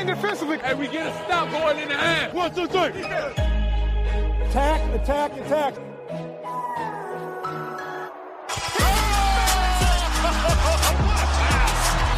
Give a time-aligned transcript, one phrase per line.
[0.00, 0.58] Lock in defensively.
[0.62, 2.32] And we get a stop going in the half.
[2.32, 3.02] One, two, three.
[4.46, 5.74] Attack, attack, attack.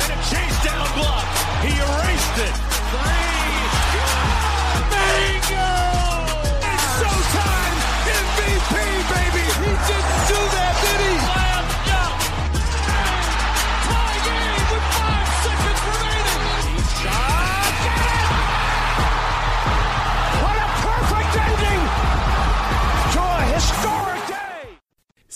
[0.03, 1.27] And a chase down block.
[1.63, 3.22] He erased it.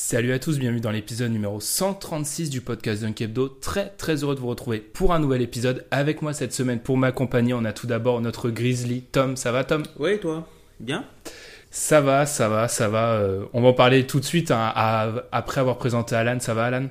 [0.08, 3.48] Salut à tous, bienvenue dans l'épisode numéro 136 du podcast Dunk Hebdo.
[3.48, 5.84] Très très heureux de vous retrouver pour un nouvel épisode.
[5.90, 9.34] Avec moi cette semaine pour m'accompagner, on a tout d'abord notre Grizzly, Tom.
[9.36, 9.82] Ça va Tom?
[9.98, 10.46] Ouais, toi?
[10.78, 11.04] Bien?
[11.72, 13.14] Ça va, ça va, ça va.
[13.14, 16.38] euh, on va en parler tout de suite hein, à- après avoir présenté Alan.
[16.38, 16.86] Ça va Alan?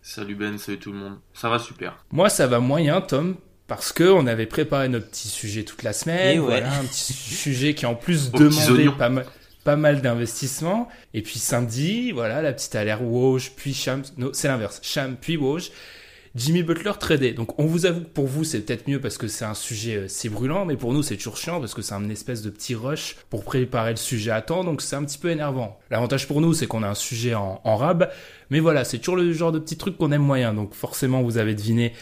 [0.00, 1.18] Salut Ben, salut tout le monde.
[1.34, 2.02] Ça va super.
[2.10, 3.36] Moi ça va moyen Tom.
[3.66, 6.46] Parce que on avait préparé notre petit sujet toute la semaine, Et ouais.
[6.46, 9.26] voilà, un petit sujet qui en plus Aux demandait pas mal,
[9.66, 10.88] pas mal d'investissement.
[11.12, 15.36] Et puis samedi, voilà, la petite alerte Woj, puis Sham, non, c'est l'inverse, Sham, puis
[15.36, 15.72] Woj.
[16.36, 17.32] Jimmy Butler tradé.
[17.32, 19.96] Donc on vous avoue que pour vous c'est peut-être mieux parce que c'est un sujet
[19.96, 22.50] euh, c'est brûlant, mais pour nous c'est toujours chiant parce que c'est un espèce de
[22.50, 25.78] petit rush pour préparer le sujet à temps, donc c'est un petit peu énervant.
[25.90, 28.10] L'avantage pour nous c'est qu'on a un sujet en, en rab,
[28.50, 31.38] mais voilà c'est toujours le genre de petit truc qu'on aime moyen, donc forcément vous
[31.38, 31.94] avez deviné.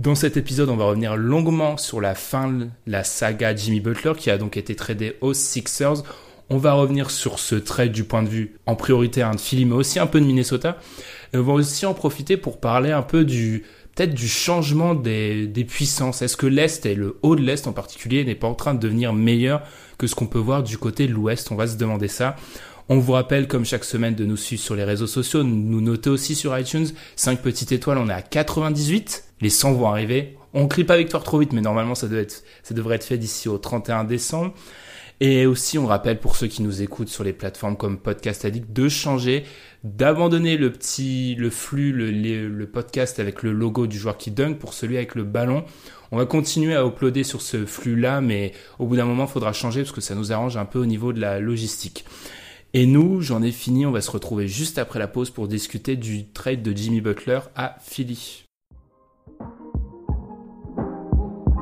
[0.00, 4.12] Dans cet épisode, on va revenir longuement sur la fin de la saga Jimmy Butler
[4.18, 6.02] qui a donc été tradé aux Sixers.
[6.48, 9.74] On va revenir sur ce trade du point de vue en priorité de Philly, mais
[9.74, 10.78] aussi un peu de Minnesota.
[11.32, 13.64] Et on va aussi en profiter pour parler un peu du
[13.94, 16.22] peut-être du changement des, des puissances.
[16.22, 18.78] Est-ce que l'Est et le haut de l'Est en particulier n'est pas en train de
[18.78, 19.62] devenir meilleur
[19.98, 21.50] que ce qu'on peut voir du côté de l'Ouest?
[21.50, 22.36] On va se demander ça.
[22.88, 26.10] On vous rappelle, comme chaque semaine, de nous suivre sur les réseaux sociaux, nous noter
[26.10, 26.86] aussi sur iTunes.
[27.16, 29.24] 5 petites étoiles, on est à 98.
[29.40, 30.36] Les 100 vont arriver.
[30.54, 32.06] On crie pas victoire trop vite, mais normalement, ça,
[32.62, 34.54] ça devrait être fait d'ici au 31 décembre.
[35.20, 38.70] Et aussi, on rappelle pour ceux qui nous écoutent sur les plateformes comme Podcast Addict
[38.70, 39.44] de changer,
[39.82, 44.74] d'abandonner le petit, le flux, le, podcast avec le logo du joueur qui dunk pour
[44.74, 45.64] celui avec le ballon.
[46.12, 49.54] On va continuer à uploader sur ce flux-là, mais au bout d'un moment, il faudra
[49.54, 52.04] changer parce que ça nous arrange un peu au niveau de la logistique.
[52.74, 55.96] Et nous, j'en ai fini, on va se retrouver juste après la pause pour discuter
[55.96, 58.45] du trade de Jimmy Butler à Philly.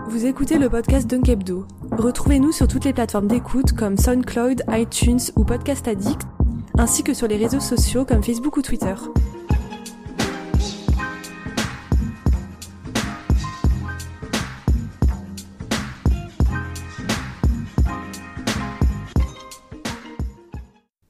[0.06, 1.66] Vous écoutez le podcast Dunk Hebdo.
[1.90, 6.22] Retrouvez-nous sur toutes les plateformes d'écoute comme SoundCloud, iTunes ou Podcast Addict,
[6.78, 8.94] ainsi que sur les réseaux sociaux comme Facebook ou Twitter.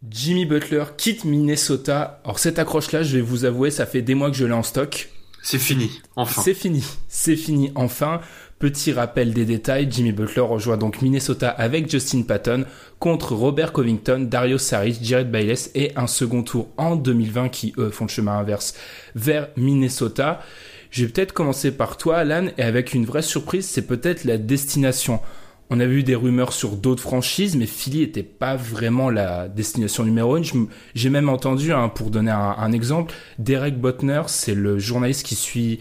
[0.09, 2.21] Jimmy Butler quitte Minnesota.
[2.25, 4.63] Alors cette accroche-là, je vais vous avouer, ça fait des mois que je l'ai en
[4.63, 5.11] stock.
[5.43, 6.41] C'est fini, enfin.
[6.41, 8.23] C'est fini, c'est fini enfin.
[8.65, 12.65] Petit rappel des détails, Jimmy Butler rejoint donc Minnesota avec Justin Patton
[12.99, 17.91] contre Robert Covington, Dario Saric, Jared Bayless et un second tour en 2020 qui eux
[17.91, 18.75] font le chemin inverse
[19.15, 20.41] vers Minnesota.
[20.89, 24.39] Je vais peut-être commencer par toi Alan et avec une vraie surprise, c'est peut-être la
[24.39, 25.21] destination.
[25.69, 30.05] On a vu des rumeurs sur d'autres franchises, mais Philly était pas vraiment la destination
[30.05, 30.69] numéro une.
[30.95, 35.35] J'ai même entendu, hein, pour donner un, un exemple, Derek Botner, c'est le journaliste qui
[35.35, 35.81] suit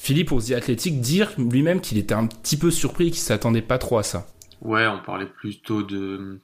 [0.00, 3.60] Philly pour The Athletic, dire lui-même qu'il était un petit peu surpris et qu'il s'attendait
[3.60, 4.26] pas trop à ça.
[4.62, 6.40] Ouais, on parlait plutôt de...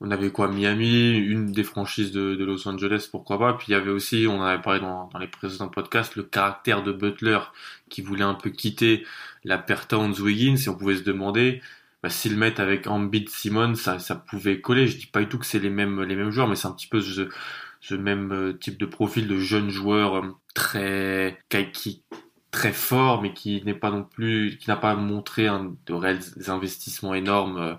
[0.00, 3.52] On avait quoi Miami, une des franchises de, Los Angeles, pourquoi pas.
[3.52, 6.82] Puis il y avait aussi, on en avait parlé dans, les précédents podcasts, le caractère
[6.82, 7.40] de Butler
[7.90, 9.04] qui voulait un peu quitter
[9.44, 10.56] la paire Towns-Wiggins.
[10.56, 11.60] Et on pouvait se demander
[12.02, 14.86] bah, s'ils mettent avec Embiid Simon, ça, pouvait coller.
[14.86, 16.72] Je dis pas du tout que c'est les mêmes, les mêmes joueurs, mais c'est un
[16.72, 21.38] petit peu ce, même euh, type de profil de jeunes joueurs euh, très...
[21.74, 22.02] qui,
[22.50, 25.48] très fort, mais qui n'est pas non plus, qui n'a pas montré
[25.86, 27.74] de réels investissements énormes euh,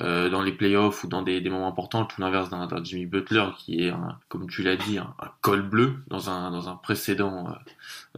[0.00, 3.84] euh, dans les playoffs ou dans des, moments importants, tout l'inverse d'un Jimmy Butler qui
[3.84, 7.48] est, un, comme tu l'as dit, un, col bleu dans un, dans un précédent,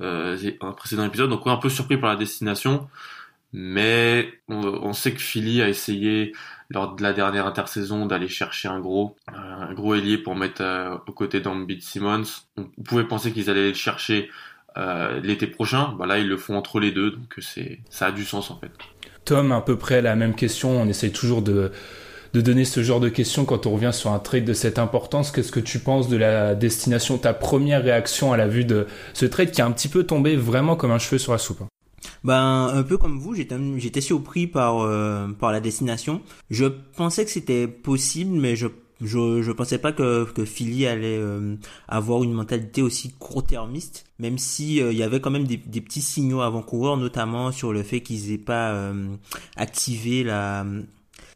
[0.00, 1.30] euh, euh, un précédent épisode.
[1.30, 2.88] Donc, ouais, un peu surpris par la destination,
[3.52, 6.32] mais on, on sait que Philly a essayé
[6.72, 10.96] lors de la dernière intersaison d'aller chercher un gros, un gros ailier pour mettre euh,
[11.06, 12.24] aux côtés d'Embiid Simmons.
[12.56, 14.30] On pouvait penser qu'ils allaient le chercher
[14.76, 18.12] euh, l'été prochain, bah là ils le font entre les deux, donc c'est ça a
[18.12, 18.70] du sens en fait.
[19.24, 20.80] Tom, à peu près la même question.
[20.80, 21.72] On essaye toujours de
[22.32, 25.30] de donner ce genre de questions quand on revient sur un trade de cette importance.
[25.30, 29.26] Qu'est-ce que tu penses de la destination, ta première réaction à la vue de ce
[29.26, 31.62] trade qui a un petit peu tombé vraiment comme un cheveu sur la soupe
[32.24, 36.20] ben un peu comme vous, j'étais j'étais surpris par euh, par la destination.
[36.50, 38.68] Je pensais que c'était possible, mais je
[39.02, 41.56] je je pensais pas que que Philly allait euh,
[41.88, 45.80] avoir une mentalité aussi court-termiste, même si euh, il y avait quand même des, des
[45.80, 48.92] petits signaux avant-coureurs, notamment sur le fait qu'ils aient pas
[49.56, 50.64] activé la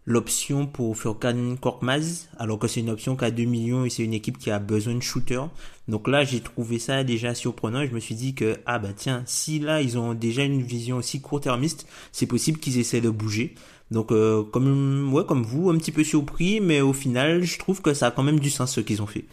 [0.07, 4.05] l'option pour Furkan Korkmaz, alors que c'est une option qui a 2 millions et c'est
[4.05, 5.43] une équipe qui a besoin de shooter.
[5.89, 8.93] Donc là, j'ai trouvé ça déjà surprenant et je me suis dit que, ah bah
[8.95, 13.11] tiens, si là, ils ont déjà une vision aussi court-termiste, c'est possible qu'ils essaient de
[13.11, 13.57] bouger.
[13.91, 17.83] Donc euh, comme ouais comme vous un petit peu surpris mais au final je trouve
[17.83, 19.25] que ça a quand même du sens ce qu'ils ont fait.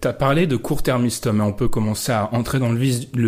[0.00, 2.78] Tu as parlé de court-termiste, mais on peut commencer à entrer dans le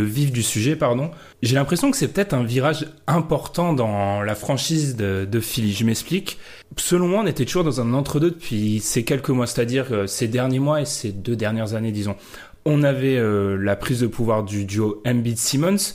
[0.05, 1.11] vif, du sujet, pardon.
[1.43, 5.73] J'ai l'impression que c'est peut-être un virage important dans la franchise de, de Philly.
[5.73, 6.39] Je m'explique.
[6.77, 10.29] Selon moi, on était toujours dans un entre-deux depuis ces quelques mois, c'est-à-dire euh, ces
[10.29, 12.17] derniers mois et ces deux dernières années, disons.
[12.67, 15.95] On avait euh, la prise de pouvoir du duo Embiid-Simmons,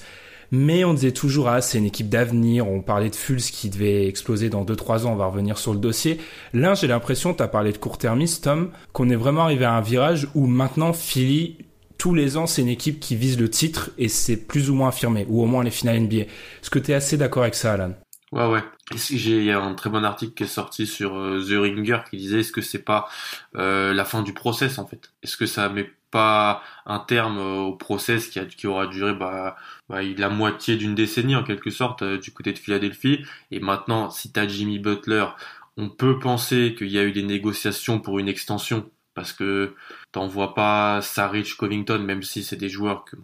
[0.52, 2.68] mais on disait toujours, ah, c'est une équipe d'avenir.
[2.68, 5.14] On parlait de Fulz qui devait exploser dans 2-3 ans.
[5.14, 6.20] On va revenir sur le dossier.
[6.54, 10.28] Là, j'ai l'impression, tu parlé de court-termiste, Tom, qu'on est vraiment arrivé à un virage
[10.36, 11.58] où maintenant, Philly,
[11.98, 14.90] tous les ans, c'est une équipe qui vise le titre et c'est plus ou moins
[14.90, 16.22] affirmé, ou au moins les finales NBA.
[16.22, 17.94] Est-ce que tu assez d'accord avec ça, Alan?
[18.32, 18.64] Ouais, ouais.
[19.10, 22.18] Il y a un très bon article qui est sorti sur euh, The Ringer qui
[22.18, 23.10] disait est-ce que c'est pas
[23.56, 25.12] euh, la fin du process en fait?
[25.22, 29.14] Est-ce que ça met pas un terme euh, au process qui, a, qui aura duré
[29.14, 29.56] bah,
[29.90, 33.26] bah, la moitié d'une décennie en quelque sorte euh, du côté de Philadelphie.
[33.50, 35.26] Et maintenant, si tu as Jimmy Butler,
[35.78, 39.76] on peut penser qu'il y a eu des négociations pour une extension parce que
[40.12, 43.18] t'en vois pas Saric, Covington, même si c'est des joueurs que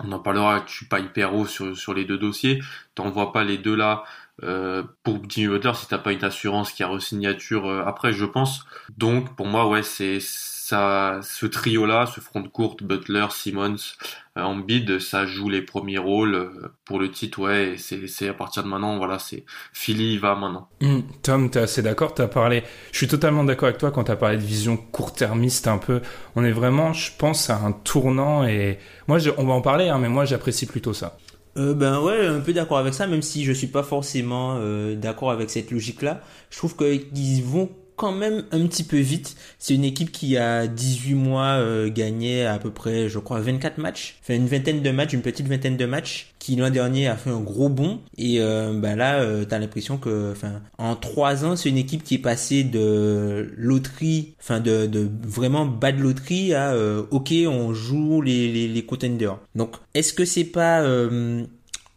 [0.00, 2.60] on en parlera, je suis pas hyper haut sur, sur les deux dossiers.
[2.96, 4.02] T'en vois pas les deux là
[4.42, 8.64] euh, pour Jimmy Butler si t'as pas une assurance qui a re-signature après, je pense.
[8.96, 10.18] Donc pour moi, ouais, c'est
[10.64, 13.76] ça, ce trio-là, ce front de courte, Butler, Simmons,
[14.38, 18.62] euh, Embiid, ça joue les premiers rôles euh, pour le titre, ouais, c'est à partir
[18.62, 19.44] de maintenant, voilà, c'est
[19.74, 20.70] Philly va maintenant.
[20.80, 24.16] Tom, Tom, t'es assez d'accord, t'as parlé, je suis totalement d'accord avec toi quand t'as
[24.16, 26.00] parlé de vision court-termiste un peu,
[26.34, 29.98] on est vraiment, je pense, à un tournant et moi, on va en parler, hein,
[29.98, 31.18] mais moi, j'apprécie plutôt ça.
[31.56, 34.96] Euh, ben ouais, un peu d'accord avec ça, même si je suis pas forcément euh,
[34.96, 36.20] d'accord avec cette logique-là.
[36.50, 39.36] Je trouve qu'ils vont quand même un petit peu vite.
[39.58, 43.78] C'est une équipe qui a 18 mois euh, gagné à peu près, je crois, 24
[43.78, 44.18] matchs.
[44.22, 47.30] Fait une vingtaine de matchs, une petite vingtaine de matchs, qui l'an dernier a fait
[47.30, 48.00] un gros bond.
[48.18, 52.02] Et euh, ben là, euh, t'as l'impression que, enfin, en trois ans, c'est une équipe
[52.04, 57.72] qui est passée de loterie, enfin de, de vraiment bad loterie à euh, ok, on
[57.72, 59.38] joue les, les, les contenders.
[59.54, 60.82] Donc, est-ce que c'est pas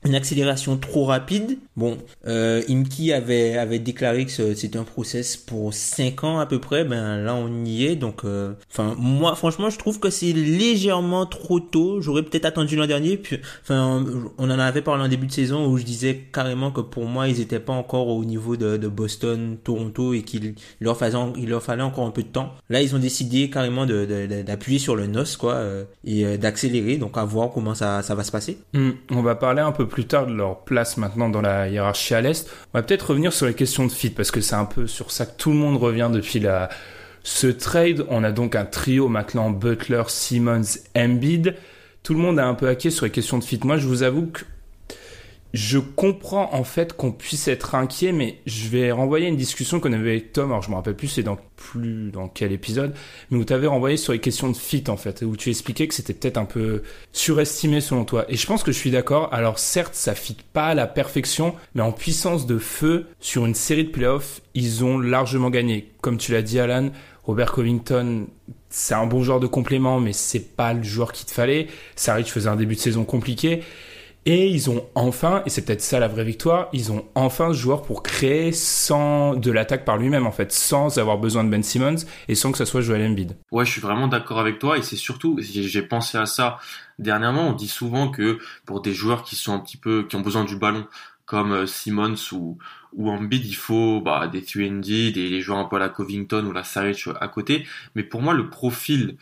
[0.08, 1.58] une accélération trop rapide.
[1.76, 6.84] Bon, euh, Imki avait déclaré que c'était un process pour 5 ans à peu près.
[6.84, 7.96] Ben là on y est.
[7.96, 12.02] Donc, euh, enfin moi franchement je trouve que c'est légèrement trop tôt.
[12.02, 13.18] J'aurais peut-être attendu l'an dernier.
[13.18, 14.04] Puis, enfin
[14.38, 17.28] on en avait parlé en début de saison où je disais carrément que pour moi
[17.28, 21.62] ils étaient pas encore au niveau de, Boston, Toronto et qu'il leur fallait il leur
[21.62, 22.54] fallait encore un peu de temps.
[22.70, 26.98] Là ils ont décidé carrément d'appuyer sur le nos quoi euh, et d'accélérer.
[26.98, 28.58] Donc à voir comment ça ça va se passer.
[28.74, 32.14] Hmm, on va parler un peu plus tard de leur place maintenant dans la hiérarchie
[32.14, 32.50] à l'Est.
[32.74, 35.12] On va peut-être revenir sur les questions de fit parce que c'est un peu sur
[35.12, 36.70] ça que tout le monde revient depuis la...
[37.24, 38.06] ce trade.
[38.10, 41.56] On a donc un trio maintenant Butler, Simmons, Embiid.
[42.04, 43.60] Tout le monde a un peu hacké sur les questions de fit.
[43.64, 44.42] Moi, je vous avoue que
[45.54, 49.94] je comprends en fait qu'on puisse être inquiet, mais je vais renvoyer une discussion qu'on
[49.94, 50.52] avait avec Tom.
[50.52, 52.94] Alors je me rappelle plus c'est dans plus dans quel épisode,
[53.30, 55.88] mais où tu avais renvoyé sur les questions de fit en fait, où tu expliquais
[55.88, 58.26] que c'était peut-être un peu surestimé selon toi.
[58.30, 59.34] Et je pense que je suis d'accord.
[59.34, 63.56] Alors certes, ça fit pas à la perfection, mais en puissance de feu sur une
[63.56, 65.92] série de playoffs, ils ont largement gagné.
[66.02, 66.92] Comme tu l'as dit, Alan,
[67.24, 68.28] Robert Covington,
[68.70, 71.68] c'est un bon joueur de complément, mais c'est pas le joueur qu'il te fallait.
[71.96, 73.64] Saric faisait un début de saison compliqué.
[74.30, 77.58] Et ils ont enfin, et c'est peut-être ça la vraie victoire, ils ont enfin ce
[77.58, 81.64] joueur pour créer sans de l'attaque par lui-même en fait, sans avoir besoin de Ben
[81.64, 81.96] Simmons
[82.28, 83.38] et sans que ça soit Joel Embiid.
[83.54, 86.58] Ouais, je suis vraiment d'accord avec toi et c'est surtout, j'ai pensé à ça
[87.00, 87.48] dernièrement.
[87.48, 90.44] On dit souvent que pour des joueurs qui sont un petit peu, qui ont besoin
[90.44, 90.86] du ballon,
[91.26, 92.58] comme euh, Simmons ou,
[92.92, 96.52] ou Embiid, il faut bah, des 3 des, joueurs un peu à la Covington ou
[96.52, 97.66] la Saric à côté.
[97.96, 99.18] Mais pour moi, le profil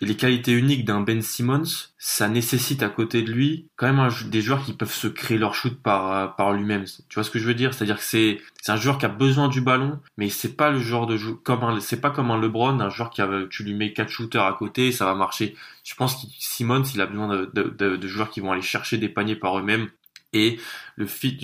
[0.00, 4.42] les qualités uniques d'un Ben Simmons, ça nécessite à côté de lui quand même des
[4.42, 6.84] joueurs qui peuvent se créer leur shoot par euh, par lui-même.
[7.08, 7.72] Tu vois ce que je veux dire?
[7.72, 10.78] C'est-à-dire que c'est c'est un joueur qui a besoin du ballon, mais c'est pas le
[10.78, 13.74] genre de comme un c'est pas comme un LeBron, un joueur qui a tu lui
[13.74, 15.56] mets quatre shooters à côté, ça va marcher.
[15.84, 18.98] Je pense que Simmons, il a besoin de, de, de joueurs qui vont aller chercher
[18.98, 19.88] des paniers par eux-mêmes
[20.32, 20.58] et
[20.96, 21.38] le fit,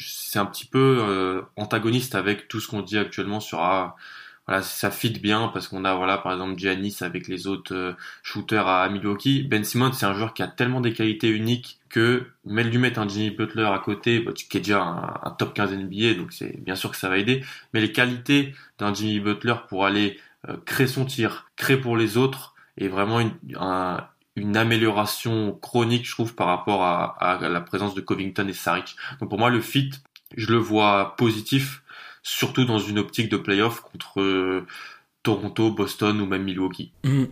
[0.00, 3.96] c'est un petit peu euh, antagoniste avec tout ce qu'on dit actuellement sur ah,
[4.50, 7.92] voilà, ça fit bien parce qu'on a voilà par exemple Giannis avec les autres euh,
[8.24, 9.44] shooters à Milwaukee.
[9.44, 12.98] Ben Simmons, c'est un joueur qui a tellement des qualités uniques que même lui mettre
[12.98, 16.60] un Jimmy Butler à côté, bah, qui est déjà un, top 15 NBA, donc c'est
[16.64, 17.44] bien sûr que ça va aider.
[17.72, 22.16] Mais les qualités d'un Jimmy Butler pour aller euh, créer son tir, créer pour les
[22.16, 24.04] autres, est vraiment une, un,
[24.34, 28.96] une amélioration chronique, je trouve, par rapport à, la présence de Covington et Saric.
[29.20, 29.90] Donc pour moi, le fit,
[30.36, 31.82] je le vois positif,
[32.22, 34.66] surtout dans une optique de playoff contre euh,
[35.22, 36.92] Toronto, Boston ou même Milwaukee.
[37.04, 37.24] Mmh.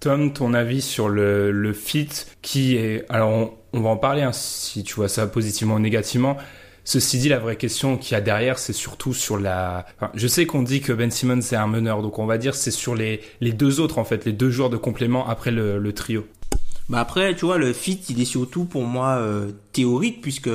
[0.00, 2.08] Tom, ton avis sur le, le fit
[2.40, 3.04] qui est...
[3.08, 6.36] Alors on, va en parler hein, si tu vois ça positivement ou négativement.
[6.84, 9.84] Ceci dit, la vraie question qu'il y a derrière, c'est surtout sur la.
[10.14, 12.70] je sais qu'on dit que Ben Simmons est un meneur, donc on va dire c'est
[12.70, 16.26] sur les, les deux autres en fait, les deux joueurs de complément après le trio.
[16.88, 20.48] Bah après, tu vois, le fit, il est surtout pour moi euh, théorique, puisque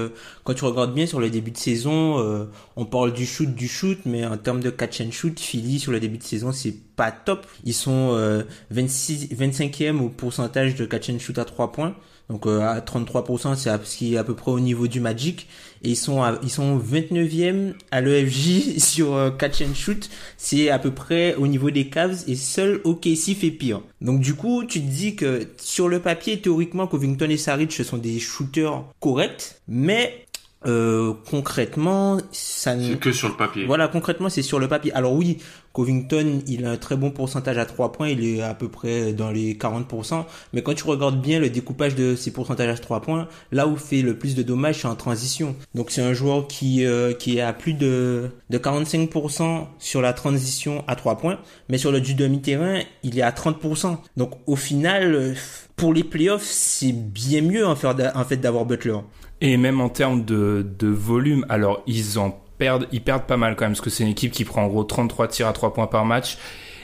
[0.44, 3.68] quand tu regardes bien sur le début de saison, euh, on parle du shoot, du
[3.68, 6.76] shoot, mais en termes de catch and shoot, Philly sur le début de saison, c'est
[6.96, 7.46] pas top.
[7.66, 11.96] Ils sont euh, 26, 25e au pourcentage de catch and shoot à 3 points.
[12.30, 15.48] Donc euh, à 33%, c'est ce qui est à peu près au niveau du Magic.
[15.84, 20.10] Et ils sont ils sont 29e à l'EFJ sur euh, catch and shoot.
[20.38, 23.82] C'est à peu près au niveau des Cavs et seul OKC fait pire.
[24.02, 27.98] Donc du coup, tu te dis que sur le papier, théoriquement, Covington et Saric sont
[27.98, 30.26] des shooters corrects, mais
[30.66, 33.66] euh, concrètement, ça C'est que sur le papier.
[33.66, 34.94] Voilà, concrètement, c'est sur le papier.
[34.94, 35.38] Alors oui,
[35.74, 39.12] Covington, il a un très bon pourcentage à 3 points, il est à peu près
[39.12, 43.02] dans les 40%, mais quand tu regardes bien le découpage de ses pourcentages à 3
[43.02, 45.56] points, là où fait le plus de dommages, c'est en transition.
[45.74, 50.14] Donc c'est un joueur qui euh, qui est à plus de de 45% sur la
[50.14, 51.40] transition à 3 points,
[51.70, 53.98] mais sur le du demi-terrain, il est à 30%.
[54.16, 55.36] Donc au final,
[55.84, 58.96] pour les playoffs, c'est bien mieux en fait d'avoir Butler.
[59.42, 63.58] Et même en termes de, de volume, alors ils en perdent, ils perdent pas mal
[63.58, 65.74] quand même, parce que c'est une équipe qui prend en gros 33 tirs à 3
[65.74, 66.38] points par match.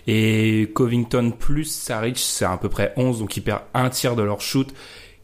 [0.05, 4.21] Et Covington plus Saric, c'est à peu près 11, donc ils perdent un tiers de
[4.21, 4.67] leur shoot,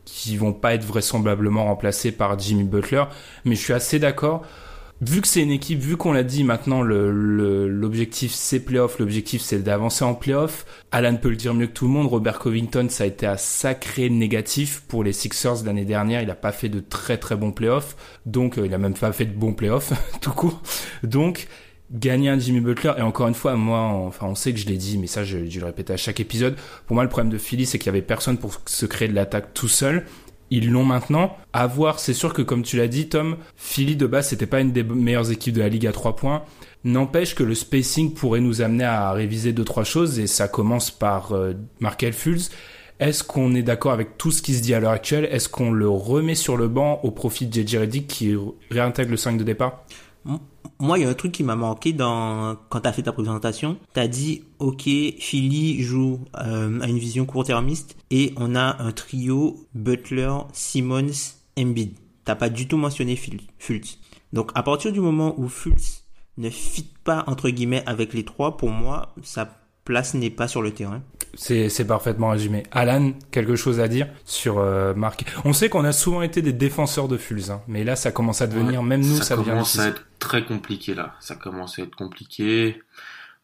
[0.05, 3.03] qui vont pas être vraisemblablement remplacés par Jimmy Butler.
[3.44, 4.44] Mais je suis assez d'accord
[5.02, 9.42] vu que c'est une équipe, vu qu'on l'a dit maintenant, l'objectif le, c'est playoff, l'objectif
[9.42, 10.66] c'est d'avancer en playoff.
[10.92, 12.08] Alan peut le dire mieux que tout le monde.
[12.08, 16.22] Robert Covington, ça a été un sacré négatif pour les Sixers l'année dernière.
[16.22, 19.12] Il n'a pas fait de très très bons playoffs, donc euh, il a même pas
[19.12, 20.62] fait de bons playoffs tout court.
[21.04, 21.48] Donc
[21.92, 24.78] gagner un Jimmy Butler et encore une fois moi enfin on sait que je l'ai
[24.78, 26.56] dit mais ça je, je le répète à chaque épisode
[26.88, 29.14] pour moi le problème de Philly c'est qu'il y avait personne pour se créer de
[29.14, 30.04] l'attaque tout seul
[30.52, 31.36] ils l'ont maintenant.
[31.54, 34.62] À voir, c'est sûr que comme tu l'as dit, Tom, Philly de base, c'était pas
[34.62, 36.44] une des meilleures équipes de la ligue à 3 points.
[36.84, 40.92] N'empêche que le spacing pourrait nous amener à réviser deux trois choses et ça commence
[40.92, 42.52] par euh, Markel Fultz.
[43.00, 45.28] Est-ce qu'on est, d'accord avec tout ce qui se dit à l'heure actuelle?
[45.30, 48.36] Est-ce qu'on le remet sur le banc au profit de JJ Redick qui
[48.70, 49.84] réintègre le 5 de départ?
[50.79, 53.77] Moi, il y a un truc qui m'a manqué dans quand t'as fait ta présentation.
[53.94, 59.67] T'as dit, ok, Philly joue euh, à une vision court-termiste et on a un trio
[59.74, 61.94] Butler, Simmons, Embiid.
[62.25, 64.00] T'as pas du tout mentionné Fultz.
[64.34, 66.03] Donc, à partir du moment où Fultz
[66.38, 70.62] ne fit pas entre guillemets avec les trois, pour moi, ça place n'est pas sur
[70.62, 71.01] le terrain.
[71.36, 72.63] C'est parfaitement résumé.
[72.72, 75.25] Alan, quelque chose à dire sur euh, Marc?
[75.44, 78.42] On sait qu'on a souvent été des défenseurs de Fulz, hein, mais là ça commence
[78.42, 81.15] à devenir, même nous, ça, ça commence à être très compliqué là.
[81.20, 82.82] Ça commence à être compliqué.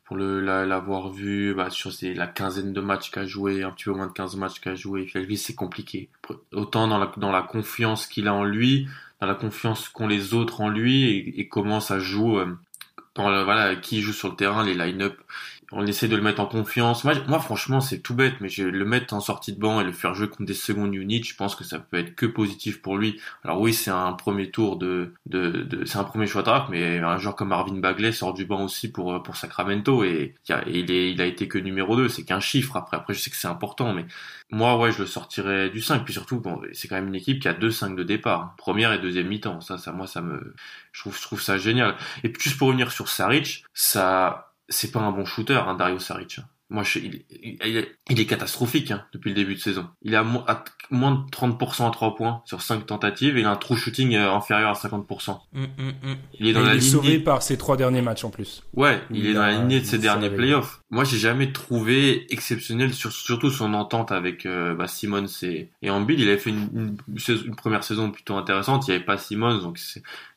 [0.05, 3.93] Pour le l'avoir vu bah, sur la quinzaine de matchs qu'a joué, un petit peu
[3.93, 6.09] moins de 15 matchs qu'a joué, c'est compliqué.
[6.51, 8.89] Autant dans la, dans la confiance qu'il a en lui,
[9.21, 12.39] dans la confiance qu'ont les autres en lui et, et comment ça joue.
[12.39, 12.57] Euh,
[13.15, 15.17] dans voilà qui joue sur le terrain, les line-up,
[15.71, 17.03] on essaie de le mettre en confiance.
[17.03, 19.91] Moi, franchement, c'est tout bête, mais je le mettre en sortie de banc et le
[19.91, 22.97] faire jouer contre des secondes units, je pense que ça peut être que positif pour
[22.97, 23.19] lui.
[23.43, 26.99] Alors oui, c'est un premier tour de, de, de c'est un premier choix draft, mais
[26.99, 30.35] un joueur comme Marvin Bagley sort du banc aussi pour pour Sacramento et,
[30.67, 32.75] il, a été que numéro 2, c'est qu'un chiffre.
[32.75, 34.05] Après, après, je sais que c'est important, mais
[34.51, 36.03] moi, ouais, je le sortirais du 5.
[36.03, 38.93] Puis surtout, bon, c'est quand même une équipe qui a deux 5 de départ, première
[38.93, 39.61] et deuxième mi-temps.
[39.61, 40.55] Ça, ça, moi, ça me,
[40.91, 41.95] je trouve, je trouve ça génial.
[42.23, 45.99] Et puis juste pour revenir sur Saric, ça c'est pas un bon shooter, hein, Dario
[45.99, 46.39] Saric.
[46.69, 49.87] moi, je, il, il, est- il est catastrophique hein, depuis le début de saison.
[50.03, 53.45] Il à, mo- à moins de 30% à 3 points sur 5 tentatives et il
[53.45, 55.29] a un true shooting euh, inférieur à 50%.
[55.53, 56.15] Hum, hum, hum.
[56.39, 58.63] Il est dans Et la il est sauvé par ses trois derniers matchs en plus.
[58.73, 60.79] Ouais, il, est dans a- la lignée de ses derniers playoffs.
[60.89, 65.89] Moi, j'ai jamais trouvé exceptionnel, sur, surtout son entente avec euh, bah, Simmons et, et
[65.89, 66.19] Embiid.
[66.19, 66.97] Il avait fait une,
[67.27, 68.87] une, première saison plutôt intéressante.
[68.87, 69.77] Il n'y avait pas Simmons, donc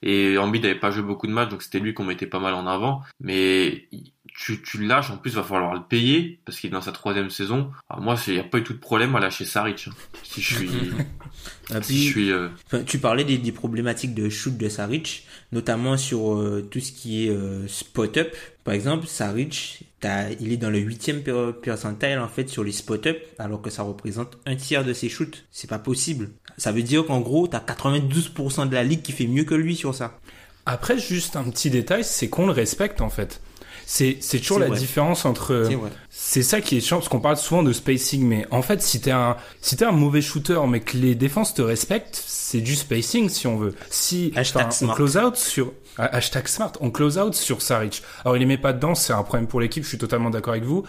[0.02, 2.54] et Embiid n'avait pas joué beaucoup de matchs, donc c'était lui qu'on mettait pas mal
[2.54, 3.02] en avant.
[3.20, 3.88] Mais
[4.36, 6.80] tu, tu le lâches, en plus, il va falloir le payer parce qu'il est dans
[6.80, 7.70] sa troisième saison.
[7.88, 9.86] Alors moi, il n'y a pas eu tout de problème à lâcher Saric.
[9.88, 9.94] hein.
[10.24, 10.70] Si je suis, Et
[11.82, 15.26] si puis, je suis, euh, Enfin, tu parlais des, des problématiques de shoot de Saric,
[15.52, 18.34] notamment sur euh, tout ce qui est euh, spot-up.
[18.64, 22.72] Par exemple, Saric, t'as- il est dans le huitième per- percentile en fait sur les
[22.72, 25.44] spot-up, alors que ça représente un tiers de ses shoots.
[25.52, 26.30] C'est pas possible.
[26.58, 29.76] Ça veut dire qu'en gros, t'as 92% de la ligue qui fait mieux que lui
[29.76, 30.18] sur ça.
[30.66, 33.40] Après, juste un petit détail, c'est qu'on le respecte en fait.
[33.86, 34.78] C'est c'est toujours la vrai.
[34.78, 35.64] différence entre.
[35.68, 35.90] C'est vrai.
[36.10, 39.00] C'est ça qui est chiant parce qu'on parle souvent de spacing, mais en fait, si
[39.00, 42.76] t'es un si t'es un mauvais shooter, mais que les défenses te respectent, c'est du
[42.76, 43.74] spacing si on veut.
[43.90, 44.96] Si Hashtag enfin, on smart.
[44.96, 48.02] close out sur ah, hashtag smart, on close out sur Saric.
[48.24, 49.84] Alors il les met pas dedans, c'est un problème pour l'équipe.
[49.84, 50.84] Je suis totalement d'accord avec vous,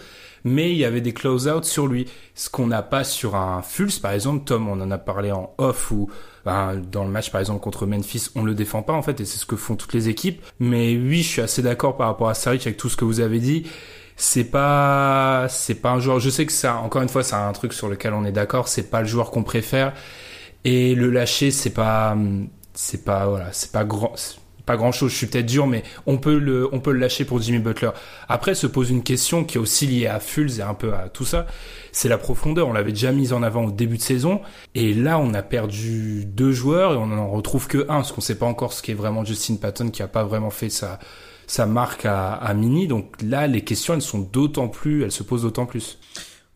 [0.46, 3.62] mais il y avait des close out sur lui, ce qu'on n'a pas sur un
[3.62, 4.46] Fulz par exemple.
[4.46, 6.10] Tom, on en a parlé en off ou
[6.46, 9.26] ben, dans le match par exemple contre Memphis, on le défend pas en fait, et
[9.26, 10.42] c'est ce que font toutes les équipes.
[10.60, 13.20] Mais oui, je suis assez d'accord par rapport à Saric avec tout ce que vous
[13.20, 13.66] avez dit
[14.18, 17.52] c'est pas c'est pas un joueur je sais que ça encore une fois c'est un
[17.52, 19.94] truc sur lequel on est d'accord c'est pas le joueur qu'on préfère
[20.64, 22.18] et le lâcher c'est pas
[22.74, 24.16] c'est pas voilà c'est pas grand
[24.66, 27.26] pas grand chose je suis peut-être dur mais on peut le on peut le lâcher
[27.26, 27.92] pour Jimmy Butler
[28.28, 31.10] après se pose une question qui est aussi liée à Fulz et un peu à
[31.10, 31.46] tout ça
[31.92, 34.42] c'est la profondeur on l'avait déjà mise en avant au début de saison
[34.74, 38.22] et là on a perdu deux joueurs et on en retrouve que un parce qu'on
[38.22, 41.00] sait pas encore ce qui est vraiment Justin Patton qui a pas vraiment fait sa
[41.48, 42.88] sa marque à, à Mini.
[42.88, 45.98] Donc là, les questions, elles sont d'autant plus, elles se posent d'autant plus.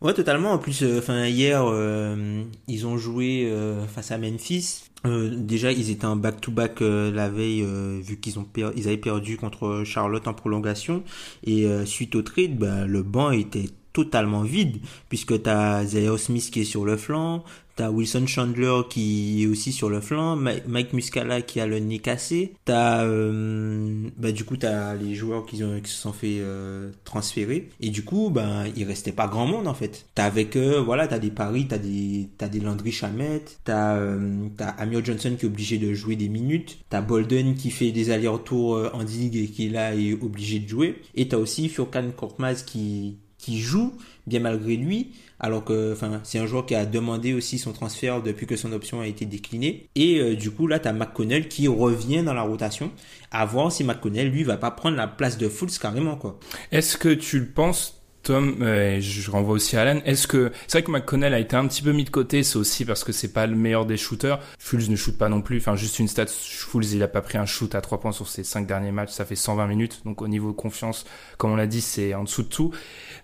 [0.00, 0.52] Ouais, totalement.
[0.52, 4.84] En plus, euh, enfin hier, euh, ils ont joué euh, face à Memphis.
[5.06, 8.86] Euh, déjà, ils étaient en back-to-back euh, la veille, euh, vu qu'ils ont per- ils
[8.86, 11.02] avaient perdu contre Charlotte en prolongation.
[11.44, 14.78] Et euh, suite au trade, bah, le banc était totalement vide,
[15.08, 17.44] puisque t'as Zaire Smith qui est sur le flanc,
[17.80, 21.98] t'as Wilson Chandler qui est aussi sur le flanc, Mike Muscala qui a le nez
[21.98, 26.40] cassé, t'as euh, bah du coup t'as les joueurs qui, ont, qui se sont fait
[26.40, 27.70] euh, transférer.
[27.80, 30.04] Et du coup bah il restait pas grand monde en fait.
[30.14, 34.48] T'as avec eux voilà t'as des paris, t'as des t'as des Landry Shamet, t'as euh,
[34.76, 38.74] Amir Johnson qui est obligé de jouer des minutes, t'as Bolden qui fait des allers-retours
[38.74, 41.00] euh, en digue et qui là est obligé de jouer.
[41.14, 43.16] Et t'as aussi Furkan Korkmaz qui
[43.48, 43.94] joue
[44.26, 48.22] bien malgré lui alors que enfin c'est un joueur qui a demandé aussi son transfert
[48.22, 51.48] depuis que son option a été déclinée et euh, du coup là tu as McConnell
[51.48, 52.92] qui revient dans la rotation
[53.30, 56.38] à voir si McConnell lui va pas prendre la place de Fultz carrément quoi.
[56.70, 60.00] Est-ce que tu le penses Tom, euh, je renvoie aussi à Alan.
[60.04, 62.58] Est-ce que c'est vrai que McConnell a été un petit peu mis de côté, c'est
[62.58, 64.38] aussi parce que c'est pas le meilleur des shooters.
[64.58, 65.56] Fulz ne shoot pas non plus.
[65.56, 68.28] Enfin, juste une stat, Fulz il a pas pris un shoot à 3 points sur
[68.28, 70.02] ses 5 derniers matchs, ça fait 120 minutes.
[70.04, 71.06] Donc au niveau confiance,
[71.38, 72.72] comme on l'a dit, c'est en dessous de tout.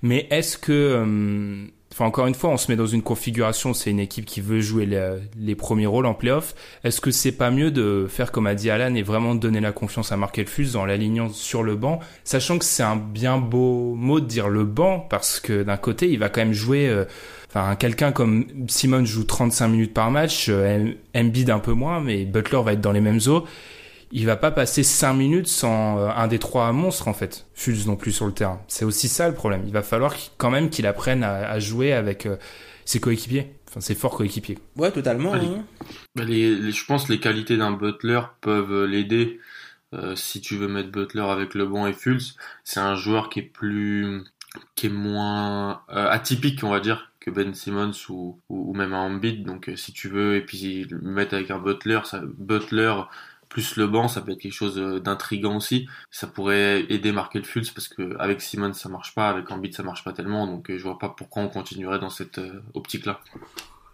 [0.01, 3.89] Mais est-ce que euh, Enfin, encore une fois, on se met dans une configuration, c'est
[3.89, 6.55] une équipe qui veut jouer les, premiers rôles en playoff.
[6.85, 9.73] Est-ce que c'est pas mieux de faire comme a dit Alan et vraiment donner la
[9.73, 13.95] confiance à Markel Fultz en l'alignant sur le banc, sachant que c'est un bien beau
[13.95, 16.87] mot de dire le banc, parce que d'un côté, il va quand même jouer...
[16.87, 17.07] Euh,
[17.49, 22.27] Enfin, quelqu'un comme Simon joue 35 minutes par match, euh, Embiid un peu moins, mais
[22.27, 23.47] Butler va être dans les mêmes eaux.
[24.17, 27.47] Il va pas passer 5 minutes sans euh, un des trois monstres en fait.
[27.53, 28.63] Fulz non plus sur le terrain.
[28.67, 29.65] C'est aussi ça le problème.
[29.67, 32.39] Il va falloir qu quand même qu'il apprenne à, à, jouer avec euh,
[32.87, 33.53] ses coéquipiers.
[33.69, 34.59] Enfin, ses forts coéquipiers.
[34.77, 35.35] Ouais, totalement.
[35.35, 35.67] Hein.
[36.15, 39.39] les, les, je pense les qualités d'un Butler peuvent l'aider.
[39.93, 43.43] Euh, si tu veux mettre Butler avec LeBron et Fultz, c'est un joueur qui est
[43.43, 44.25] plus,
[44.77, 48.95] qui est moins euh, atypique, on va dire, que Ben Simmons ou, ou, ou même
[48.95, 49.45] un Embiid.
[49.45, 52.95] Donc, si tu veux, et puis le mettre avec un Butler, ça, Butler
[53.57, 55.89] plus le banc, ça peut être quelque chose d'intrigant aussi.
[56.11, 59.83] Ça pourrait aider Markel Fultz parce que avec Simmons ça marche pas, avec Embiid ça
[59.83, 60.47] marche pas tellement.
[60.47, 63.19] Donc, je vois pas pourquoi on continuerait dans cette euh, optique-là.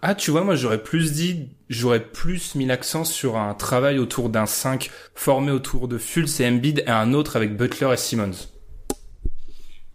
[0.02, 4.30] Ah, tu vois, moi j'aurais plus dit, j'aurais plus mis l'accent sur un travail autour
[4.30, 8.51] d'un 5 formé autour de Fultz et Embiid et un autre avec Butler et Simmons.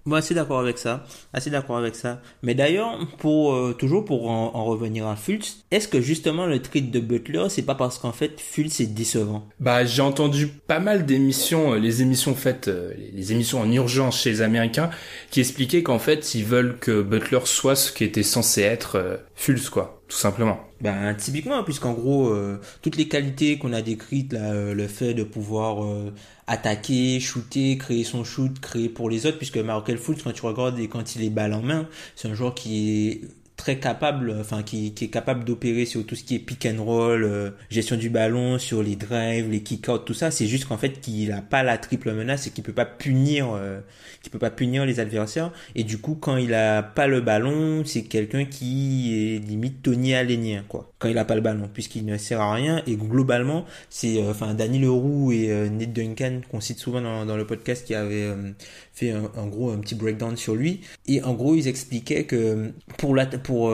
[0.08, 2.22] Bon, assez d'accord avec ça, assez d'accord avec ça.
[2.42, 6.62] Mais d'ailleurs, pour euh, toujours pour en, en, revenir à Fultz, est-ce que justement le
[6.62, 9.50] trade de Butler, c'est pas parce qu'en fait Fultz est décevant?
[9.60, 14.22] Bah, j'ai entendu pas mal d'émissions, euh, les émissions faites, euh, les émissions en urgence
[14.22, 14.92] chez les Américains,
[15.30, 19.18] qui expliquaient qu'en fait ils veulent que Butler soit ce qui était censé être euh,
[19.36, 19.97] Fultz quoi.
[20.08, 20.60] Tout simplement.
[20.80, 25.14] Ben typiquement, puisqu'en gros, euh, toutes les qualités qu'on a décrites, là, euh, le fait
[25.14, 26.14] de pouvoir euh,
[26.48, 30.80] attaquer, shooter, créer son shoot, créer pour les autres, puisque Markel Fultz, quand tu regardes
[30.80, 33.22] et quand il est balle en main, c'est un joueur qui est
[33.58, 37.24] très capable, enfin qui, est capable d'opérer sur tout ce qui est pick and roll,
[37.24, 40.32] euh, gestion du ballon, sur les drives, les kick-out, tout ça.
[40.32, 43.52] C'est juste qu'en fait qu'il a pas la triple menace et qu'il peut pas punir,
[43.54, 43.80] euh,
[44.22, 45.52] qu'il peut pas punir les adversaires.
[45.76, 50.14] Et du coup, quand il a pas le ballon, c'est quelqu'un qui est limite Tony
[50.14, 50.92] Allenien, quoi.
[51.00, 52.82] Quand il a pas le ballon, puisqu'il ne sert à rien.
[52.88, 57.26] Et globalement, c'est, euh, enfin, Danny Leroux et euh, Nate Duncan qu'on cite souvent dans,
[57.26, 58.52] dans, le podcast qui avait euh,
[58.98, 60.82] fait un, en gros un petit breakdown sur lui.
[61.08, 63.72] Et en gros, ils expliquaient que pour la, pour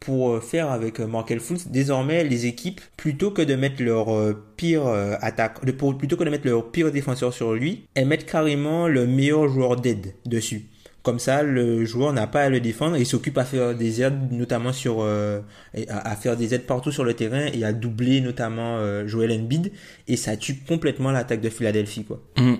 [0.00, 4.08] pour faire avec Markel Fultz, désormais les équipes, plutôt que de mettre leur
[4.56, 4.86] pire
[5.20, 9.48] attaque, plutôt que de mettre leur pire défenseur sur lui, elles mettent carrément le meilleur
[9.48, 10.66] joueur d'aide dessus.
[11.02, 12.96] Comme ça, le joueur n'a pas à le défendre.
[12.96, 15.40] Il s'occupe à faire des aides, notamment sur, euh,
[15.88, 19.72] à, faire des aides partout sur le terrain et à doubler notamment euh, Joel Embiid.
[20.06, 22.20] Et ça tue complètement l'attaque de Philadelphie, quoi.
[22.36, 22.54] Mmh.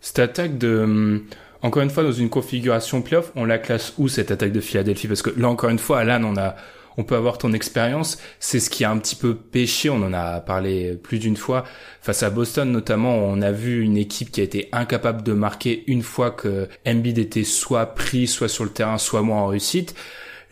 [0.00, 1.24] Cette attaque de, hum,
[1.62, 5.08] encore une fois, dans une configuration playoff, on la classe où cette attaque de Philadelphie?
[5.08, 6.56] Parce que là, encore une fois, Alan, on a,
[6.96, 8.18] on peut avoir ton expérience.
[8.38, 9.90] C'est ce qui a un petit peu pêché.
[9.90, 11.64] On en a parlé plus d'une fois
[12.00, 13.14] face à Boston, notamment.
[13.14, 17.18] On a vu une équipe qui a été incapable de marquer une fois que Embiid
[17.18, 19.94] était soit pris, soit sur le terrain, soit moins en réussite.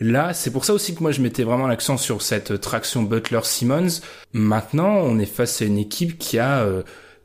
[0.01, 4.01] Là, c'est pour ça aussi que moi je mettais vraiment l'accent sur cette traction Butler-Simmons.
[4.31, 6.83] Maintenant, on est face à une équipe qui a euh,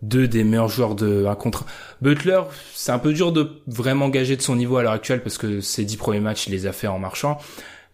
[0.09, 1.65] deux des meilleurs joueurs de un contre.
[2.03, 2.41] Butler,
[2.75, 5.61] c'est un peu dur de vraiment gager de son niveau à l'heure actuelle parce que
[5.61, 7.39] ses dix premiers matchs, il les a fait en marchant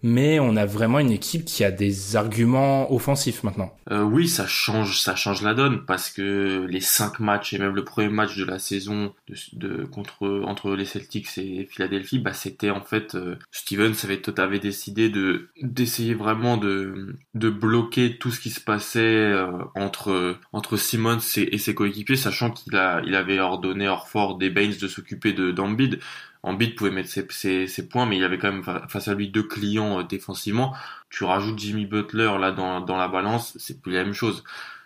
[0.03, 3.75] mais on a vraiment une équipe qui a des arguments offensifs maintenant.
[3.91, 7.75] Euh, oui, ça change, ça change la donne parce que les cinq matchs et même
[7.75, 12.33] le premier match de la saison de, de contre entre les Celtics et Philadelphie, bah
[12.33, 18.31] c'était en fait euh, Stevens avait avait décidé de d'essayer vraiment de de bloquer tout
[18.31, 23.03] ce qui se passait euh, entre entre Simmons et, et ses coéquipiers, sachant qu'il a
[23.05, 25.99] il avait ordonné Orford et Baines de s'occuper de d'Ambid
[26.43, 29.43] Embiid pouvait mettre ses, ses, points, mais il avait quand même face à lui deux
[29.43, 30.75] clients euh, défensivement.
[31.11, 34.45] Tu rajoutes Jimmy Butler là dans, dans la balance, c'est plus la même chose.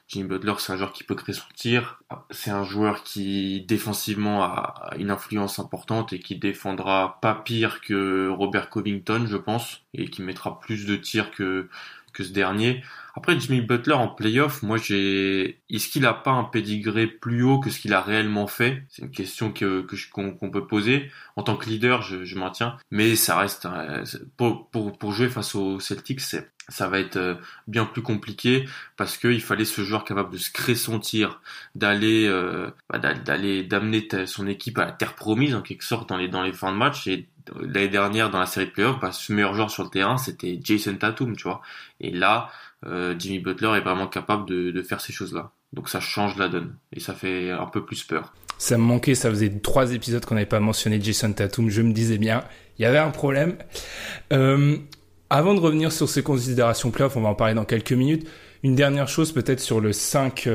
[0.08, 2.02] Jimmy Butler, c'est un joueur qui peut créer son tir.
[2.30, 8.28] C'est un joueur qui défensivement a une influence importante et qui défendra pas pire que
[8.28, 11.68] Robert Covington, je pense, et qui mettra plus de tirs que
[12.12, 12.82] que ce dernier.
[13.16, 17.60] Après, Jimmy Butler en playoff, moi j'ai, est-ce qu'il a pas un pédigré plus haut
[17.60, 18.84] que ce qu'il a réellement fait?
[18.88, 21.10] C'est une question que qu'on peut poser.
[21.36, 23.68] En tant que leader, je, je maintiens, mais ça reste
[24.36, 27.34] pour, pour pour jouer face aux Celtics, c'est ça va être euh,
[27.66, 31.40] bien plus compliqué parce qu'il fallait ce joueur capable de se créer son tir,
[31.74, 36.16] d'aller euh, bah, d'aller d'amener son équipe à la terre promise en quelque sorte dans
[36.16, 37.28] les dans les fins de match et
[37.60, 40.58] l'année dernière dans la série de playoffs, bah, ce meilleur joueur sur le terrain c'était
[40.62, 41.60] Jason Tatum, tu vois.
[42.00, 42.50] Et là,
[42.86, 45.52] euh, Jimmy Butler est vraiment capable de, de faire ces choses-là.
[45.72, 48.32] Donc ça change la donne et ça fait un peu plus peur.
[48.58, 51.68] Ça me manquait, ça faisait trois épisodes qu'on n'avait pas mentionné Jason Tatum.
[51.68, 52.44] Je me disais bien,
[52.78, 53.56] il y avait un problème.
[54.32, 54.76] Euh,
[55.30, 58.28] avant de revenir sur ces considérations playoff, on va en parler dans quelques minutes.
[58.62, 60.48] Une dernière chose peut-être sur le 5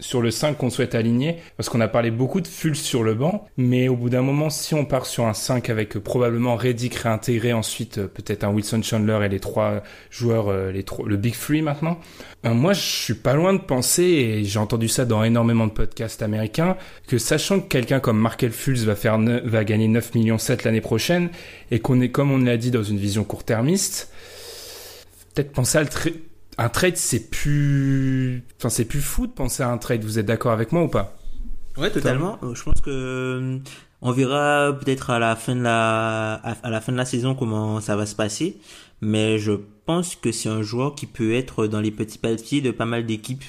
[0.00, 3.14] sur le 5 qu'on souhaite aligner, parce qu'on a parlé beaucoup de Fulz sur le
[3.14, 6.94] banc, mais au bout d'un moment, si on part sur un 5 avec probablement Reddick
[6.94, 11.16] réintégré, ensuite euh, peut-être un Wilson Chandler et les trois joueurs, euh, les trois, le
[11.16, 11.98] Big Free maintenant,
[12.44, 15.72] euh, moi je suis pas loin de penser, et j'ai entendu ça dans énormément de
[15.72, 16.76] podcasts américains,
[17.06, 20.80] que sachant que quelqu'un comme Markel Fulz va, faire va gagner 9 millions 7 l'année
[20.80, 21.30] prochaine,
[21.70, 24.10] et qu'on est, comme on l'a dit, dans une vision court-termiste,
[25.34, 25.88] peut-être penser à le
[26.58, 30.04] un trade, c'est plus, enfin, c'est plus fou de penser à un trade.
[30.04, 31.16] Vous êtes d'accord avec moi ou pas?
[31.76, 32.38] Ouais, totalement.
[32.52, 33.58] Je pense que euh,
[34.00, 37.80] on verra peut-être à la fin de la, à la fin de la saison comment
[37.80, 38.58] ça va se passer.
[39.00, 39.52] Mais je
[39.84, 43.04] pense que c'est un joueur qui peut être dans les petits papiers de pas mal
[43.04, 43.44] d'équipes.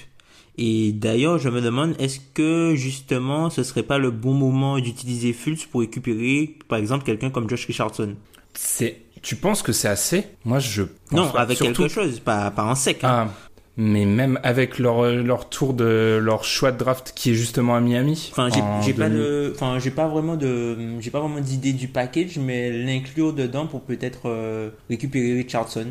[0.57, 5.33] Et d'ailleurs, je me demande, est-ce que justement, ce serait pas le bon moment d'utiliser
[5.33, 8.15] Fultz pour récupérer, par exemple, quelqu'un comme Josh Richardson?
[8.53, 10.27] C'est tu penses que c'est assez?
[10.45, 13.03] Moi, je non avec quelque chose, pas pas en sec.
[13.03, 13.27] Hein.
[13.27, 13.33] Ah,
[13.75, 17.81] mais même avec leur leur tour de leur choix de draft qui est justement à
[17.81, 18.29] Miami.
[18.31, 18.49] Enfin,
[18.83, 22.71] j'ai pas de, enfin, j'ai pas vraiment de, j'ai pas vraiment d'idée du package, mais
[22.71, 25.87] l'inclure dedans pour peut-être euh, récupérer Richardson.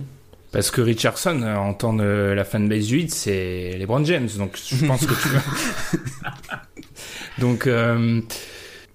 [0.52, 4.86] Parce que Richardson, euh, en temps de la fanbase 8, c'est LeBron James, donc je
[4.86, 5.98] pense que tu.
[7.40, 7.66] donc.
[7.66, 8.20] Euh,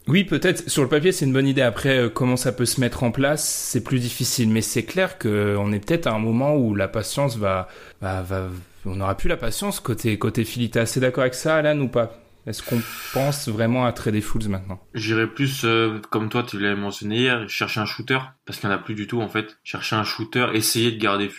[0.09, 0.69] oui, peut-être.
[0.69, 1.61] Sur le papier, c'est une bonne idée.
[1.61, 4.49] Après, euh, comment ça peut se mettre en place, c'est plus difficile.
[4.49, 7.67] Mais c'est clair qu'on est peut-être à un moment où la patience va,
[8.01, 8.49] va, va
[8.85, 10.69] on n'aura plus la patience côté côté Philly.
[10.69, 12.19] T'es assez d'accord avec ça, Alan, ou pas?
[12.47, 12.81] Est-ce qu'on
[13.13, 14.79] pense vraiment à trader Fultz maintenant?
[14.95, 18.75] J'irais plus, euh, comme toi, tu l'avais mentionné hier, chercher un shooter, parce qu'il n'y
[18.75, 19.57] en a plus du tout en fait.
[19.63, 21.29] Chercher un shooter, essayer de garder.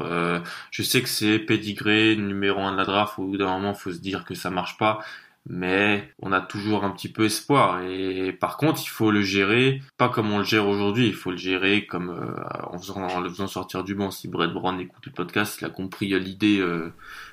[0.00, 3.74] Euh, je sais que c'est pédigré, numéro un de la draft, au bout d'un moment,
[3.74, 4.98] faut se dire que ça marche pas.
[5.48, 7.82] Mais on a toujours un petit peu espoir.
[7.82, 11.30] Et par contre, il faut le gérer, pas comme on le gère aujourd'hui, il faut
[11.30, 12.34] le gérer comme euh,
[12.70, 14.10] en, faisant, en le faisant sortir du banc.
[14.10, 16.92] Si Brett Brown écoute le podcast, il a compris l'idée euh,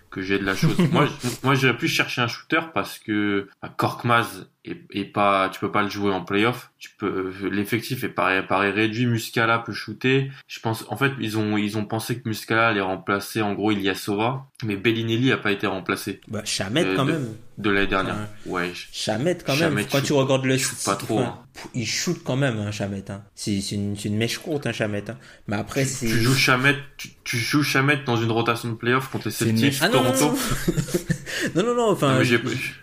[0.10, 0.78] que j'ai de la chose.
[0.92, 5.60] moi, je, moi, j'irais plus chercher un shooter parce que bah, Korkmaz et, pas, tu
[5.60, 6.72] peux pas le jouer en playoff.
[6.78, 9.06] Tu peux, l'effectif est pareil, pareil réduit.
[9.06, 10.32] Muscala peut shooter.
[10.48, 13.72] Je pense, en fait, ils ont, ils ont pensé que Muscala allait remplacer, en gros,
[13.72, 14.46] Ilyasova.
[14.64, 16.20] Mais Bellinelli a pas été remplacé.
[16.28, 17.36] Bah, Chamet quand de, même.
[17.58, 18.16] De l'année dernière.
[18.46, 18.72] Ouais.
[18.92, 19.84] Chamet quand même.
[19.92, 21.20] quand tu regardes le shoot pas trop.
[21.20, 21.40] Hein.
[21.74, 23.10] Il shoot quand même, hein, Chamet.
[23.10, 23.24] Hein.
[23.34, 25.10] C'est, c'est une, c'est une mèche courte, hein, Chamet.
[25.10, 25.18] Hein.
[25.48, 26.06] Mais après, tu, c'est.
[26.06, 29.80] Tu joues Chamet, tu, tu, joues Chamet dans une rotation de playoff contre les Celtics,
[29.82, 30.38] ah, non, Toronto.
[31.56, 32.22] Non, non, non, enfin.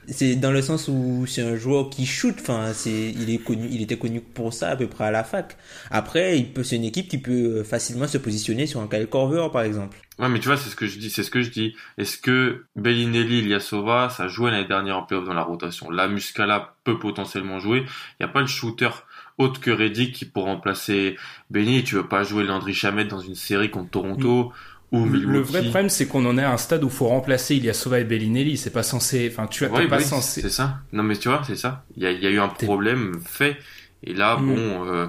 [0.08, 2.34] c'est dans le sens où c'est un joueur qui shoot.
[2.40, 5.24] Enfin, c'est, il est connu, il était connu pour ça à peu près à la
[5.24, 5.56] fac.
[5.90, 9.48] Après, il peut, c'est une équipe qui peut facilement se positionner sur un Kyle Korver,
[9.52, 9.98] par exemple.
[10.18, 11.74] Ouais, mais tu vois, c'est ce que je dis, c'est ce que je dis.
[11.98, 15.90] Est-ce que Bellinelli, Ilyasova, ça jouait l'année dernière en playoff dans la rotation?
[15.90, 17.78] La Muscala peut potentiellement jouer.
[17.80, 18.90] Il n'y a pas le shooter
[19.38, 21.16] autre que Reddick qui pour remplacer
[21.50, 21.82] Benny.
[21.82, 24.52] Tu veux pas jouer Landry Chamet dans une série contre Toronto.
[24.92, 27.98] Ou le vrai problème, c'est qu'on en est à un stade où faut remplacer Ilyasova
[27.98, 28.56] et Bellinelli.
[28.56, 29.28] C'est pas censé.
[29.32, 30.40] Enfin, tu as ouais, pas oui, censé.
[30.42, 30.78] C'est ça.
[30.92, 31.84] Non, mais tu vois, c'est ça.
[31.96, 33.56] Il y y a eu un problème fait.
[34.04, 34.46] Et là, Mm.
[34.46, 35.06] bon, euh,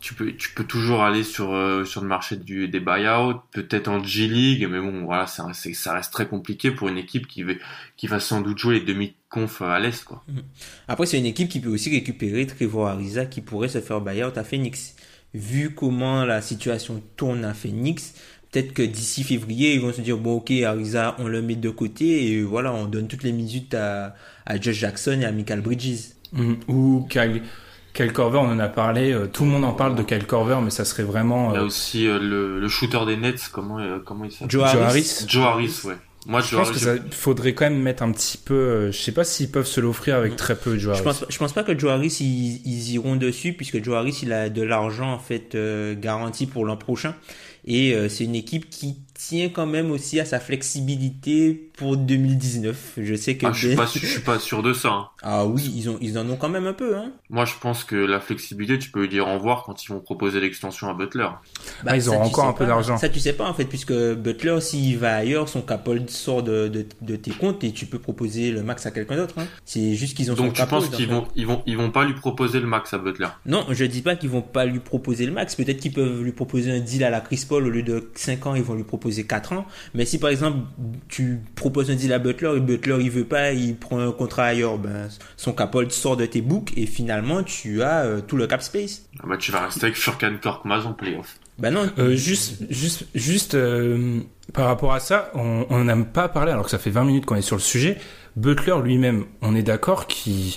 [0.00, 3.88] tu peux, tu peux toujours aller sur euh, sur le marché du des buyouts, peut-être
[3.88, 7.26] en G League, mais bon, voilà, ça, c'est- ça reste très compliqué pour une équipe
[7.26, 7.52] qui va
[7.96, 10.24] qui va sans doute jouer les demi-conf à l'est, quoi.
[10.88, 14.36] Après, c'est une équipe qui peut aussi récupérer Trevor Ariza qui pourrait se faire buyout
[14.36, 14.94] à Phoenix.
[15.34, 18.14] Vu comment la situation tourne à Phoenix,
[18.50, 21.68] peut-être que d'ici février, ils vont se dire, bon, ok, Ariza, on le met de
[21.70, 24.14] côté et voilà, on donne toutes les minutes à,
[24.46, 26.12] à Josh Jackson et à Michael Bridges.
[26.32, 26.54] Mm.
[26.68, 27.42] Ou Kyle,
[27.96, 29.12] Kyle Korver, on en a parlé.
[29.12, 31.50] euh, tout le monde en parle de Kyle Korver, mais ça serait vraiment.
[31.50, 34.30] Il y a euh, aussi euh, le, le shooter des Nets, comment euh, comment il
[34.32, 34.50] s'appelle?
[34.50, 34.84] Joe Joe Harris.
[34.84, 35.24] Harris.
[35.28, 35.94] Joe Harris, ouais.
[36.28, 38.54] Moi, Je Joe pense Harris, que ça faudrait quand même mettre un petit peu.
[38.54, 40.96] euh, je sais pas s'ils peuvent se l'offrir avec très peu de joueurs.
[40.96, 44.18] Je pense, je pense pas que Joe Harris, ils, ils iront dessus, puisque Joe Harris,
[44.22, 47.14] il a de l'argent, en fait, euh, garanti pour l'an prochain.
[47.64, 52.94] Et euh, c'est une équipe qui tient quand même aussi à sa flexibilité pour 2019.
[52.98, 53.46] Je sais que...
[53.46, 54.90] Ah, je suis pas, je suis pas sûr de ça.
[54.90, 55.08] hein.
[55.28, 57.10] Ah oui, ils, ont, ils en ont quand même un peu, hein.
[57.30, 59.98] Moi, je pense que la flexibilité, tu peux lui dire au revoir quand ils vont
[60.00, 61.26] proposer l'extension à Butler.
[61.84, 62.96] Ah, ils auront tu encore un peu d'argent.
[62.96, 66.68] Ça, tu sais pas, en fait, puisque Butler, s'il va ailleurs, son capold sort de,
[66.68, 69.34] de, de tes comptes et tu peux proposer le max à quelqu'un d'autre.
[69.38, 69.46] Hein.
[69.64, 71.76] C'est juste qu'ils ont son Donc, tu capold, penses en qu'ils vont, ils vont, ils
[71.76, 73.28] vont pas lui proposer le max à Butler?
[73.46, 75.56] Non, je dis pas qu'ils vont pas lui proposer le max.
[75.56, 78.46] Peut-être qu'ils peuvent lui proposer un deal à la Chris Paul au lieu de 5
[78.46, 79.66] ans, ils vont lui proposer 4 ans.
[79.94, 80.58] Mais si par exemple
[81.08, 84.44] tu proposes un deal à Butler et Butler il veut pas, il prend un contrat
[84.44, 88.46] ailleurs, ben son capold sort de tes books et finalement tu as euh, tout le
[88.46, 89.02] cap space.
[89.20, 91.36] Ah bah, tu vas rester avec Furkan Korkmaz en playoff.
[91.58, 91.90] Ben non.
[91.98, 94.20] Euh, juste, juste, juste euh,
[94.52, 97.26] par rapport à ça, on on n'a pas parlé alors que ça fait 20 minutes
[97.26, 97.98] qu'on est sur le sujet.
[98.36, 100.56] Butler lui-même, on est d'accord qu'il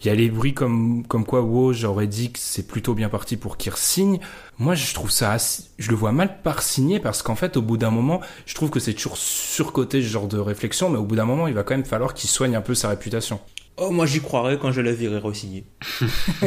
[0.00, 3.08] il y a les bruits comme comme quoi Woj aurait dit que c'est plutôt bien
[3.08, 4.18] parti pour qu'il signe.
[4.58, 7.62] Moi, je trouve ça assez, je le vois mal par signer parce qu'en fait, au
[7.62, 11.04] bout d'un moment, je trouve que c'est toujours surcoté ce genre de réflexion, mais au
[11.04, 13.40] bout d'un moment, il va quand même falloir qu'il soigne un peu sa réputation.
[13.76, 15.64] Oh, moi j'y croirais quand je le verrai re-signer.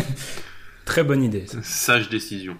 [0.85, 1.45] Très bonne idée.
[1.47, 1.57] ça.
[1.63, 2.57] Sage décision.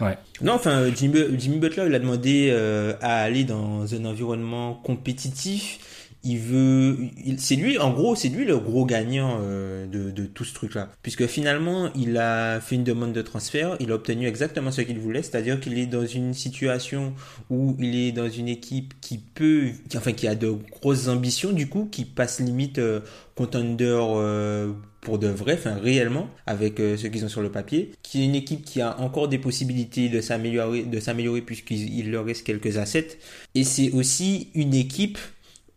[0.00, 0.18] Ouais.
[0.40, 5.78] Non, enfin, Jimmy, Jimmy Butler, il a demandé euh, à aller dans un environnement compétitif.
[6.24, 6.96] Il veut,
[7.36, 10.90] c'est lui, en gros, c'est lui le gros gagnant euh, de, de tout ce truc-là,
[11.02, 14.98] puisque finalement, il a fait une demande de transfert, il a obtenu exactement ce qu'il
[14.98, 17.14] voulait, c'est-à-dire qu'il est dans une situation
[17.50, 21.52] où il est dans une équipe qui peut, qui, enfin, qui a de grosses ambitions,
[21.52, 23.00] du coup, qui passe limite euh,
[23.34, 27.90] contender euh, pour de vrai, enfin réellement, avec euh, ce qu'ils ont sur le papier,
[28.02, 32.10] qui est une équipe qui a encore des possibilités de s'améliorer, de s'améliorer puisqu'il il
[32.10, 33.18] leur reste quelques assets,
[33.54, 35.18] et c'est aussi une équipe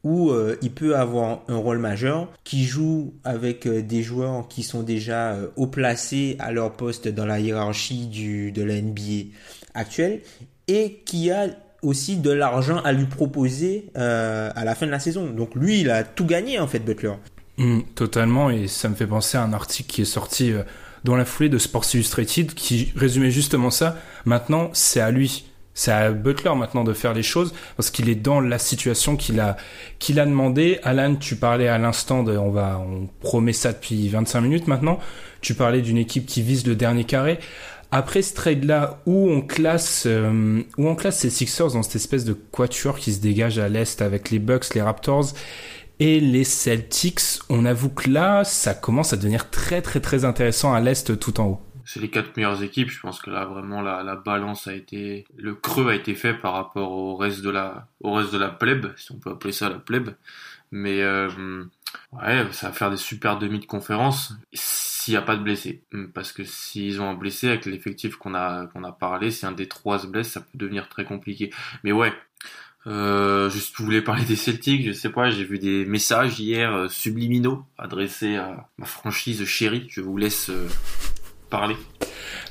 [0.05, 4.61] où euh, il peut avoir un rôle majeur, qui joue avec euh, des joueurs qui
[4.61, 9.31] sont déjà euh, haut placés à leur poste dans la hiérarchie du, de la NBA
[9.73, 10.21] actuelle,
[10.67, 11.47] et qui a
[11.81, 15.25] aussi de l'argent à lui proposer euh, à la fin de la saison.
[15.31, 17.13] Donc lui, il a tout gagné en fait, Butler.
[17.57, 20.53] Mm, totalement, et ça me fait penser à un article qui est sorti
[21.03, 23.97] dans la foulée de Sports Illustrated qui résumait justement ça.
[24.25, 25.45] Maintenant, c'est à lui,
[25.77, 29.41] c'est à Butler maintenant de faire les choses parce qu'il est dans la situation qu'il
[29.41, 29.57] a
[29.99, 30.79] qu'il a demandé.
[30.83, 34.99] Alan, tu parlais à l'instant de, on va, on promet ça depuis 25 minutes maintenant.
[35.41, 37.39] Tu parlais d'une équipe qui vise le dernier carré.
[37.91, 42.23] Après ce trade-là, où on classe, euh, où on classe ces Sixers dans cette espèce
[42.23, 45.33] de quatuor qui se dégage à l'est avec les Bucks, les Raptors
[45.99, 47.39] et les Celtics?
[47.49, 51.39] On avoue que là, ça commence à devenir très très très intéressant à l'Est tout
[51.39, 51.64] en haut.
[51.85, 52.89] C'est les quatre meilleures équipes.
[52.89, 56.33] Je pense que là vraiment la, la balance a été, le creux a été fait
[56.33, 59.53] par rapport au reste de la, au reste de la plèbe, si on peut appeler
[59.53, 60.09] ça la plèbe.
[60.71, 61.29] Mais euh,
[62.11, 65.83] ouais, ça va faire des super demi de conférence s'il n'y a pas de blessés.
[66.13, 69.67] Parce que s'ils ont un blessé avec l'effectif qu'on a a parlé, si un des
[69.67, 71.53] trois se blesse, ça peut devenir très compliqué.
[71.83, 72.11] Mais ouais,
[72.87, 76.87] euh, vous voulez parler des Celtics, je sais pas, j'ai vu des messages hier euh,
[76.87, 79.87] subliminaux adressés à ma franchise chérie.
[79.89, 80.67] Je vous laisse euh,
[81.55, 81.75] parler.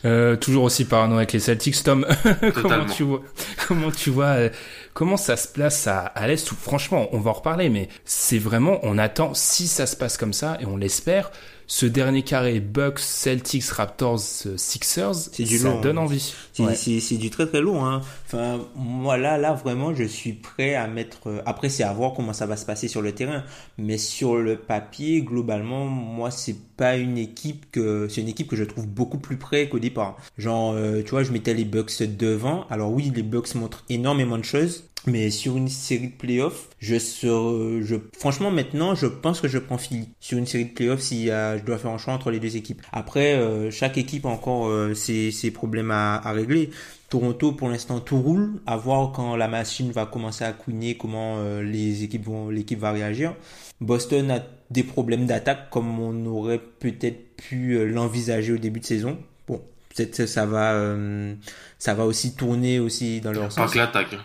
[0.05, 2.07] Euh, toujours aussi parano avec les Celtics, Tom.
[2.55, 3.23] comment tu vois,
[3.67, 4.49] comment tu vois, euh,
[4.93, 6.47] comment ça se place à, à l'est?
[6.47, 10.33] Franchement, on va en reparler, mais c'est vraiment, on attend si ça se passe comme
[10.33, 11.31] ça et on l'espère
[11.67, 16.35] ce dernier carré Bucks, Celtics, Raptors, euh, Sixers, du ça long, donne envie.
[16.53, 16.75] C'est Ouais.
[16.75, 17.85] c'est- c'est du très très long.
[17.85, 18.01] Hein.
[18.27, 21.29] Enfin, moi là, là vraiment, je suis prêt à mettre.
[21.29, 23.45] euh, Après, c'est à voir comment ça va se passer sur le terrain.
[23.79, 28.57] Mais sur le papier, globalement, moi, c'est pas une équipe que c'est une équipe que
[28.57, 30.17] je trouve beaucoup plus près qu'au départ.
[30.39, 32.67] Genre, euh, tu vois, je mettais les Bucks devant.
[32.71, 34.85] Alors oui, les Bucks montrent énormément de choses.
[35.07, 39.59] Mais sur une série de playoffs, je serais, je, franchement, maintenant, je pense que je
[39.59, 40.09] prends Philly.
[40.19, 42.81] Sur une série de playoffs, si je dois faire un choix entre les deux équipes.
[42.93, 46.71] Après, euh, chaque équipe a encore euh, ses, ses problèmes à, à régler.
[47.11, 48.61] Toronto, pour l'instant, tout roule.
[48.67, 52.79] À voir quand la machine va commencer à couiner, comment euh, les équipes vont, l'équipe
[52.81, 53.35] va réagir.
[53.81, 58.85] Boston a des problèmes d'attaque comme on aurait peut-être pu euh, l'envisager au début de
[58.87, 59.19] saison.
[59.47, 59.61] Bon,
[59.95, 61.35] peut-être que ça va, euh,
[61.79, 63.73] ça va aussi tourner aussi dans leur pas sens.
[63.73, 64.17] que l'attaque.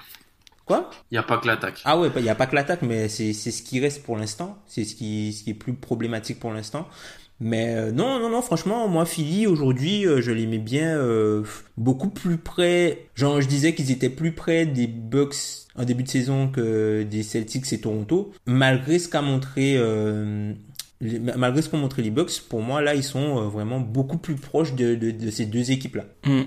[0.69, 0.87] Quoi?
[1.09, 1.81] Il n'y a pas que l'attaque.
[1.83, 4.15] Ah ouais, il n'y a pas que l'attaque, mais c'est c'est ce qui reste pour
[4.17, 4.59] l'instant.
[4.67, 6.87] C'est ce qui, ce qui est plus problématique pour l'instant.
[7.39, 11.41] Mais euh, non, non, non, franchement, moi, Philly, aujourd'hui, euh, je l'aimais bien euh,
[11.77, 13.07] beaucoup plus près.
[13.15, 15.35] Genre, je disais qu'ils étaient plus près des Bucks
[15.75, 18.31] en début de saison que des Celtics et Toronto.
[18.45, 19.75] Malgré ce qu'a montré...
[19.77, 20.53] euh,
[21.01, 24.35] les- malgré ce qu'ont montré les Bucks, pour moi, là, ils sont vraiment beaucoup plus
[24.35, 26.03] proches de, de, de ces deux équipes-là.
[26.25, 26.41] Mm.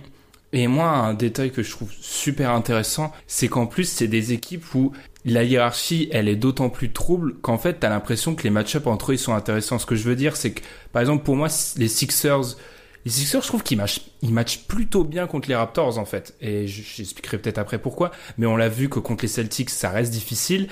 [0.53, 4.75] Et moi, un détail que je trouve super intéressant, c'est qu'en plus, c'est des équipes
[4.75, 4.93] où
[5.25, 9.12] la hiérarchie, elle est d'autant plus trouble qu'en fait, t'as l'impression que les match-ups entre
[9.12, 9.79] eux, ils sont intéressants.
[9.79, 10.61] Ce que je veux dire, c'est que,
[10.93, 12.57] par exemple, pour moi, les Sixers,
[13.05, 16.35] les Sixers, je trouve qu'ils matchent, ils matchent plutôt bien contre les Raptors, en fait.
[16.41, 18.11] Et j'expliquerai peut-être après pourquoi.
[18.37, 20.69] Mais on l'a vu que contre les Celtics, ça reste difficile.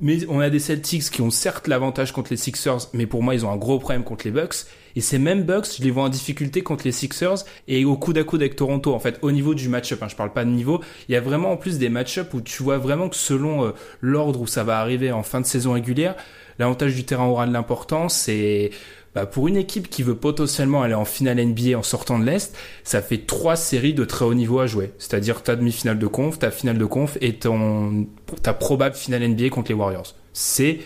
[0.00, 3.34] Mais on a des Celtics qui ont certes l'avantage contre les Sixers, mais pour moi,
[3.34, 4.66] ils ont un gros problème contre les Bucks.
[4.96, 8.18] Et ces mêmes Bucks, je les vois en difficulté contre les Sixers et au coude
[8.18, 8.94] à coude avec Toronto.
[8.94, 11.20] En fait, au niveau du match-up, hein, je parle pas de niveau, il y a
[11.20, 14.64] vraiment en plus des match-up où tu vois vraiment que selon euh, l'ordre où ça
[14.64, 16.16] va arriver en fin de saison régulière,
[16.58, 18.70] l'avantage du terrain aura de l'importance et
[19.14, 22.56] bah, pour une équipe qui veut potentiellement aller en finale NBA en sortant de l'Est,
[22.82, 24.92] ça fait trois séries de très haut niveau à jouer.
[24.98, 28.06] C'est-à-dire ta demi-finale de conf, ta finale de conf et ton,
[28.42, 30.14] ta probable finale NBA contre les Warriors.
[30.32, 30.78] C'est,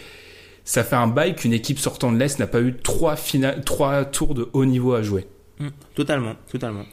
[0.66, 4.04] ça fait un bail qu'une équipe sortant de l'Est n'a pas eu trois finales, trois
[4.04, 5.26] tours de haut niveau à jouer.
[5.94, 6.84] Totalement, totalement.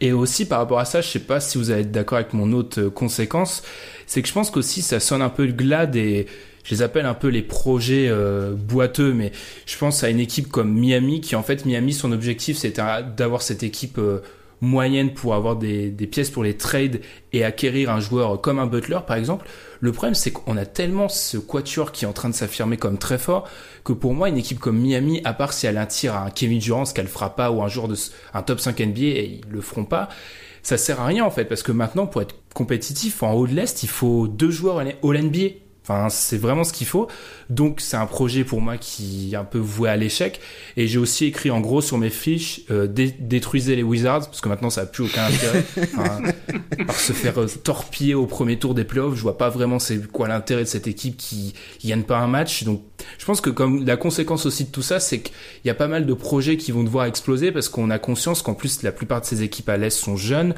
[0.00, 2.34] Et aussi par rapport à ça, je sais pas si vous allez être d'accord avec
[2.34, 3.62] mon autre euh, conséquence,
[4.06, 6.26] c'est que je pense qu'aussi ça sonne un peu le glad et
[6.64, 9.30] je les appelle un peu les projets euh, boiteux, mais
[9.64, 12.82] je pense à une équipe comme Miami qui en fait Miami son objectif c'était
[13.16, 14.18] d'avoir cette équipe euh,
[14.60, 17.00] moyenne pour avoir des, des pièces pour les trades
[17.32, 19.46] et acquérir un joueur comme un Butler par exemple.
[19.80, 22.98] Le problème c'est qu'on a tellement ce quatuor qui est en train de s'affirmer comme
[22.98, 23.48] très fort
[23.84, 26.84] que pour moi une équipe comme Miami, à part si elle a un Kevin Durant,
[26.84, 27.96] ce qu'elle fera pas ou un joueur de
[28.34, 30.08] un top 5 NBA et ils le feront pas,
[30.62, 33.54] ça sert à rien en fait parce que maintenant pour être compétitif en haut de
[33.54, 35.54] l'est, il faut deux joueurs All NBA.
[35.82, 37.08] Enfin, c'est vraiment ce qu'il faut.
[37.50, 40.40] Donc, c'est un projet pour moi qui est un peu voué à l'échec.
[40.76, 44.40] Et j'ai aussi écrit en gros sur mes fiches euh, dé- détruisez les Wizards parce
[44.40, 45.64] que maintenant ça a plus aucun intérêt.
[45.98, 46.22] Enfin,
[46.86, 50.06] par se faire euh, torpiller au premier tour des playoffs, je vois pas vraiment c'est
[50.10, 52.64] quoi l'intérêt de cette équipe qui, gagne pas un match.
[52.64, 52.82] Donc,
[53.18, 55.34] je pense que comme la conséquence aussi de tout ça, c'est qu'il
[55.64, 58.54] y a pas mal de projets qui vont devoir exploser parce qu'on a conscience qu'en
[58.54, 60.54] plus la plupart de ces équipes à l'est sont jeunes.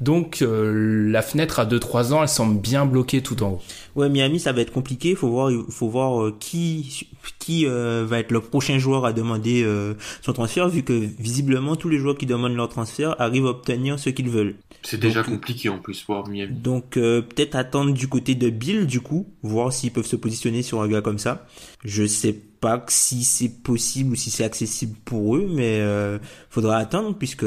[0.00, 3.60] Donc, euh, la fenêtre à 2-3 ans, elle semble bien bloquée tout en haut.
[3.96, 5.10] Ouais, Miami, ça va être compliqué.
[5.10, 9.12] Il faut voir, faut voir euh, qui, qui euh, va être le prochain joueur à
[9.12, 13.46] demander euh, son transfert, vu que visiblement tous les joueurs qui demandent leur transfert arrivent
[13.46, 14.56] à obtenir ce qu'ils veulent.
[14.82, 16.54] C'est déjà Donc, compliqué en plus pour Miami.
[16.54, 20.62] Donc euh, peut-être attendre du côté de Bill, du coup, voir s'ils peuvent se positionner
[20.62, 21.46] sur un gars comme ça.
[21.84, 22.53] Je sais pas
[22.88, 26.18] si c'est possible ou si c'est accessible pour eux, mais euh,
[26.50, 27.46] faudra attendre puisque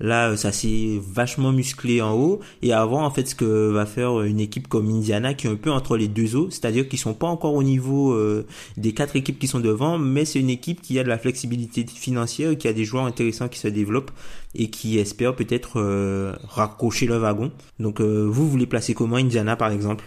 [0.00, 4.22] là ça s'est vachement musclé en haut et voir en fait ce que va faire
[4.22, 7.14] une équipe comme Indiana qui est un peu entre les deux eaux, c'est-à-dire qu'ils sont
[7.14, 10.80] pas encore au niveau euh, des quatre équipes qui sont devant, mais c'est une équipe
[10.80, 14.12] qui a de la flexibilité financière, qui a des joueurs intéressants qui se développent
[14.54, 17.52] et qui espère peut-être euh, raccrocher le wagon.
[17.78, 20.04] Donc vous voulez placer comment Indiana par exemple?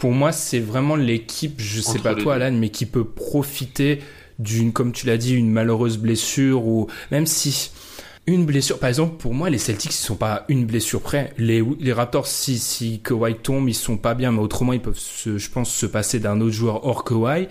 [0.00, 2.34] Pour moi, c'est vraiment l'équipe, je sais Entre pas toi.
[2.34, 4.00] Alan, mais qui peut profiter
[4.38, 7.70] d'une, comme tu l'as dit, une malheureuse blessure ou même si
[8.26, 11.34] une blessure, par exemple, pour moi, les Celtics, ils sont pas une blessure près.
[11.36, 14.98] Les, les Raptors, si, si Kawhi tombe, ils sont pas bien, mais autrement, ils peuvent
[14.98, 17.48] se, je pense, se passer d'un autre joueur hors Kawhi.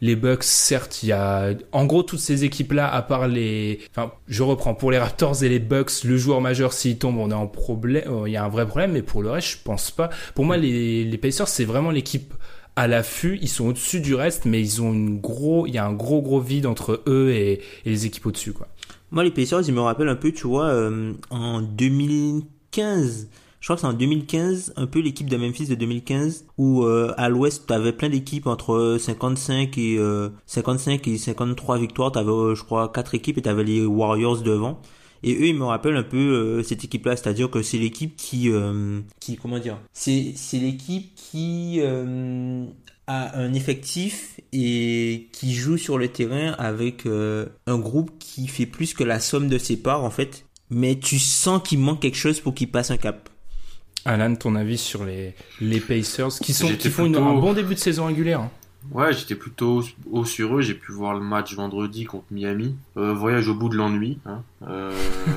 [0.00, 4.12] Les Bucks, certes, il y a, en gros, toutes ces équipes-là, à part les, enfin,
[4.28, 7.34] je reprends, pour les Raptors et les Bucks, le joueur majeur, s'il tombe, on est
[7.34, 9.90] en problème, euh, il y a un vrai problème, mais pour le reste, je pense
[9.90, 10.10] pas.
[10.34, 12.34] Pour moi, les, Pacers, c'est vraiment l'équipe
[12.76, 15.86] à l'affût, ils sont au-dessus du reste, mais ils ont une gros, il y a
[15.86, 18.68] un gros, gros vide entre eux et, et les équipes au-dessus, quoi.
[19.10, 23.28] Moi, les Pacers, ils me rappellent un peu, tu vois, euh, en 2015.
[23.66, 27.12] Je crois que c'est en 2015, un peu l'équipe de Memphis de 2015, où euh,
[27.16, 32.12] à l'Ouest, t'avais plein d'équipes entre 55 et euh, 55 et 53 victoires.
[32.12, 34.80] T'avais, euh, je crois, quatre équipes et t'avais les Warriors devant.
[35.24, 38.50] Et eux, ils me rappellent un peu euh, cette équipe-là, c'est-à-dire que c'est l'équipe qui,
[38.50, 42.66] euh, qui, comment dire, c'est c'est l'équipe qui euh,
[43.08, 48.94] a un effectif et qui joue sur le terrain avec un groupe qui fait plus
[48.94, 50.44] que la somme de ses parts en fait.
[50.70, 53.28] Mais tu sens qu'il manque quelque chose pour qu'il passe un cap.
[54.06, 57.74] Alan, ton avis sur les, les Pacers, qui sont, qui font une- un bon début
[57.74, 58.40] de saison régulière.
[58.40, 58.50] hein.
[58.92, 59.82] Ouais, j'étais plutôt
[60.12, 60.60] haut sur eux.
[60.62, 62.76] J'ai pu voir le match vendredi contre Miami.
[62.96, 64.18] Euh, voyage au bout de l'ennui.
[64.26, 64.42] Hein.
[64.68, 64.92] Euh,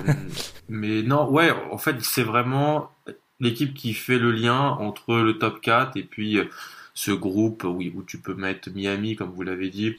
[0.70, 2.92] mais non, ouais, en fait, c'est vraiment
[3.40, 6.38] l'équipe qui fait le lien entre le top 4 et puis
[6.94, 9.96] ce groupe où tu peux mettre Miami, comme vous l'avez dit.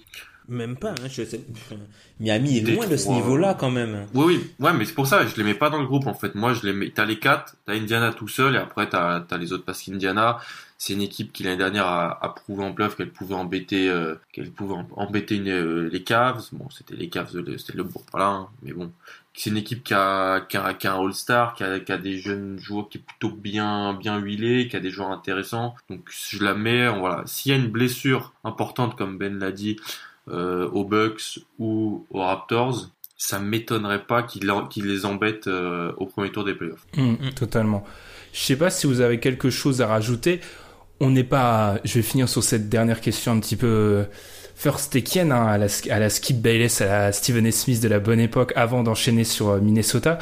[0.51, 1.41] Même pas, hein, je sais.
[2.21, 4.07] Miami est loin de ce niveau-là quand même.
[4.15, 6.13] Oui, oui, ouais, mais c'est pour ça, je les mets pas dans le groupe en
[6.15, 6.35] fait.
[6.35, 6.91] Moi, je les mets.
[6.91, 10.39] T'as les quatre, t'as Indiana tout seul, et après t'as as les autres parce qu'Indiana,
[10.77, 14.17] c'est une équipe qui l'année dernière a, a prouvé en bluff qu'elle pouvait embêter, euh,
[14.33, 16.43] qu'elle pouvait em- embêter une- euh, les Cavs.
[16.53, 18.91] Bon, c'était les Cavs, c'était le bon, voilà, hein, mais bon.
[19.33, 21.99] C'est une équipe qui a, qui a, qui a un All-Star, qui a, qui a
[21.99, 25.77] des jeunes joueurs qui est plutôt bien, bien huilés, qui a des joueurs intéressants.
[25.89, 27.23] Donc, je la mets, voilà.
[27.27, 29.77] S'il y a une blessure importante, comme Ben l'a dit,
[30.29, 36.07] aux Bucks ou aux Raptors, ça m'étonnerait pas qu'ils en- qu'ils les embêtent euh, au
[36.07, 36.87] premier tour des playoffs.
[36.97, 37.85] Mm, Totalement.
[38.33, 40.41] Je sais pas si vous avez quelque chose à rajouter.
[41.01, 41.79] On n'est pas.
[41.85, 44.05] Je vais finir sur cette dernière question un petit peu euh,
[44.55, 47.51] first takienne, hein, à, la, à Skip Bayless, à la Stephen.
[47.51, 50.19] Smith de la bonne époque, avant d'enchaîner sur euh, Minnesota.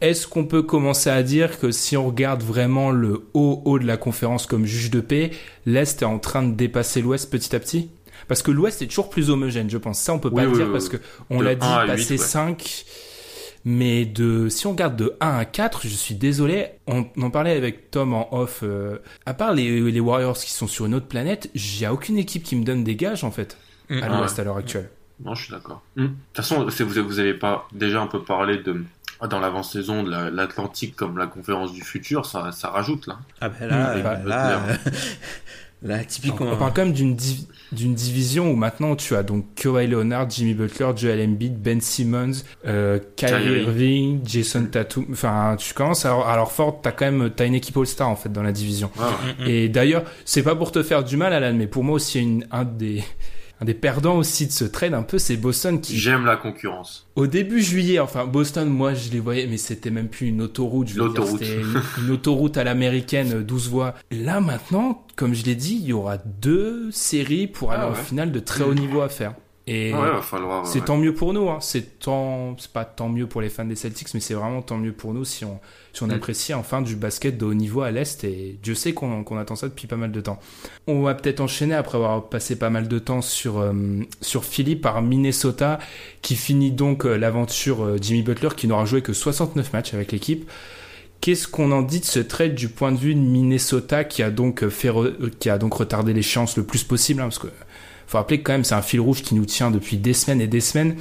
[0.00, 3.86] Est-ce qu'on peut commencer à dire que si on regarde vraiment le haut haut de
[3.86, 5.30] la conférence comme juge de paix,
[5.66, 7.90] l'Est est en train de dépasser l'Ouest petit à petit?
[8.30, 9.98] Parce que l'Ouest est toujours plus homogène, je pense.
[9.98, 10.98] Ça, on peut pas Oui, le oui, dire oui, parce que
[11.30, 12.26] on l'a dit, 1 à passer 8, ouais.
[12.26, 12.84] 5.
[13.64, 17.30] Mais de, si on regarde de 1 à 4, je suis désolé, on, on en
[17.30, 20.94] parlait avec Tom en off, euh, à part les, les Warriors qui sont sur une
[20.94, 23.58] autre planète, j'ai aucune équipe qui me donne des gages en fait,
[23.90, 24.18] à Mm.
[24.20, 24.88] l'Ouest Ah à l'heure actuelle.
[25.24, 25.82] Non, je suis d'accord.
[25.96, 26.04] Hmm.
[26.04, 28.82] De toute façon, vous avez, vous avez pas déjà un peu parlé de
[29.28, 33.18] dans l'avant-saison de la- l'Atlantique comme la conférence du futur, ça, ça rajoute là.
[33.42, 34.60] Ah ben là, Mm, euh, bah, là,
[35.82, 36.46] là, On, typiquement.
[36.52, 40.28] on parle quand même d'une div- d'une division où maintenant tu as donc Kawhi Leonard,
[40.28, 42.32] Jimmy Butler, Joel Embiid, Ben Simmons,
[42.66, 43.62] euh, Kyrie.
[43.62, 45.06] Irving, Jason Tatum.
[45.12, 48.30] Enfin, tu commences à, alors fort, t'as quand même t'as une équipe All-Star en fait
[48.32, 48.90] dans la division.
[48.98, 49.50] Ouais.
[49.50, 52.44] Et d'ailleurs, c'est pas pour te faire du mal, Alan, mais pour moi aussi, une,
[52.50, 53.04] un des,
[53.60, 57.06] un des perdants aussi de ce trade un peu, c'est Boston qui, J'aime la concurrence.
[57.14, 60.88] au début juillet, enfin, Boston, moi, je les voyais, mais c'était même plus une autoroute,
[60.88, 61.40] je L'autoroute.
[61.42, 63.94] c'était une, une autoroute à l'américaine, euh, 12 voies.
[64.10, 67.92] Là, maintenant, comme je l'ai dit, il y aura deux séries pour aller Ah en
[67.92, 68.02] ouais.
[68.02, 69.34] finale de très haut niveau à faire.
[69.66, 70.66] Et Ouais, va falloir.
[70.66, 70.84] c'est ouais.
[70.84, 71.58] tant mieux pour nous, hein.
[71.60, 74.78] C'est tant, c'est pas tant mieux pour les fans des Celtics, mais c'est vraiment tant
[74.78, 75.60] mieux pour nous si on,
[75.92, 76.12] si on Mm.
[76.12, 78.24] apprécie enfin du basket de haut niveau à l'Est.
[78.24, 80.40] Et Dieu sait qu'on qu'on attend ça depuis pas mal de temps.
[80.88, 83.72] On va peut-être enchaîner après avoir passé pas mal de temps sur, euh,
[84.22, 85.78] sur Philly par Minnesota,
[86.22, 90.10] qui finit donc euh, l'aventure euh, Jimmy Butler, qui n'aura joué que 69 matchs avec
[90.10, 90.50] l'équipe.
[91.20, 94.30] Qu'est-ce qu'on en dit de ce trade du point de vue de Minnesota qui a
[94.30, 97.48] donc fait re- euh, qui a donc retardé l'échéance le plus possible hein, parce que
[98.10, 100.40] faut rappeler que quand même c'est un fil rouge qui nous tient depuis des semaines
[100.40, 100.96] et des semaines.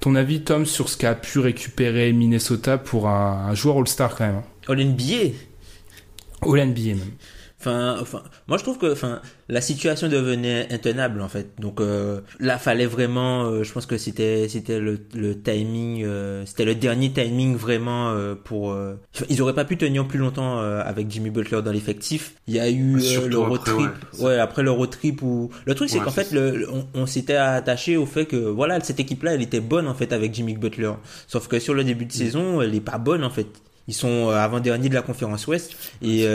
[0.00, 4.26] Ton avis Tom sur ce qu'a pu récupérer Minnesota pour un, un joueur All-Star quand
[4.26, 4.36] même.
[4.36, 4.44] hein?
[4.68, 5.34] All NBA.
[6.42, 7.10] All NBA même.
[7.60, 11.48] Enfin, enfin, moi je trouve que, enfin, la situation devenait intenable en fait.
[11.58, 13.46] Donc euh, là, fallait vraiment.
[13.46, 18.10] euh, je pense que c'était, c'était le, le timing, euh, c'était le dernier timing vraiment
[18.10, 18.70] euh, pour.
[18.70, 18.94] euh,
[19.28, 22.34] ils auraient pas pu tenir plus longtemps euh, avec Jimmy Butler dans l'effectif.
[22.46, 23.90] Il y a eu euh, le road après, trip.
[24.20, 24.24] ouais.
[24.24, 27.34] Ouais, après le road trip où le truc c'est qu'en fait, le, on, on s'était
[27.34, 30.92] attaché au fait que voilà, cette équipe-là, elle était bonne en fait avec Jimmy Butler.
[31.26, 33.48] Sauf que sur le début de saison, elle est pas bonne en fait.
[33.88, 35.72] Ils sont avant-dernier de la conférence Ouest.
[36.02, 36.26] Et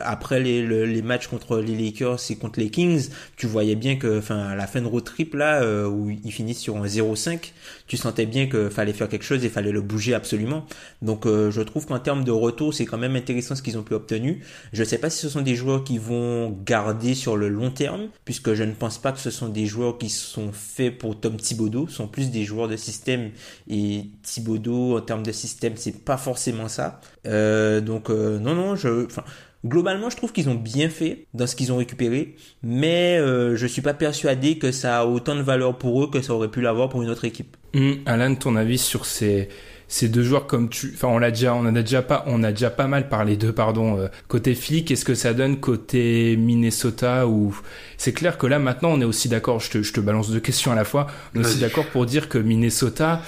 [0.00, 4.18] après les, les matchs contre les Lakers et contre les Kings, tu voyais bien que,
[4.18, 7.52] enfin, à la fin de road trip là, où ils finissent sur un 0-5,
[7.86, 10.66] tu sentais bien que fallait faire quelque chose et fallait le bouger absolument.
[11.02, 13.94] Donc, je trouve qu'en termes de retour, c'est quand même intéressant ce qu'ils ont pu
[13.94, 14.36] obtenir.
[14.72, 18.08] Je sais pas si ce sont des joueurs qui vont garder sur le long terme,
[18.24, 21.36] puisque je ne pense pas que ce sont des joueurs qui sont faits pour Tom
[21.36, 23.30] Thibodeau, ce sont plus des joueurs de système
[23.68, 27.00] et Thibodeau en termes de système, c'est pas forcément ça.
[27.26, 29.24] Euh, donc euh, non non, je enfin
[29.66, 33.66] Globalement, je trouve qu'ils ont bien fait dans ce qu'ils ont récupéré, mais euh, je
[33.66, 36.62] suis pas persuadé que ça a autant de valeur pour eux que ça aurait pu
[36.62, 37.58] l'avoir pour une autre équipe.
[37.74, 39.48] Mmh, Alain, ton avis sur ces
[39.86, 42.52] ces deux joueurs comme tu, enfin on l'a déjà, on a déjà pas, on a
[42.52, 43.98] déjà pas mal parlé d'eux, pardon.
[43.98, 47.54] Euh, côté Philly, qu'est-ce que ça donne côté Minnesota ou
[47.98, 49.60] c'est clair que là maintenant on est aussi d'accord.
[49.60, 51.08] Je te, je te balance deux questions à la fois.
[51.34, 53.20] On est aussi d'accord pour dire que Minnesota,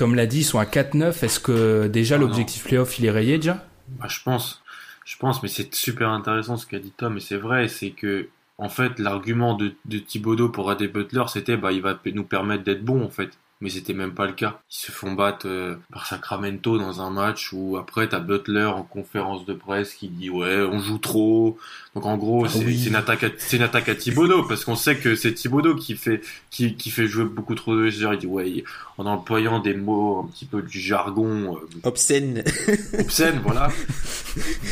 [0.00, 1.22] Tom l'a dit, ils sont à 4-9.
[1.22, 3.66] Est-ce que déjà l'objectif playoff il est rayé déjà?
[3.98, 4.62] Bah, je pense,
[5.04, 8.30] je pense, mais c'est super intéressant ce qu'a dit Tom et c'est vrai, c'est que
[8.56, 12.64] en fait l'argument de, de Thibodeau pour Adé Butler c'était bah il va nous permettre
[12.64, 13.28] d'être bon en fait
[13.60, 14.60] mais c'était même pas le cas.
[14.70, 18.82] Ils se font battre euh, par Sacramento dans un match où après t'as Butler en
[18.82, 21.58] conférence de presse qui dit ouais on joue trop.
[21.94, 24.76] Donc en gros ah c'est une attaque à, c'est une attaque à Thibodeau parce qu'on
[24.76, 28.14] sait que c'est Thibodeau qui fait qui, qui fait jouer beaucoup trop de joueurs.
[28.14, 28.64] Il dit ouais
[28.96, 32.42] en employant des mots un petit peu du jargon euh, obscène
[32.98, 33.68] obscène voilà.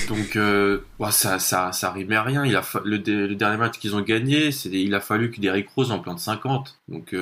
[0.09, 0.81] Donc euh,
[1.11, 2.47] ça ça ça rimait à rien.
[2.47, 5.69] Il a le, le dernier match qu'ils ont gagné c'est il a fallu que Derrick
[5.77, 6.79] Rose en plante 50.
[6.89, 7.15] Donc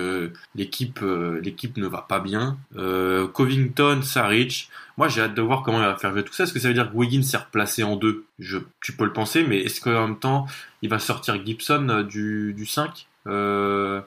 [0.54, 1.00] l'équipe
[1.42, 2.58] l'équipe l'équipe ne va pas bien.
[2.76, 4.68] Euh, Covington, Saric.
[4.98, 6.44] Moi, j'ai hâte de voir comment il va faire jouer tout ça.
[6.44, 8.26] Est-ce que ça veut dire que Wiggins s'est replacé en deux?
[8.38, 10.46] Je, Tu peux le penser, mais est-ce qu'en même temps,
[10.82, 14.02] il va sortir Gibson euh, du, du 5 euh,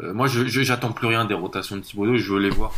[0.00, 2.16] euh, Moi, je, j'attends plus rien des rotations de Thibodeau.
[2.16, 2.72] Je veux les voir.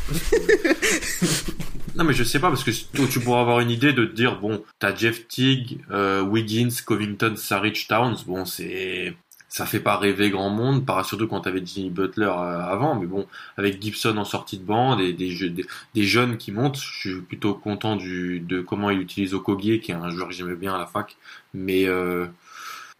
[1.97, 2.71] non, mais je sais pas, parce que
[3.07, 5.81] tu pourras avoir une idée de te dire, bon, t'as Jeff Teague,
[6.29, 8.17] Wiggins, Covington, Saric, Towns.
[8.27, 9.17] Bon, c'est
[9.55, 13.25] ça fait pas rêver grand monde, surtout quand t'avais Jimmy Butler euh, avant, mais bon,
[13.57, 17.95] avec Gibson en sortie de et des, des, jeunes qui montent, je suis plutôt content
[17.95, 21.17] de comment il utilise Okogie, qui est un joueur que j'aimais bien à la fac,
[21.53, 22.27] mais euh,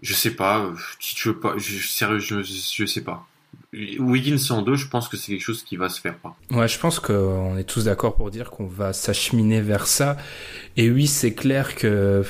[0.01, 3.27] je sais pas, si tu veux pas, je, sérieux, je, sais pas.
[3.73, 6.15] Wiggins en deux, je pense que c'est quelque chose qui va se faire.
[6.53, 10.17] Ouais, je pense qu'on est tous d'accord pour dire qu'on va s'acheminer vers ça.
[10.77, 12.23] Et oui, c'est clair que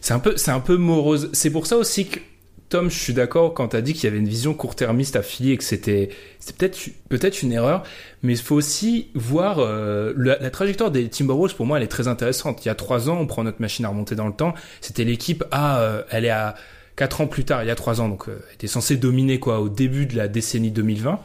[0.00, 1.28] c'est un peu, c'est un peu morose.
[1.34, 2.20] C'est pour ça aussi que
[2.68, 5.22] Tom, je suis d'accord quand tu as dit qu'il y avait une vision court-termiste à
[5.22, 6.10] Philly et que c'était
[6.58, 7.82] peut-être peut-être une erreur,
[8.22, 11.54] mais il faut aussi voir euh, la, trajectoire des Timberwolves.
[11.54, 12.64] Pour moi, elle est très intéressante.
[12.64, 14.54] Il y a trois ans, on prend notre machine à remonter dans le temps.
[14.82, 16.56] C'était l'équipe A, euh, elle est à
[16.94, 19.60] quatre ans plus tard, il y a trois ans, donc euh, était censée dominer quoi
[19.60, 21.20] au début de la décennie 2020.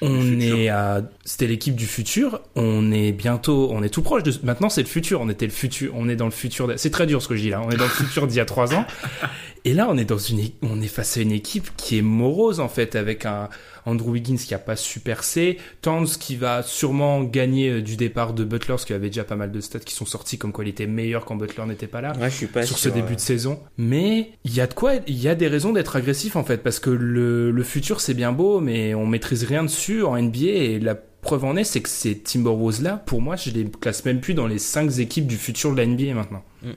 [0.00, 2.40] On est à, c'était l'équipe du futur.
[2.56, 4.32] On est bientôt, on est tout proche de.
[4.42, 5.20] Maintenant, c'est le futur.
[5.20, 5.92] On était le futur.
[5.94, 6.72] On est dans le futur.
[6.76, 7.62] C'est très dur ce que je dis là.
[7.64, 8.84] On est dans le futur d'il y a trois ans.
[9.64, 12.58] Et là, on est dans une, on est face à une équipe qui est morose
[12.58, 13.48] en fait, avec un
[13.86, 18.32] Andrew Wiggins qui a pas super C, Towns qui va sûrement gagner euh, du départ
[18.32, 20.52] de Butler, parce qu'il y avait déjà pas mal de stats qui sont sortis comme
[20.52, 22.12] quoi il était meilleur quand Butler n'était pas là.
[22.18, 23.60] Ouais, je suis pas sur ce début de saison.
[23.78, 26.58] Mais il y a de quoi, il y a des raisons d'être agressif en fait,
[26.58, 30.46] parce que le, le futur c'est bien beau, mais on maîtrise rien dessus en NBA
[30.46, 34.04] et la preuve en est, c'est que ces Timberwolves là, pour moi, je les classe
[34.04, 36.42] même plus dans les 5 équipes du futur de la NBA maintenant.
[36.62, 36.70] Mm.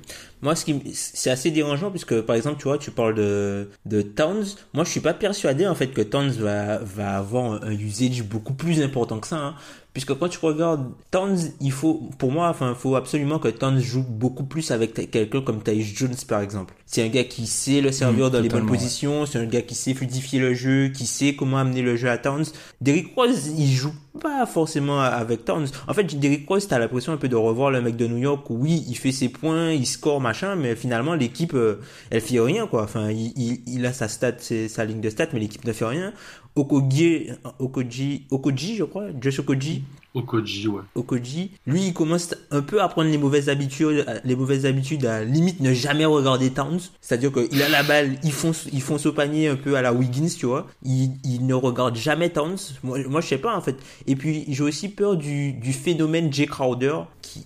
[0.44, 4.02] Moi, ce qui, c'est assez dérangeant puisque, par exemple, tu vois, tu parles de, de
[4.04, 4.46] Towns.
[4.74, 8.54] Moi, je suis pas persuadé, en fait, que Towns va, va avoir un usage beaucoup
[8.54, 9.56] plus important que ça, hein.
[9.96, 13.80] Puisque quand tu regardes Towns, il faut, pour moi, enfin, il faut absolument que Towns
[13.80, 16.74] joue beaucoup plus avec quelqu'un comme Tyus Jones, par exemple.
[16.86, 19.62] C'est un gars qui sait le servir mm, dans les bonnes positions, c'est un gars
[19.62, 22.44] qui sait fluidifier le jeu, qui sait comment amener le jeu à Towns.
[22.82, 25.68] Derrick Rose, il joue pas forcément avec Towns.
[25.88, 28.46] En fait, Derrick Rose, t'as l'impression un peu de revoir le mec de New York.
[28.50, 31.80] Oui, il fait ses points, il score, machin, mais finalement, l'équipe, euh,
[32.10, 32.84] elle fait rien, quoi.
[32.84, 35.86] Enfin, il, il, il a sa stat, sa ligne de stats, mais l'équipe ne fait
[35.86, 36.12] rien.
[36.56, 37.30] Okogie,
[37.60, 39.84] Okoji, Okoji, je crois, Josh Okoji.
[40.14, 40.82] Okoji, ouais.
[40.96, 45.26] Okoji, lui, il commence un peu à prendre les mauvaises habitudes, les mauvaises habitudes à
[45.26, 46.80] limite ne jamais regarder Towns.
[47.02, 49.92] C'est-à-dire qu'il a la balle, il fonce, il fonce au panier un peu à la
[49.92, 50.68] Wiggins, tu vois.
[50.84, 52.58] Il, il ne regarde jamais Towns.
[52.84, 53.76] Moi, moi, je sais pas, en fait.
[54.08, 57.46] Et puis, j'ai aussi peur du, du phénomène Jay Crowder qui,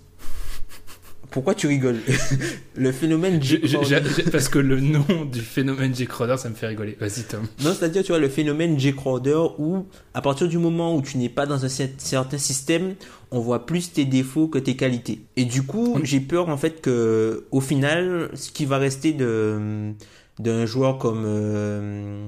[1.31, 1.99] pourquoi tu rigoles
[2.75, 3.61] Le phénomène J.
[4.31, 6.07] Parce que le nom du phénomène J.
[6.07, 6.97] Crowder, ça me fait rigoler.
[6.99, 7.41] Vas-y, Tom.
[7.63, 8.93] Non, c'est-à-dire, tu vois, le phénomène J.
[8.95, 12.95] Crowder où, à partir du moment où tu n'es pas dans un certain système,
[13.31, 15.21] on voit plus tes défauts que tes qualités.
[15.35, 19.91] Et du coup, j'ai peur, en fait, que, au final, ce qui va rester de,
[20.39, 22.27] d'un joueur comme, euh,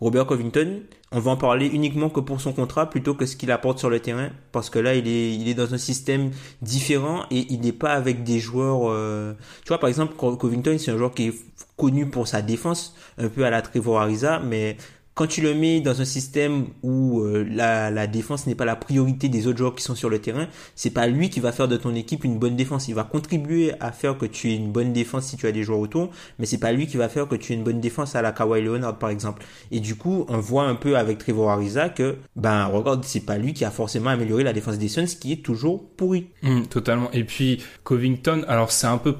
[0.00, 3.50] Robert Covington, on va en parler uniquement que pour son contrat plutôt que ce qu'il
[3.50, 6.30] apporte sur le terrain parce que là il est il est dans un système
[6.62, 9.32] différent et il n'est pas avec des joueurs euh,
[9.64, 11.34] tu vois par exemple Covington c'est un joueur qui est
[11.76, 14.76] connu pour sa défense un peu à la Trevor Ariza mais
[15.18, 19.28] quand tu le mets dans un système où euh, la, défense n'est pas la priorité
[19.28, 20.46] des autres joueurs qui sont sur le terrain,
[20.76, 22.86] c'est pas lui qui va faire de ton équipe une bonne défense.
[22.86, 25.64] Il va contribuer à faire que tu aies une bonne défense si tu as des
[25.64, 28.14] joueurs autour, mais c'est pas lui qui va faire que tu aies une bonne défense
[28.14, 29.44] à la Kawhi Leonard par exemple.
[29.72, 33.38] Et du coup, on voit un peu avec Trevor Ariza que ben regarde, c'est pas
[33.38, 36.28] lui qui a forcément amélioré la défense des Suns qui est toujours pourri.
[36.42, 37.10] Mmh, totalement.
[37.10, 39.16] Et puis Covington, alors c'est un peu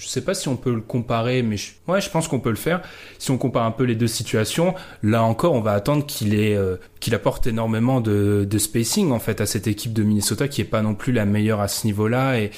[0.00, 2.50] je sais pas si on peut le comparer, mais je, ouais, je pense qu'on peut
[2.50, 2.80] le faire.
[3.18, 6.56] Si on compare un peu les deux situations, là encore, on va attendre qu'il ait,
[6.56, 10.64] euh, qu'il apporte énormément de, spacing en fait à cette équipe de Minnesota qui est
[10.64, 12.40] pas non plus la meilleure à ce niveau-là.
[12.40, 12.50] Et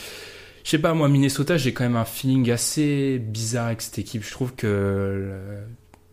[0.62, 4.22] je sais pas, moi Minnesota, j'ai quand même un feeling assez bizarre avec cette équipe.
[4.24, 5.32] Je trouve que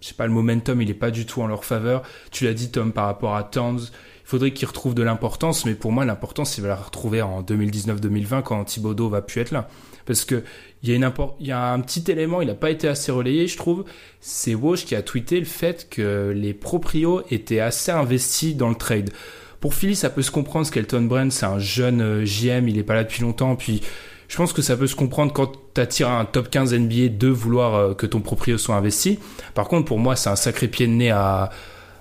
[0.01, 2.03] je sais pas, le momentum, il est pas du tout en leur faveur.
[2.31, 3.81] Tu l'as dit, Tom, par rapport à Towns.
[3.81, 7.41] Il faudrait qu'ils retrouvent de l'importance, mais pour moi, l'importance, il va la retrouver en
[7.41, 9.67] 2019-2020 quand Thibodeau va plus être là.
[10.09, 10.41] Parce que
[10.81, 13.85] il y a, un petit élément, il n'a pas été assez relayé, je trouve.
[14.21, 18.75] C'est Walsh qui a tweeté le fait que les proprios étaient assez investis dans le
[18.75, 19.11] trade.
[19.59, 22.95] Pour Philly, ça peut se comprendre, Skelton Brand, c'est un jeune JM, il est pas
[22.95, 23.81] là depuis longtemps, puis
[24.29, 27.27] je pense que ça peut se comprendre quand tu attires un top 15 NBA de
[27.27, 29.19] vouloir euh, que ton proprio soit investi.
[29.53, 31.51] Par contre, pour moi, c'est un sacré pied de nez à,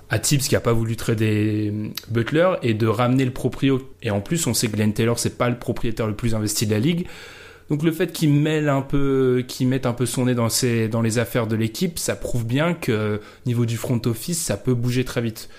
[0.09, 3.87] à Tibbs qui a pas voulu trader euh, Butler et de ramener le proprio.
[4.01, 6.65] Et en plus, on sait que Glenn Taylor, c'est pas le propriétaire le plus investi
[6.65, 7.05] de la ligue.
[7.69, 10.87] Donc le fait qu'il mêle un peu, qu'il mette un peu son nez dans, ses,
[10.87, 14.73] dans les affaires de l'équipe, ça prouve bien que niveau du front office, ça peut
[14.73, 15.49] bouger très vite.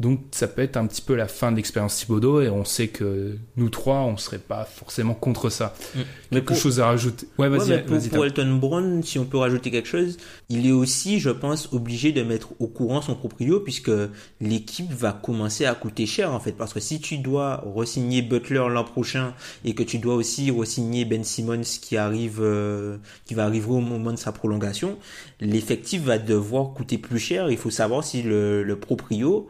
[0.00, 2.88] Donc ça peut être un petit peu la fin de l'expérience Thibodeau et on sait
[2.88, 5.74] que nous trois, on serait pas forcément contre ça.
[5.94, 6.00] Mm.
[6.32, 6.56] Quelque pour...
[6.56, 7.70] chose à rajouter Ouais, vas-y.
[7.70, 10.16] Ouais, pour, pour Elton Brown, si on peut rajouter quelque chose,
[10.48, 13.92] il est aussi, je pense, obligé de mettre au courant son proprio puisque
[14.40, 16.52] l'équipe va commencer à coûter cher en fait.
[16.52, 19.34] Parce que si tu dois re-signer Butler l'an prochain
[19.64, 23.80] et que tu dois aussi re-signer Ben Simmons qui arrive, euh, qui va arriver au
[23.80, 24.98] moment de sa prolongation,
[25.40, 27.48] l'effectif va devoir coûter plus cher.
[27.48, 29.48] Il faut savoir si le, le proprio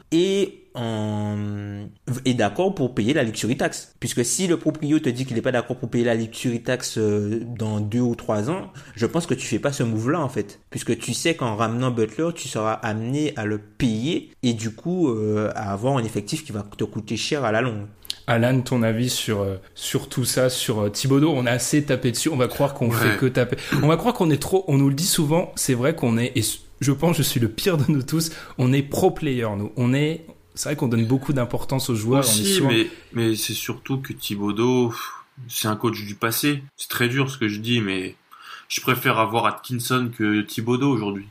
[0.76, 3.94] est est d'accord pour payer la luxury tax.
[4.00, 6.98] Puisque si le proprio te dit qu'il n'est pas d'accord pour payer la luxury tax
[6.98, 10.28] euh, dans deux ou trois ans, je pense que tu fais pas ce move-là en
[10.28, 10.60] fait.
[10.70, 15.08] Puisque tu sais qu'en ramenant Butler, tu seras amené à le payer et du coup
[15.08, 17.86] euh, à avoir un effectif qui va te coûter cher à la longue.
[18.26, 22.30] Alan, ton avis sur euh, sur tout ça, sur Thibodeau On a assez tapé dessus.
[22.30, 23.56] On va croire qu'on fait que taper.
[23.82, 24.64] On va croire qu'on est trop.
[24.66, 25.52] On nous le dit souvent.
[25.56, 26.32] C'est vrai qu'on est.
[26.34, 26.42] Et
[26.80, 28.30] je pense, je suis le pire de nous tous.
[28.56, 29.48] On est pro player.
[29.58, 30.24] Nous, on est
[30.54, 32.20] c'est vrai qu'on donne beaucoup d'importance aux joueurs.
[32.20, 34.94] Aussi, mais, mais c'est surtout que Thibodeau,
[35.48, 36.62] c'est un coach du passé.
[36.76, 38.14] C'est très dur ce que je dis, mais
[38.68, 41.26] je préfère avoir Atkinson que Thibodeau aujourd'hui.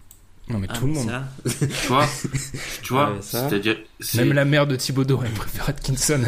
[0.49, 1.09] Non mais tout le monde.
[1.59, 2.05] tu vois,
[2.81, 3.77] tu vois, c'est-à-dire
[4.15, 6.21] même la mère de Thibodeau elle préfère Atkinson.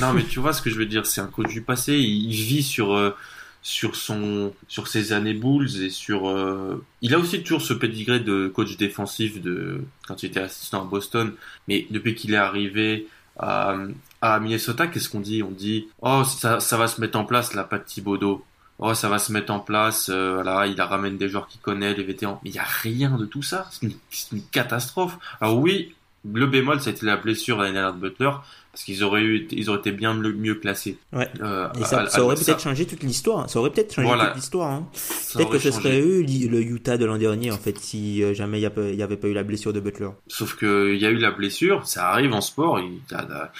[0.00, 1.94] non mais tu vois ce que je veux dire, c'est un coach du passé.
[1.94, 3.16] Il, vit sur euh,
[3.64, 8.20] sur son sur ses années Bulls et sur euh, il a aussi toujours ce pedigree
[8.20, 11.32] de coach défensif de quand il était assistant à Boston.
[11.66, 13.08] Mais depuis qu'il est arrivé
[13.38, 13.74] à,
[14.20, 15.42] à Minnesota qu'est-ce qu'on dit?
[15.42, 18.44] On dit oh ça, ça va se mettre en place la patte Thibodeau.
[18.78, 21.94] Oh ça va se mettre en place euh, voilà il ramène des joueurs qu'il connaît
[21.94, 22.40] les vétérans.
[22.44, 23.66] Mais il y a rien de tout ça.
[23.70, 23.94] C'est une,
[24.32, 25.16] une, catastrophe.
[25.40, 25.94] Alors oui
[26.30, 28.30] le bémol été la blessure à de Butler
[28.74, 30.98] parce qu'ils auraient eu, ils auraient été bien mieux, classés.
[31.12, 31.30] Ouais.
[31.40, 33.48] Euh, Et ça, ça aurait peut-être changé toute l'histoire.
[33.48, 34.68] Ça aurait peut-être changé toute l'histoire.
[34.68, 34.88] Hein.
[35.32, 38.58] Peut-être que ce serait eux le Utah de l'an dernier en fait si euh, jamais
[38.58, 40.08] il n'y avait pas eu la blessure de Butler.
[40.26, 42.80] Sauf que il y a eu la blessure, ça arrive en sport.
[42.80, 43.52] Il y a,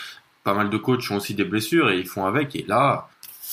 [0.42, 2.56] pas mal de coachs ont aussi des blessures et ils font avec.
[2.56, 3.08] Et là,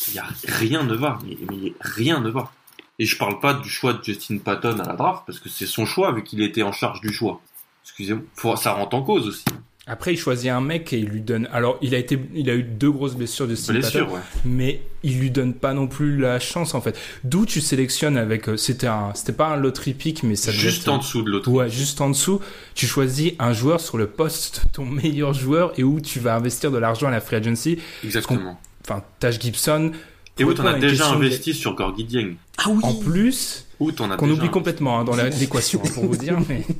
[0.08, 1.20] il y a rien ne va.
[1.24, 2.52] Mais, mais rien ne va.
[2.98, 5.68] Et je parle pas du choix de Justin Patton à la draft parce que c'est
[5.68, 7.40] son choix vu qu'il était en charge du choix.
[7.84, 9.46] Excusez-moi, ça rentre en cause aussi.
[9.92, 11.50] Après, il choisit un mec et il lui donne.
[11.52, 14.22] Alors, il a été, il a eu deux grosses blessures de style Blessure, ouais.
[14.46, 16.98] mais il lui donne pas non plus la chance en fait.
[17.26, 18.48] D'où tu sélectionnes avec.
[18.48, 20.54] Euh, c'était un, c'était pas un lottery pick, mais ça.
[20.54, 21.52] Juste en dessous de l'autre.
[21.52, 22.40] Ouais, juste en dessous.
[22.74, 26.72] Tu choisis un joueur sur le poste, ton meilleur joueur, et où tu vas investir
[26.72, 27.78] de l'argent à la free agency.
[28.06, 28.62] Exactement.
[28.86, 29.92] Enfin, Taj Gibson.
[30.40, 32.36] Et où t'en as déjà investi sur Gorgie Dieng.
[32.60, 32.80] Ah oui.
[32.82, 33.68] En plus.
[33.82, 36.66] Où t'en as Qu'on oublie complètement hein, dans l'équation, hein, pour vous dire, mais.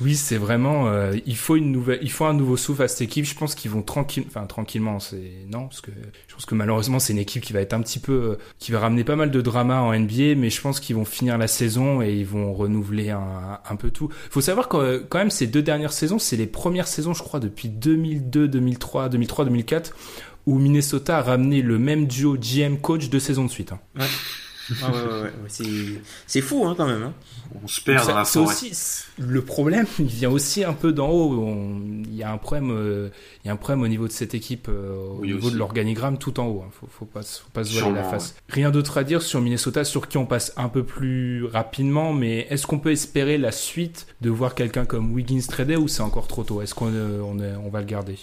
[0.00, 0.88] Oui, c'est vraiment.
[0.88, 3.24] Euh, il faut une nouvelle, il faut un nouveau souffle à cette équipe.
[3.24, 5.90] Je pense qu'ils vont tranquille, enfin tranquillement, c'est non, parce que
[6.26, 8.72] je pense que malheureusement c'est une équipe qui va être un petit peu, euh, qui
[8.72, 11.48] va ramener pas mal de drama en NBA, mais je pense qu'ils vont finir la
[11.48, 14.08] saison et ils vont renouveler un, peu tout.
[14.26, 17.22] Il faut savoir que quand même ces deux dernières saisons, c'est les premières saisons, je
[17.22, 19.94] crois, depuis 2002, 2003, 2003, 2004,
[20.46, 23.72] où Minnesota a ramené le même duo GM coach deux saisons de suite.
[23.72, 23.80] Hein.
[23.98, 24.06] Ouais.
[24.82, 25.32] Ah ouais, ouais, ouais.
[25.48, 25.64] C'est,
[26.26, 27.02] c'est fou hein, quand même.
[27.02, 27.12] Hein.
[27.62, 28.52] On se perd Ça- dans la c'est forêt.
[28.54, 28.72] aussi
[29.18, 29.86] le problème.
[29.98, 31.32] Il vient aussi un peu d'en haut.
[31.42, 32.70] On- Il y a un problème.
[32.70, 33.08] euh,
[33.44, 35.54] Il y a un problème au niveau de cette équipe, euh, au Oui, niveau aussi.
[35.54, 36.62] de l'organigramme tout en haut.
[36.66, 36.70] hein.
[36.78, 38.34] Faut, faut pas, se- faut pas se voiler la face.
[38.48, 42.12] Rien d'autre à dire sur Minnesota, sur qui on passe un peu plus rapidement.
[42.12, 46.02] Mais est-ce qu'on peut espérer la suite de voir quelqu'un comme Wiggins tradé ou c'est
[46.02, 46.62] encore trop tôt?
[46.62, 48.16] Est-ce qu'on euh, on est- on va le garder?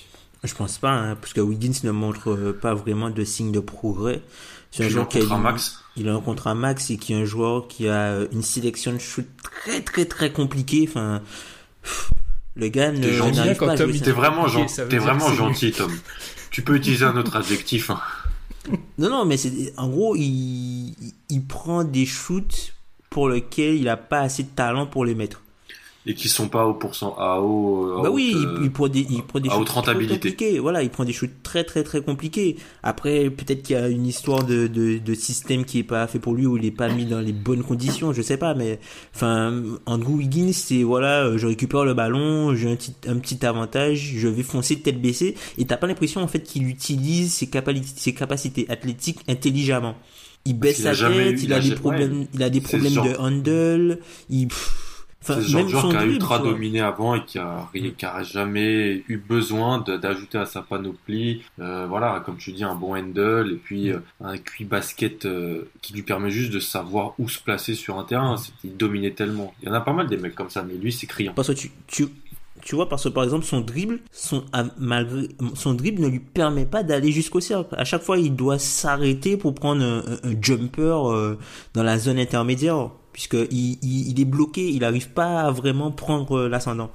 [0.43, 4.21] Je pense pas, hein, parce que Wiggins ne montre pas vraiment de signe de progrès.
[4.71, 5.79] C'est un joueur qui a max.
[5.97, 8.99] Il a un contrat max et qui est un joueur qui a une sélection de
[8.99, 9.25] shoot
[9.63, 10.85] très très très compliquée.
[10.87, 11.21] Enfin,
[12.55, 13.91] le gars ne T'es gentil, n'arrive quand pas à Tom.
[13.91, 14.67] T'es vraiment, gen-
[15.35, 15.91] gentil, Tom.
[16.51, 17.89] Tu peux utiliser un autre adjectif.
[17.89, 17.99] hein.
[18.97, 22.73] Non, non, mais c'est en gros, il, il, il prend des shoots
[23.09, 25.41] pour lesquels il a pas assez de talent pour les mettre.
[26.09, 27.99] Et qui sont pas au pourcent, à haut.
[27.99, 30.13] à bah oui, il, euh, il prend des, il prend des trop rentabilité.
[30.15, 30.57] compliqués.
[30.59, 32.55] Voilà, il prend des shoots très très très compliqués.
[32.81, 36.19] Après, peut-être qu'il y a une histoire de, de, de système qui est pas fait
[36.19, 38.53] pour lui ou il est pas mis dans les bonnes conditions, je sais pas.
[38.53, 38.79] Mais
[39.13, 43.45] enfin, Andrew Wiggins, c'est voilà, euh, je récupère le ballon, j'ai un petit un petit
[43.45, 47.47] avantage, je vais foncer tête baissée et t'as pas l'impression en fait qu'il utilise ses
[47.47, 49.95] capacités ses capacités athlétiques intelligemment.
[50.45, 53.99] Il baisse sa tête, il il a des problèmes, il a des problèmes de handle,
[54.29, 54.86] il pff,
[55.19, 58.23] C'est ce genre de joueur qui a ultra dominé avant et qui a, qui a
[58.23, 63.49] jamais eu besoin d'ajouter à sa panoplie, euh, voilà, comme tu dis, un bon handle
[63.51, 67.39] et puis euh, un QI basket euh, qui lui permet juste de savoir où se
[67.39, 68.37] placer sur un terrain.
[68.37, 69.53] C'est- Il dominait tellement.
[69.61, 71.33] Il y en a pas mal des mecs comme ça, mais lui, c'est criant.
[71.35, 72.05] Parce que tu, tu,
[72.63, 76.19] tu vois, parce que par exemple, son dribble, son, à- malgré, son dribble ne lui
[76.19, 77.73] permet pas d'aller jusqu'au cercle.
[77.77, 81.35] À chaque fois, il doit s'arrêter pour prendre un, un- un jumper
[81.73, 82.91] dans la zone intermédiaire.
[83.17, 86.91] Puisque il, il, est bloqué, il n'arrive pas à vraiment prendre euh, l'ascendant.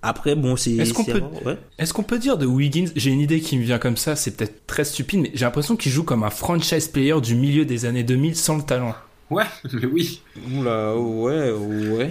[0.00, 0.70] Après, bon, c'est.
[0.72, 1.86] Est-ce qu'on c'est peut- ouais.
[1.92, 4.66] Qu'on peut dire de Wiggins, j'ai une idée qui me vient comme ça, c'est peut-être
[4.66, 8.04] très stupide, mais j'ai l'impression qu'il joue comme un franchise player du milieu des années
[8.04, 8.94] 2000 sans le talent.
[9.28, 10.22] Ouais, mais oui.
[10.54, 12.10] Oula, ouais, ouais,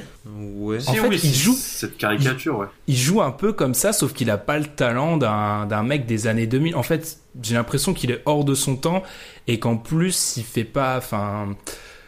[0.57, 0.77] ouais.
[0.87, 2.67] En Si, fait, oui, il c'est- joue- cette caricature, ouais.
[2.85, 6.05] Il joue un peu comme ça, sauf qu'il a pas le talent d'un d'un mec
[6.05, 6.75] des années 2000.
[6.75, 9.01] En fait, j'ai l'impression qu'il est hors de son temps
[9.47, 11.55] et qu'en plus, il fait pas, enfin,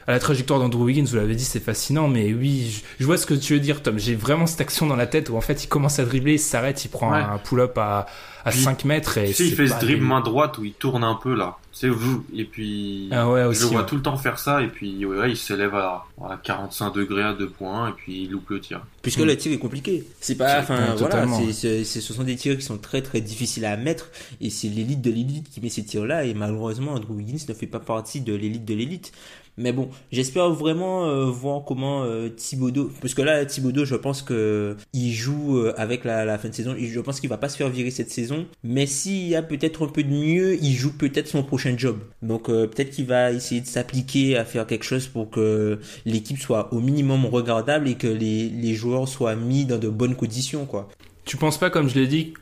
[0.08, 3.18] à la trajectoire d'Andrew Wiggins, vous l'avez dit, c'est fascinant, mais oui, je, je vois
[3.18, 3.98] ce que tu veux dire, Tom.
[3.98, 6.40] J'ai vraiment cette action dans la tête où en fait, il commence à dribbler, il
[6.40, 7.18] s'arrête, il prend Ouais.
[7.20, 8.06] un pull-up à,
[8.44, 10.74] à Puis, 5 mètres et Tu sais, il fait ce dribble main droite où il
[10.74, 11.58] tourne un peu là.
[11.72, 12.24] C'est vous.
[12.34, 13.86] Et puis, Ah ouais, je aussi, le vois ouais.
[13.88, 14.62] tout le temps faire ça.
[14.62, 17.90] Et puis, ouais, ouais, il s'élève à, à 45 degrés à 2 points.
[17.90, 18.82] Et puis, il loupe le tir.
[19.02, 19.26] Puisque Mm.
[19.26, 20.04] le tir est compliqué.
[20.22, 24.10] C'est pas, enfin, voilà, ce sont des tirs qui sont très très difficiles à mettre
[24.40, 27.68] et c'est l'élite de l'élite qui met ces tirs-là et malheureusement Andrew Wiggins ne fait
[27.68, 29.12] pas partie de l'élite de l'élite.
[29.58, 34.22] Mais bon, j'espère vraiment euh, voir comment euh, Thibodeau, parce que là Thibodeau, je pense
[34.22, 36.76] que il joue euh, avec la, fin de saison.
[36.78, 38.46] Je pense qu'il va pas se faire virer cette saison.
[38.64, 42.00] Mais s'il y a peut-être un peu de mieux, il joue peut-être son prochain job.
[42.22, 46.40] Donc euh, peut-être qu'il va essayer de s'appliquer à faire quelque chose pour que l'équipe
[46.40, 50.90] soit au minimum regardable et que les, joueurs soient mis dans de bonnes conditions, quoi.
[51.24, 52.34] Tu penses pas, comme je l'ai dit,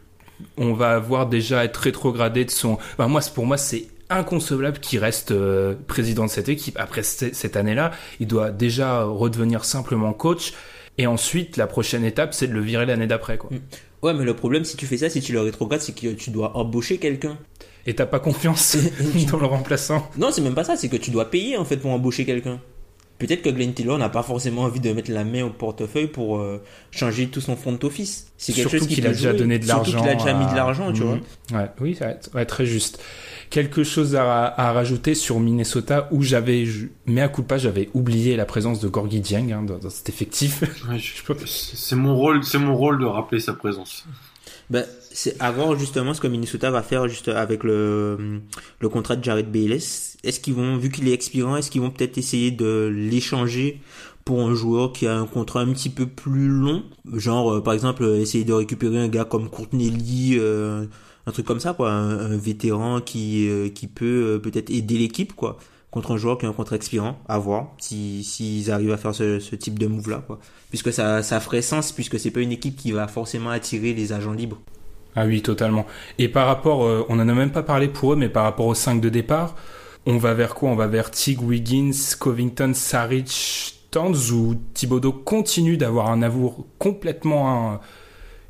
[0.57, 2.73] on va voir déjà être rétrogradé de son.
[2.93, 3.85] Enfin, moi, pour moi, c'est
[4.15, 6.77] inconcevable qu'il reste euh, président de cette équipe.
[6.79, 10.53] Après cette année-là, il doit déjà redevenir simplement coach.
[10.97, 13.49] Et ensuite, la prochaine étape, c'est de le virer l'année d'après, quoi.
[14.03, 16.29] Ouais, mais le problème, si tu fais ça, si tu le rétrogrades, c'est que tu
[16.29, 17.37] dois embaucher quelqu'un.
[17.85, 18.77] Et t'as pas confiance
[19.31, 20.09] dans le remplaçant.
[20.17, 22.59] Non, c'est même pas ça, c'est que tu dois payer, en fait, pour embaucher quelqu'un.
[23.25, 26.37] Peut-être que Glenn Taylor n'a pas forcément envie de mettre la main au portefeuille pour
[26.39, 26.61] euh,
[26.91, 28.31] changer tout son front office.
[28.37, 29.39] C'est quelque Surtout chose qui qu'il a déjà jouer.
[29.39, 30.01] donné de Surtout l'argent.
[30.01, 31.07] qu'il a déjà mis de à- l'argent, tu Mhm.
[31.49, 31.59] vois.
[31.61, 33.01] Ouais, oui, ça va être, ouais, très juste.
[33.49, 36.65] Quelque chose à, à rajouter sur Minnesota où j'avais,
[37.05, 39.89] mais à coup de pas, j'avais oublié la présence de Gorgui Dieng hein, dans, dans
[39.89, 40.63] cet effectif.
[40.89, 40.99] Ouais,
[41.45, 44.05] c'est mon rôle, c'est mon rôle de rappeler sa présence.
[44.69, 48.41] Ben, c'est à voir justement ce que Minnesota va faire juste avec le,
[48.79, 50.12] le contrat de Jared Bayless.
[50.23, 53.81] Est-ce qu'ils vont, vu qu'il est expirant, est-ce qu'ils vont peut-être essayer de l'échanger
[54.23, 56.83] pour un joueur qui a un contrat un petit peu plus long?
[57.11, 60.85] Genre, euh, par exemple, euh, essayer de récupérer un gars comme Courtney Lee, euh,
[61.27, 61.91] un truc comme ça, quoi.
[61.91, 65.57] Un, vétéran qui, euh, qui peut peut-être aider l'équipe, quoi.
[65.91, 69.13] Contre un joueur qui a un contrat expirant, à voir si s'ils arrivent à faire
[69.13, 70.39] ce, type de move là quoi.
[70.69, 74.11] Puisque ça ça ferait sens puisque c'est pas une équipe qui va forcément attirer les
[74.11, 74.59] agents libres.
[75.15, 75.85] Ah oui, totalement.
[76.17, 78.73] Et par rapport, on en a même pas parlé pour eux, mais par rapport aux
[78.73, 79.55] 5 de départ,
[80.05, 80.69] on va vers quoi?
[80.69, 87.73] On va vers Tig, Wiggins, Covington, Saric, Towns, où Thibodeau continue d'avoir un amour complètement
[87.73, 87.75] euh,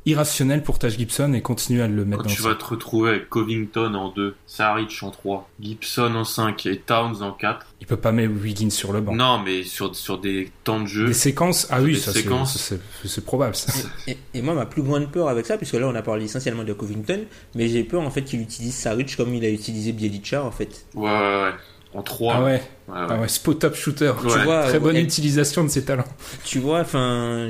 [0.06, 3.10] irrationnel pour Taj Gibson et continue à le mettre Quand dans tu vas te retrouver
[3.10, 7.66] avec Covington en 2, Saric en 3, Gibson en 5 et Towns en 4.
[7.80, 9.14] Il peut pas mettre Wiggins sur le banc.
[9.14, 11.06] Non, mais sur, sur des temps de jeu.
[11.06, 13.54] Des séquences Ah oui, ça c'est- probable.
[13.54, 13.72] Ça.
[14.06, 16.64] Et, et moi ma plus grande peur avec ça, puisque là on a parlé essentiellement
[16.64, 17.20] de Covington,
[17.54, 20.84] mais j'ai peur en fait qu'il utilise Saric comme il a utilisé Bielicha en fait.
[20.94, 21.50] Ouais, ouais, ouais.
[21.94, 22.34] en 3.
[22.36, 23.06] Ah ouais, Ouais, ouais.
[23.08, 24.10] ah ouais spot up shooter.
[24.22, 24.30] Ouais.
[24.32, 26.04] Tu vois, Très bonne ouais, utilisation de ses talents.
[26.44, 27.48] Tu vois, enfin,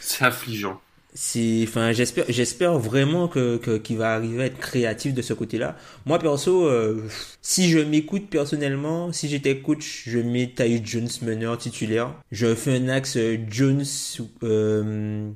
[0.00, 0.80] C'est affligeant.
[1.14, 5.76] C'est, enfin, j'espère, j'espère vraiment que, qu'il va arriver à être créatif de ce côté-là.
[6.06, 7.02] Moi, perso, euh,
[7.40, 12.14] si je m'écoute personnellement, si j'étais coach, je mets Tyus Jones meneur titulaire.
[12.32, 13.84] Je fais un axe euh, Jones,
[14.42, 15.30] euh,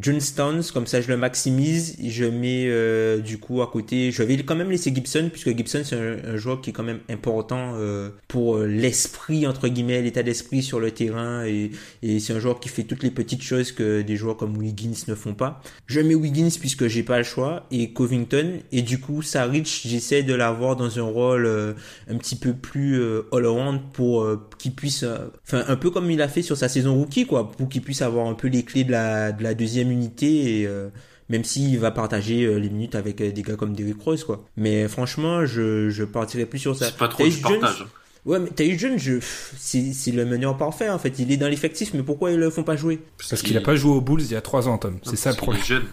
[0.00, 1.96] Jonestown, comme ça je le maximise.
[2.04, 5.82] Je mets euh, du coup à côté, je vais quand même laisser Gibson puisque Gibson
[5.84, 10.02] c'est un, un joueur qui est quand même important euh, pour euh, l'esprit entre guillemets,
[10.02, 11.70] l'état d'esprit sur le terrain et,
[12.02, 14.94] et c'est un joueur qui fait toutes les petites choses que des joueurs comme Wiggins
[15.08, 15.62] ne font pas.
[15.86, 20.22] Je mets Wiggins puisque j'ai pas le choix et Covington et du coup Saric j'essaie
[20.22, 21.72] de l'avoir dans un rôle euh,
[22.08, 25.04] un petit peu plus euh, all-around pour euh, qu'il puisse,
[25.46, 28.02] enfin un peu comme il a fait sur sa saison rookie quoi, pour qu'il puisse
[28.02, 30.88] avoir un peu les clés de la, de la deuxième unité et euh,
[31.28, 34.44] même s'il va partager euh, les minutes avec euh, des gars comme Derrick Rose quoi.
[34.56, 36.86] Mais franchement je, je partirais plus sur ça.
[36.86, 37.86] C'est pas trop du Jones- partage.
[38.24, 39.18] Ouais, mais Tyus Jones, je,
[39.56, 41.16] c'est, c'est le meneur parfait en fait.
[41.20, 42.98] Il est dans l'effectif, mais pourquoi ils le font pas jouer?
[43.30, 44.98] Parce qu'il a pas joué aux Bulls il y a trois ans, Tom.
[45.04, 45.62] C'est ça le problème.
[45.62, 45.84] jeune.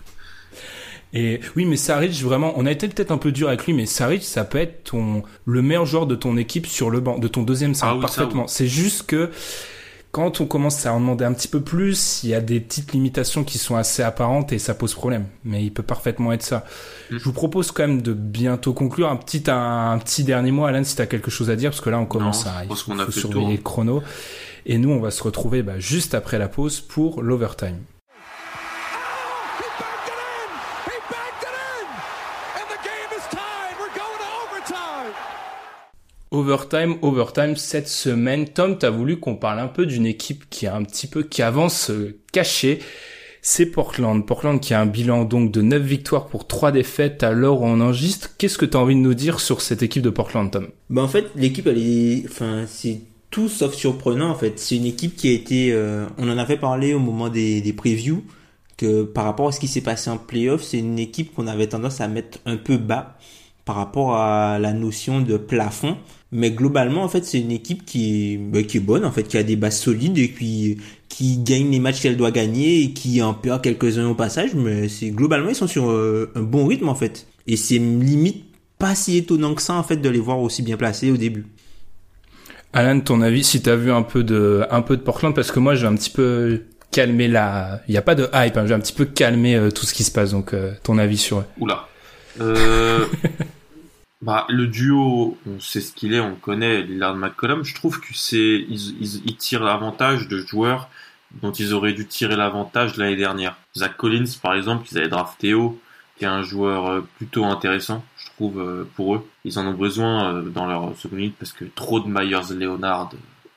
[1.13, 3.85] Et oui, mais Saric, vraiment, on a été peut-être un peu dur avec lui, mais
[3.85, 7.27] Saric, ça peut être ton, le meilleur joueur de ton équipe sur le banc, de
[7.27, 8.43] ton deuxième 5, Ah oui, ça, parfaitement.
[8.45, 8.49] oui.
[8.49, 9.29] C'est juste que,
[10.13, 12.93] quand on commence à en demander un petit peu plus, il y a des petites
[12.93, 15.25] limitations qui sont assez apparentes et ça pose problème.
[15.43, 16.65] Mais il peut parfaitement être ça.
[17.09, 17.17] Mm.
[17.17, 19.09] Je vous propose quand même de bientôt conclure.
[19.09, 21.81] Un petit, un, un petit dernier mot, Alan, si t'as quelque chose à dire, parce
[21.81, 24.03] que là, on commence Non, à, il faut, faut surveiller le chrono.
[24.67, 27.79] Et nous, on va se retrouver bah, juste après la pause pour l'overtime.
[36.33, 38.47] Overtime, overtime cette semaine.
[38.47, 41.43] Tom, t'as voulu qu'on parle un peu d'une équipe qui a un petit peu, qui
[41.43, 42.79] avance euh, cachée.
[43.43, 44.25] C'est Portland.
[44.25, 47.65] Portland qui a un bilan donc de 9 victoires pour 3 défaites à l'heure où
[47.65, 48.31] on enregistre.
[48.39, 50.69] Qu'est-ce que t'as envie de nous dire sur cette équipe de Portland, Tom?
[50.89, 54.57] Bah en fait, l'équipe elle est, enfin c'est tout sauf surprenant en fait.
[54.57, 57.73] C'est une équipe qui a été, euh, on en avait parlé au moment des, des
[57.73, 58.23] previews
[58.77, 61.67] que par rapport à ce qui s'est passé en playoff, c'est une équipe qu'on avait
[61.67, 63.19] tendance à mettre un peu bas
[63.65, 65.97] par rapport à la notion de plafond.
[66.33, 69.23] Mais globalement, en fait, c'est une équipe qui est, bah, qui est bonne, en fait,
[69.23, 70.77] qui a des bases solides et qui,
[71.09, 74.55] qui gagne les matchs qu'elle doit gagner et qui en perd quelques-uns au passage.
[74.55, 77.27] Mais c'est globalement, ils sont sur euh, un bon rythme, en fait.
[77.47, 78.45] Et c'est limite
[78.79, 81.45] pas si étonnant que ça, en fait, de les voir aussi bien placés au début.
[82.73, 85.59] Alan, ton avis, si t'as vu un peu de, un peu de Portland, parce que
[85.59, 86.63] moi, je vais un petit peu
[86.93, 89.55] calmer la, il y a pas de hype, hein, je vais un petit peu calmer
[89.55, 91.45] euh, tout ce qui se passe, donc euh, ton avis sur eux.
[91.59, 91.87] Oula.
[92.39, 93.05] Euh,
[94.23, 97.63] bah, le duo, on sait ce qu'il est, on le connaît, Lillard McCollum.
[97.63, 100.87] Je trouve que c'est, ils, ils, ils tirent l'avantage de joueurs
[101.41, 103.57] dont ils auraient dû tirer l'avantage l'année dernière.
[103.75, 105.77] Zach Collins, par exemple, qu'ils avaient drafté haut,
[106.17, 109.27] qui est un joueur euh, plutôt intéressant, je trouve, euh, pour eux.
[109.43, 113.11] Ils en ont besoin euh, dans leur seconde unité parce que trop de Myers Leonard,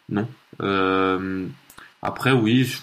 [0.08, 0.28] non.
[0.62, 1.46] Euh,
[2.02, 2.78] après, oui, je,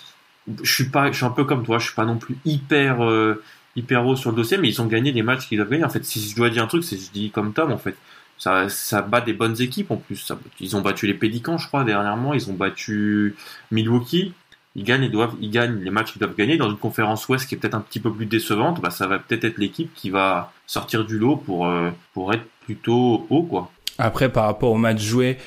[0.62, 3.04] je suis pas, je suis un peu comme toi, je suis pas non plus hyper,
[3.04, 3.44] euh,
[3.76, 5.84] hyper haut sur le dossier, mais ils ont gagné les matchs qu'ils doivent gagner.
[5.84, 7.96] En fait, si je dois dire un truc, c'est je dis comme Tom, en fait.
[8.38, 10.18] Ça, ça bat des bonnes équipes en plus.
[10.18, 12.34] Ça- ils ont battu les Pélicans, je crois, dernièrement.
[12.34, 13.36] Ils ont battu
[13.72, 14.34] Milwaukee.
[14.76, 17.48] Ils gagnent, ils doivent, ils gagnent les matchs qu'ils doivent gagner dans une conférence Ouest
[17.48, 18.82] qui est peut-être un petit peu plus décevante.
[18.82, 22.44] Bah, ça va peut-être être l'équipe qui va sortir du lot pour, euh, pour être
[22.66, 23.72] plutôt haut, quoi.
[24.00, 25.38] Après, par rapport au match joué,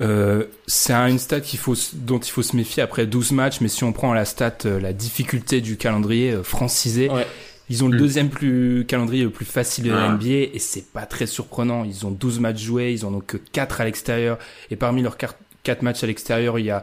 [0.00, 3.68] euh, c'est un- une stat faut, dont il faut se méfier après 12 matchs, mais
[3.68, 7.26] si on prend la stat, euh, la difficulté du calendrier euh, francisé, Ouais.
[7.72, 8.00] Ils ont le Mm.
[8.00, 10.14] deuxième plus calendrier le plus facile de la Ouais.
[10.14, 11.84] NBA et c'est pas très surprenant.
[11.84, 14.38] Ils ont 12 matchs joués, ils en ont que 4 à l'extérieur
[14.70, 16.82] et parmi leurs 4 matchs à l'extérieur, il y a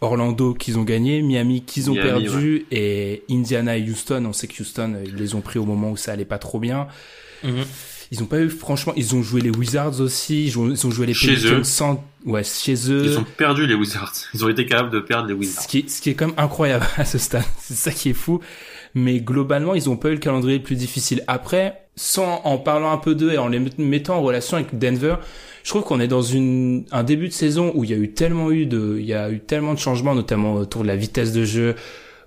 [0.00, 4.24] Orlando qu'ils ont gagné, Miami qu'ils ont Miami, perdu et Indiana et Houston.
[4.24, 6.38] On sait que Houston, euh, ils les ont pris au moment où ça allait pas
[6.38, 6.88] trop bien.
[7.44, 7.64] Mhm.
[8.12, 10.90] Ils ont pas eu, franchement, ils ont joué les Wizards aussi, ils ont, ils ont
[10.90, 11.64] joué les Chez Pelicans eux.
[11.64, 13.04] sans, ouais, chez eux.
[13.04, 14.14] Ils ont perdu les Wizards.
[14.34, 15.62] Ils ont été capables de perdre les Wizards.
[15.62, 17.44] Ce qui, est, ce qui est quand même incroyable à ce stade.
[17.60, 18.40] C'est ça qui est fou.
[18.94, 21.22] Mais globalement, ils ont pas eu le calendrier le plus difficile.
[21.26, 24.78] Après, sans, en parlant un peu d'eux et en les met- mettant en relation avec
[24.78, 25.16] Denver,
[25.62, 28.50] je trouve qu'on est dans un début de saison où il y a eu tellement
[28.50, 31.44] eu de, il y a eu tellement de changements, notamment autour de la vitesse de
[31.44, 31.74] jeu,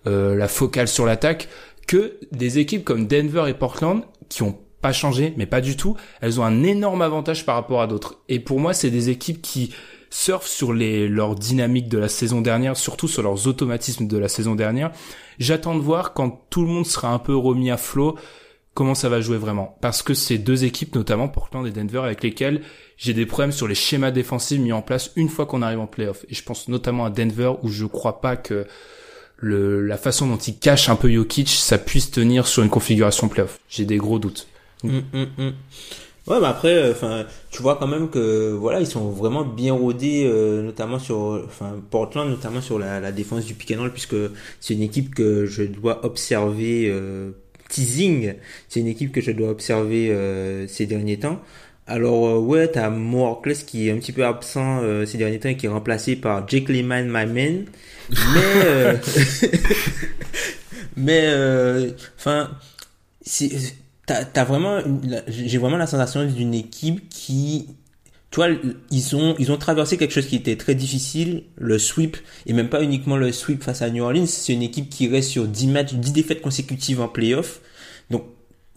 [0.05, 1.49] euh, la focale sur l'attaque,
[1.87, 5.95] que des équipes comme Denver et Portland, qui ont pas changé, mais pas du tout,
[6.21, 8.19] elles ont un énorme avantage par rapport à d'autres.
[8.29, 9.73] Et pour moi, c'est des équipes qui
[10.13, 14.27] surfent sur les, leur dynamique de la saison dernière, surtout sur leurs automatismes de la
[14.27, 14.91] saison dernière.
[15.39, 18.15] J'attends de voir quand tout le monde sera un peu remis à flot,
[18.75, 19.75] comment ça va jouer vraiment.
[19.81, 22.61] Parce que c'est deux équipes, notamment Portland et Denver, avec lesquelles
[22.95, 25.87] j'ai des problèmes sur les schémas défensifs mis en place une fois qu'on arrive en
[25.87, 26.25] playoff.
[26.29, 28.67] Et je pense notamment à Denver, où je crois pas que
[29.37, 33.29] le, la façon dont il cache un peu Jokic, ça puisse tenir sur une configuration
[33.29, 33.59] playoff.
[33.67, 34.47] J'ai des gros doutes.
[34.83, 35.53] Mm, mm, mm.
[36.27, 40.25] Ouais, mais après, enfin, tu vois quand même que voilà, ils sont vraiment bien rodés,
[40.63, 44.15] notamment sur, enfin, Portland, notamment sur la, la défense du pick and roll, puisque
[44.61, 46.93] c'est une équipe que je dois observer.
[47.69, 48.35] teasing,
[48.69, 50.15] c'est une équipe que je dois observer
[50.67, 51.41] ces derniers temps.
[51.85, 55.49] Alors euh, ouais, t'as Mo qui est un petit peu absent euh, ces derniers temps
[55.49, 57.65] et qui est remplacé par Jake Lehman, my man.
[58.09, 58.97] Mais euh,
[60.97, 62.51] mais enfin,
[64.05, 64.79] t'as as vraiment,
[65.27, 67.67] j'ai vraiment la sensation d'une équipe qui
[68.33, 68.47] tu vois,
[68.89, 72.67] ils ont, ils ont traversé quelque chose qui était très difficile, le sweep, et même
[72.67, 75.67] pas uniquement le sweep face à New Orleans, c'est une équipe qui reste sur 10
[75.67, 77.61] matchs, 10 défaites consécutives en playoff.
[78.09, 78.23] Donc,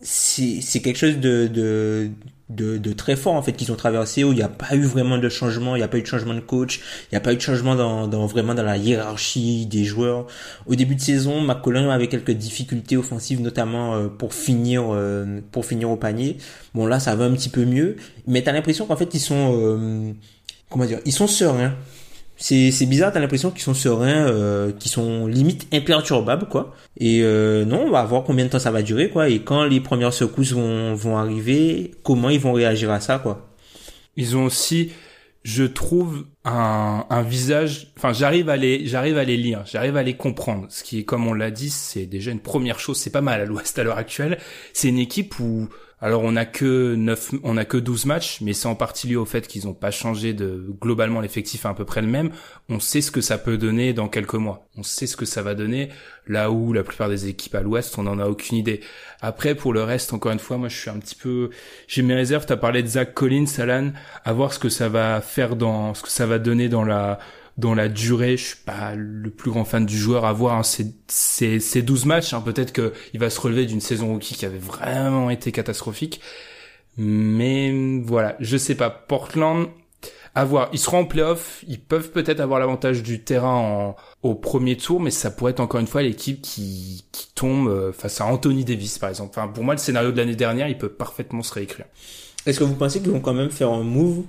[0.02, 2.10] c'est quelque chose de, de,
[2.48, 4.84] de, de, très fort en fait qu'ils ont traversé où il n'y a pas eu
[4.84, 7.20] vraiment de changement, il n'y a pas eu de changement de coach, il n'y a
[7.20, 10.26] pas eu de changement dans, dans, vraiment dans la hiérarchie des joueurs.
[10.66, 15.66] Au début de saison, McCollum avait quelques difficultés offensives notamment euh, pour finir euh, pour
[15.66, 16.36] finir au panier.
[16.74, 17.96] Bon là ça va un petit peu mieux,
[18.28, 20.12] mais tu as l'impression qu'en fait ils sont euh,
[20.70, 21.74] comment dire, ils sont sereins
[22.36, 26.74] c'est bizarre t'as l'impression qu'ils sont sereins euh, qu'ils sont limite imperturbables quoi.
[26.98, 29.28] Et euh, non on va voir combien de temps ça va durer quoi.
[29.28, 33.48] Et quand les premières secousses vont vont arriver comment ils vont réagir à ça quoi.
[34.16, 34.92] Ils ont aussi
[35.44, 40.02] je trouve un, un visage enfin j'arrive à les j'arrive à les lire j'arrive à
[40.02, 40.66] les comprendre.
[40.68, 42.98] Ce qui est comme on l'a dit c'est déjà une première chose.
[42.98, 44.38] C'est pas mal à l'ouest à l'heure actuelle.
[44.74, 45.68] C'est une équipe où
[45.98, 49.16] alors on a que 9 on a que 12 matchs mais c'est en partie lié
[49.16, 52.30] au fait qu'ils n'ont pas changé de globalement l'effectif à peu près le même.
[52.68, 54.68] On sait ce que ça peut donner dans quelques mois.
[54.76, 55.88] On sait ce que ça va donner
[56.26, 58.80] là où la plupart des équipes à l'ouest, on n'en a aucune idée.
[59.22, 61.48] Après pour le reste encore une fois, moi je suis un petit peu
[61.88, 63.92] j'ai mes réserves, tu as parlé de Zach Collins, Alan,
[64.24, 67.18] à voir ce que ça va faire dans ce que ça va donner dans la
[67.58, 70.62] dans la durée, je suis pas le plus grand fan du joueur à voir hein.
[70.62, 70.94] ces,
[71.60, 72.34] ces, 12 matchs.
[72.34, 72.42] Hein.
[72.42, 76.20] Peut-être qu'il va se relever d'une saison rookie qui avait vraiment été catastrophique.
[76.98, 78.90] Mais voilà, je sais pas.
[78.90, 79.68] Portland,
[80.36, 80.68] à voir.
[80.72, 81.64] Ils seront en playoff.
[81.66, 85.80] Ils peuvent peut-être avoir l'avantage du terrain au premier tour, mais ça pourrait être encore
[85.80, 89.30] une fois l'équipe qui, qui tombe euh, face à Anthony Davis, par exemple.
[89.30, 91.86] Enfin, pour moi, le scénario de l'année dernière, il peut parfaitement se réécrire.
[92.44, 94.24] Est-ce que vous pensez qu'ils vont quand même faire un move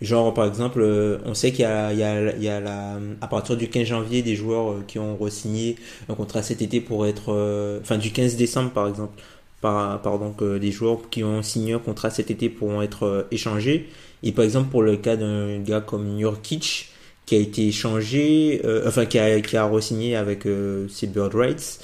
[0.00, 2.58] Genre, par exemple, euh, on sait qu'il y a, il y a, il y a
[2.58, 5.76] la, à partir du 15 janvier, des joueurs euh, qui ont re-signé
[6.08, 9.22] un contrat cet été pour être, euh, enfin, du 15 décembre, par exemple,
[9.60, 13.90] par, pardon, que des joueurs qui ont signé un contrat cet été pourront être échangés.
[14.22, 16.88] Et par exemple, pour le cas d'un gars comme Nurkic,
[17.26, 20.48] qui a été échangé, enfin, qui a, qui a re-signé avec
[20.88, 21.80] ses Bird Rights,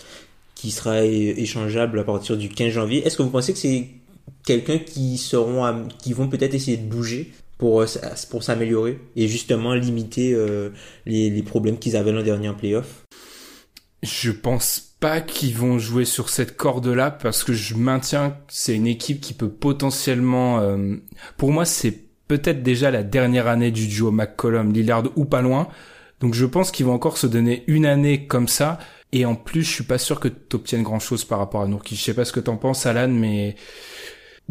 [0.54, 3.06] qui sera échangeable à partir du 15 janvier.
[3.06, 3.88] Est-ce que vous pensez que c'est
[4.46, 7.30] quelqu'un qui seront, qui vont peut-être essayer de bouger?
[7.58, 7.86] Pour, euh,
[8.30, 10.70] pour s'améliorer et justement limiter euh,
[11.06, 13.04] les, les problèmes qu'ils avaient l'an dernier en playoff
[14.02, 18.74] Je pense pas qu'ils vont jouer sur cette corde-là parce que je maintiens que c'est
[18.74, 20.60] une équipe qui peut potentiellement...
[20.60, 20.96] Euh,
[21.36, 25.68] pour moi, c'est peut-être déjà la dernière année du duo McCollum-Lillard ou pas loin.
[26.20, 28.78] Donc je pense qu'ils vont encore se donner une année comme ça.
[29.12, 31.94] Et en plus, je suis pas sûr que tu obtiennes grand-chose par rapport à Nourki.
[31.94, 33.54] Je sais pas ce que t'en penses, Alan, mais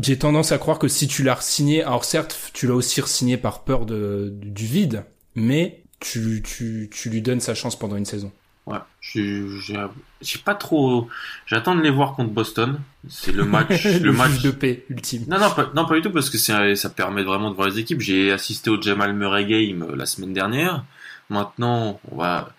[0.01, 3.37] j'ai tendance à croire que si tu l'as signé, alors certes, tu l'as aussi signé
[3.37, 8.05] par peur de, du vide, mais tu, tu, tu lui donnes sa chance pendant une
[8.05, 8.31] saison.
[8.65, 11.07] Ouais, j'ai pas trop.
[11.45, 12.79] J'attends de les voir contre Boston.
[13.07, 15.25] C'est le match, le, match de paix ultime.
[15.27, 17.77] Non, non, pas, non, pas du tout parce que ça permet vraiment de voir les
[17.77, 18.01] équipes.
[18.01, 20.83] J'ai assisté au Jamal Murray game euh, la semaine dernière.
[21.29, 22.53] Maintenant, on va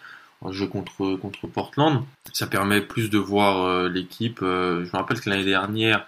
[0.51, 2.05] jouer contre contre Portland.
[2.33, 4.41] Ça permet plus de voir euh, l'équipe.
[4.43, 6.07] Euh, je me rappelle que l'année dernière,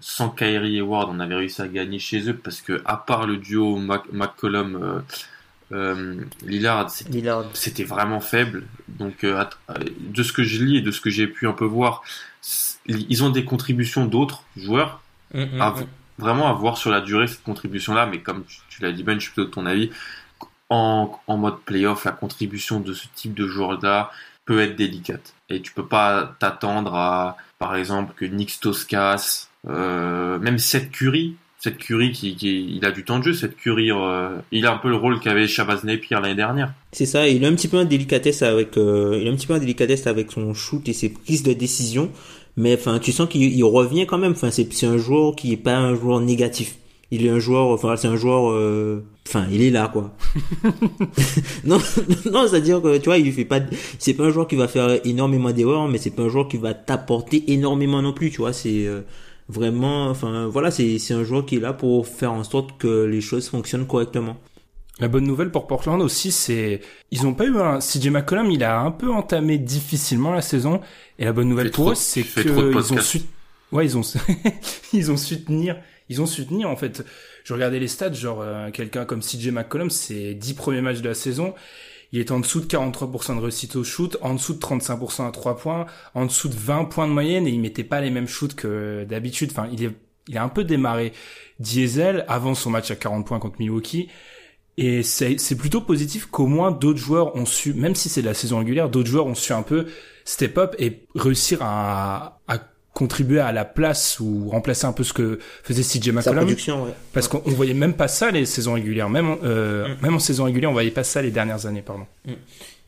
[0.00, 3.26] sans Kyrie et Ward, on avait réussi à gagner chez eux parce que à part
[3.26, 3.76] le duo
[4.12, 5.00] McCollum euh,
[5.72, 6.90] euh, Lillard,
[7.54, 8.64] c'était vraiment faible.
[8.88, 9.44] Donc euh,
[9.98, 12.02] de ce que je lis et de ce que j'ai pu un peu voir,
[12.86, 15.02] ils ont des contributions d'autres joueurs.
[15.34, 15.86] Mm, mm, mm.
[16.18, 19.24] Vraiment à voir sur la durée cette contribution-là, mais comme tu, l'as dit Ben, je
[19.24, 19.90] suis plutôt de ton avis.
[20.70, 24.10] En, en mode playoff, la contribution de ce type de joueur-là
[24.44, 25.34] peut être délicate.
[25.48, 31.36] Et tu peux pas t'attendre à, par exemple, que Nick Stoskas euh, même cette Curie,
[31.58, 34.72] cette Curie qui, qui, il a du temps de jeu, cette Curie, euh, il a
[34.72, 36.72] un peu le rôle qu'avait Shabazz Napier l'année dernière.
[36.92, 39.48] C'est ça, il a un petit peu un délicatesse avec, euh, il a un petit
[39.48, 42.10] peu un délicatesse avec son shoot et ses prises de décision,
[42.56, 44.32] mais enfin, tu sens qu'il revient quand même.
[44.32, 46.76] Enfin, c'est un joueur qui est pas un joueur négatif.
[47.10, 50.14] Il est un joueur, enfin, c'est un joueur, euh, enfin, il est là, quoi.
[51.64, 51.78] non,
[52.30, 53.60] non, c'est-à-dire que, tu vois, il fait pas,
[53.98, 56.58] c'est pas un joueur qui va faire énormément d'erreurs, mais c'est pas un joueur qui
[56.58, 58.86] va t'apporter énormément non plus, tu vois, c'est,
[59.48, 63.20] vraiment, enfin voilà, c'est un joueur qui est là pour faire en sorte que les
[63.20, 64.36] choses fonctionnent correctement.
[65.00, 66.80] La bonne nouvelle pour Portland aussi, c'est
[67.12, 70.80] ils ont pas eu un CJ McCollum, il a un peu entamé difficilement la saison
[71.18, 73.20] et la bonne nouvelle pour eux, c'est que ils ont su
[73.70, 74.02] ouais, ils ont
[74.92, 75.76] ils ont su tenir
[76.08, 77.04] ils ont su tenir en fait.
[77.44, 81.08] Je regardais les stats, genre euh, quelqu'un comme CJ McCollum, c'est 10 premiers matchs de
[81.08, 81.54] la saison,
[82.12, 85.30] il est en dessous de 43% de réussite au shoot, en dessous de 35% à
[85.30, 88.28] 3 points, en dessous de 20 points de moyenne et il mettait pas les mêmes
[88.28, 89.50] shoots que d'habitude.
[89.52, 89.92] Enfin, il est
[90.28, 91.12] il a un peu démarré
[91.58, 94.08] diesel avant son match à 40 points contre Milwaukee.
[94.76, 98.34] Et c'est plutôt positif qu'au moins d'autres joueurs ont su, même si c'est de la
[98.34, 99.88] saison régulière, d'autres joueurs ont su un peu
[100.24, 102.58] step up et réussir à, à
[102.98, 106.48] contribuer à la place ou remplacer un peu ce que faisait CJ McCollum.
[106.48, 106.56] Ouais.
[107.12, 109.08] Parce qu'on voyait même pas ça les saisons régulières.
[109.08, 110.02] Même, euh, mm.
[110.02, 112.06] même en saison régulière, on voyait pas ça les dernières années, pardon.
[112.26, 112.32] Mm.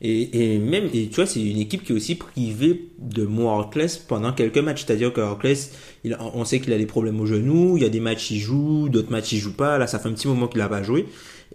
[0.01, 3.47] Et, et, même, et tu vois, c'est une équipe qui est aussi privée de Mo
[3.47, 4.83] Harkless pendant quelques matchs.
[4.85, 5.71] C'est-à-dire que Harkless,
[6.03, 8.39] il, on sait qu'il a des problèmes au genou, il y a des matchs il
[8.39, 9.77] joue, d'autres matchs il joue pas.
[9.77, 11.05] Là, ça fait un petit moment qu'il a pas joué.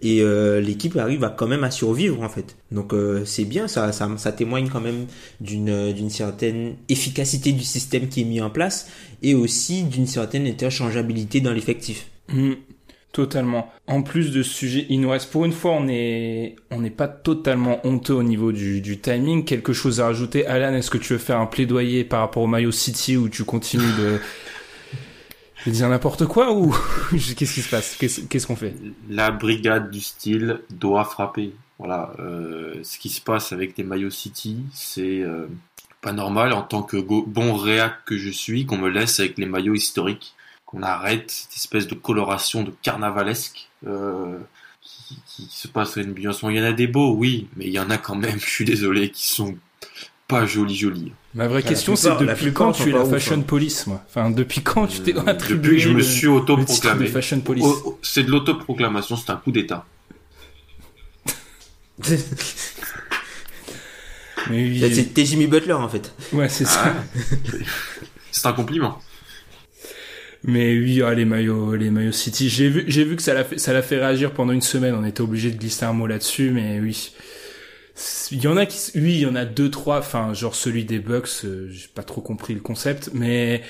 [0.01, 2.55] Et euh, l'équipe arrive à quand même à survivre en fait.
[2.71, 5.07] Donc euh, c'est bien, ça, ça, ça, témoigne quand même
[5.41, 8.89] d'une d'une certaine efficacité du système qui est mis en place
[9.23, 12.07] et aussi d'une certaine interchangeabilité dans l'effectif.
[12.31, 12.53] Mmh.
[13.17, 13.71] Totalement.
[13.87, 16.91] En plus de ce sujet, il nous reste pour une fois, on est, on n'est
[16.91, 19.43] pas totalement honteux au niveau du, du timing.
[19.43, 22.47] Quelque chose à rajouter, Alan Est-ce que tu veux faire un plaidoyer par rapport au
[22.47, 24.19] Mayo City où tu continues de,
[25.67, 26.75] de dire n'importe quoi ou
[27.11, 27.95] qu'est-ce qui se passe?
[27.97, 28.75] Qu'est-ce qu'on fait?
[29.09, 31.53] La brigade du style doit frapper.
[31.79, 35.47] Voilà, euh, ce qui se passe avec les Mayo City, c'est euh,
[36.01, 39.45] pas normal en tant que bon réac que je suis qu'on me laisse avec les
[39.45, 40.33] maillots historiques
[40.65, 44.37] qu'on arrête cette espèce de coloration de carnavalesque euh,
[44.81, 47.79] qui, se passe à une Il y en a des beaux, oui, mais il y
[47.79, 49.55] en a quand même, je suis désolé, qui sont
[50.27, 51.13] pas jolis jolis.
[51.37, 53.43] Ma vraie question c'est depuis quand tu es la fashion hein.
[53.45, 54.03] police moi?
[54.09, 57.05] Enfin depuis quand tu t'es euh, attribué Depuis que je me suis autoproclamé.
[57.05, 57.63] fashion police?
[58.01, 59.85] c'est de l'autoproclamation, c'est un coup d'état.
[64.47, 66.11] C'était Jimmy Butler en fait.
[66.33, 66.81] Ouais, c'est ça.
[66.85, 66.93] Ah.
[68.31, 68.99] c'est un compliment.
[70.43, 72.49] Mais oui, ah, les maillots, les maillots City.
[72.49, 74.95] J'ai vu, j'ai vu que ça l'a fait, ça l'a fait réagir pendant une semaine.
[74.95, 77.11] On était obligé de glisser un mot là-dessus, mais oui.
[78.31, 79.99] Il y en a qui, oui, il y en a deux, trois.
[79.99, 83.63] Enfin, genre celui des Bucks, euh, j'ai pas trop compris le concept, mais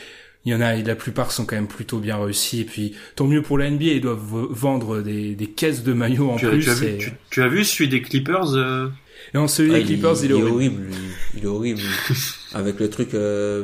[0.46, 2.62] il y en a, la plupart sont quand même plutôt bien réussis.
[2.62, 6.32] Et puis, tant mieux pour la NBA, ils doivent vendre des, des caisses de maillots
[6.32, 6.64] en plus.
[6.64, 8.88] tu, as vu, tu, as vu, celui des Clippers euh...
[9.34, 10.84] Non, celui des ah, Clippers, il, est, horrible.
[11.36, 11.82] Il est horrible.
[12.54, 13.14] Avec le truc.
[13.14, 13.64] Euh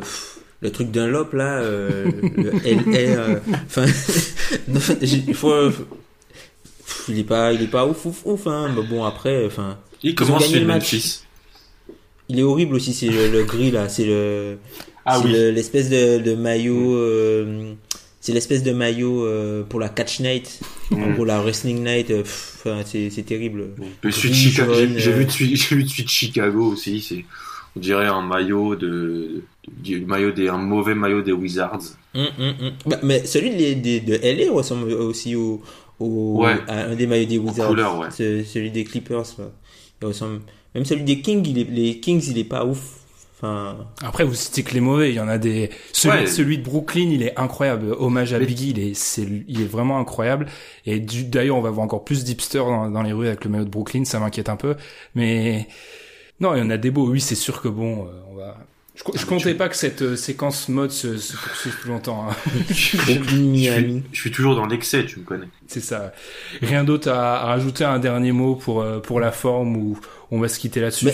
[0.64, 2.54] le truc d'un lop là, euh, le
[2.96, 3.86] euh, enfin,
[5.02, 5.70] il faut,
[7.10, 9.78] il est pas, il est pas ouf ouf ouf, hein, mais bon après, enfin.
[10.04, 10.96] Il commence le match.
[12.30, 14.58] Il est horrible aussi, c'est le, gris là, c'est le,
[15.06, 15.32] ah, oui.
[15.32, 17.74] l'espèce de, de, maillot, euh,
[18.22, 21.16] c'est l'espèce de maillot euh, pour la catch night, mm.
[21.16, 23.72] pour la wrestling night, enfin c'est, c'est terrible.
[24.04, 24.32] J'ai
[25.12, 27.26] vu j'ai vu de Chicago aussi, c'est
[27.76, 31.98] on dirait un maillot de, du maillot des, un mauvais maillot des Wizards.
[32.14, 32.72] Hum, hum, hum.
[32.86, 35.62] Bah, mais celui de, de, LA ressemble aussi au,
[36.00, 37.70] au à un des maillots des Wizards.
[37.70, 38.12] Couleur, ouais.
[38.12, 39.26] Celui des Clippers,
[40.04, 40.42] il ressemble.
[40.76, 43.00] Même celui des Kings, il est, les Kings, il est pas ouf.
[43.38, 43.78] Enfin...
[44.02, 45.70] Après, vous citez que les mauvais, il y en a des.
[45.92, 47.96] Celui, celui de Brooklyn, il est incroyable.
[47.98, 50.48] Hommage à Biggie, il est, c'est, il est vraiment incroyable.
[50.86, 53.66] Et d'ailleurs, on va voir encore plus d'hipsters dans, dans les rues avec le maillot
[53.66, 54.76] de Brooklyn, ça m'inquiète un peu.
[55.16, 55.68] Mais
[56.40, 57.08] non, il y en a des beaux.
[57.08, 58.58] Oui, c'est sûr que bon, euh, on va.
[58.96, 62.28] Je, je comptais pas que cette euh, séquence mode se, se poursuive plus longtemps.
[62.30, 62.36] Hein.
[62.70, 65.48] je, suis, je, suis, toujours dans l'excès, tu me connais.
[65.68, 66.14] C'est ça.
[66.62, 70.40] Rien d'autre à, à, rajouter un dernier mot pour euh, pour la forme ou on
[70.40, 71.10] va se quitter là-dessus?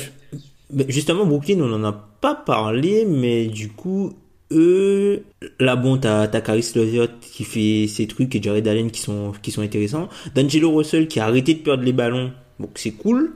[0.88, 4.14] justement, Brooklyn, on en a pas parlé, mais du coup,
[4.52, 5.24] eux,
[5.60, 9.34] là bon, t'as t'as Caris Levert qui fait ses trucs et Jared Allen qui sont
[9.42, 10.10] qui sont intéressants.
[10.36, 13.34] D'Angelo Russell qui a arrêté de perdre les ballons, donc c'est cool.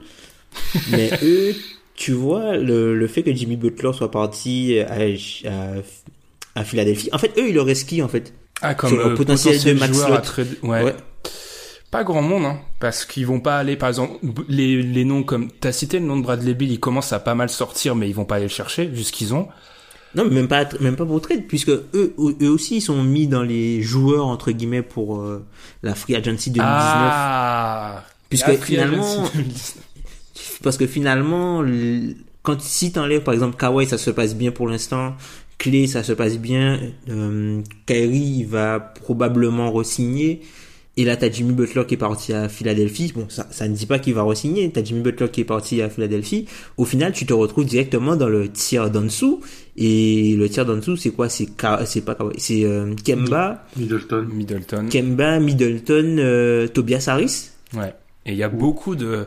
[0.90, 1.54] Mais eux,
[1.94, 7.18] tu vois, le, le fait que Jimmy Butler soit parti à, à, à Philadelphie, en
[7.18, 8.32] fait, eux, ils auraient ski, en fait.
[8.62, 9.98] Ah, comme le potentiel, de Max
[10.62, 10.94] ouais.
[11.90, 14.14] Pas grand monde, hein, parce qu'ils vont pas aller, par exemple,
[14.48, 17.36] les, les noms comme, t'as cité le nom de Bradley Bill, ils commencent à pas
[17.36, 19.46] mal sortir, mais ils vont pas aller le chercher, vu ce qu'ils ont.
[20.16, 23.42] Non, même pas, même pas pour trade, puisque eux, eux aussi, ils sont mis dans
[23.42, 25.44] les joueurs, entre guillemets, pour euh,
[25.82, 26.62] la Free Agency 2019.
[26.64, 28.04] Ah!
[28.28, 29.24] Puisque finalement,
[30.62, 31.64] parce que finalement,
[32.42, 35.14] quand si t'enlèves par exemple Kawhi, ça se passe bien pour l'instant.
[35.58, 36.80] Clé, ça se passe bien.
[37.08, 40.40] Euh, Kyrie va probablement re-signer.
[40.96, 43.12] Et là, t'as Jimmy Butler qui est parti à Philadelphie.
[43.14, 44.70] Bon, ça, ça ne dit pas qu'il va re-signer.
[44.70, 46.46] T'as Jimmy Butler qui est parti à Philadelphie.
[46.76, 49.40] Au final, tu te retrouves directement dans le tiers d'en dessous.
[49.76, 51.28] Et le tiers d'en dessous, c'est quoi?
[51.28, 51.48] C'est
[51.84, 57.50] c'est pas c'est euh, Kemba, Middleton, Middleton, Kemba, Middleton, euh, Tobias Harris?
[57.74, 57.92] Ouais.
[58.26, 59.26] Et il y a beaucoup de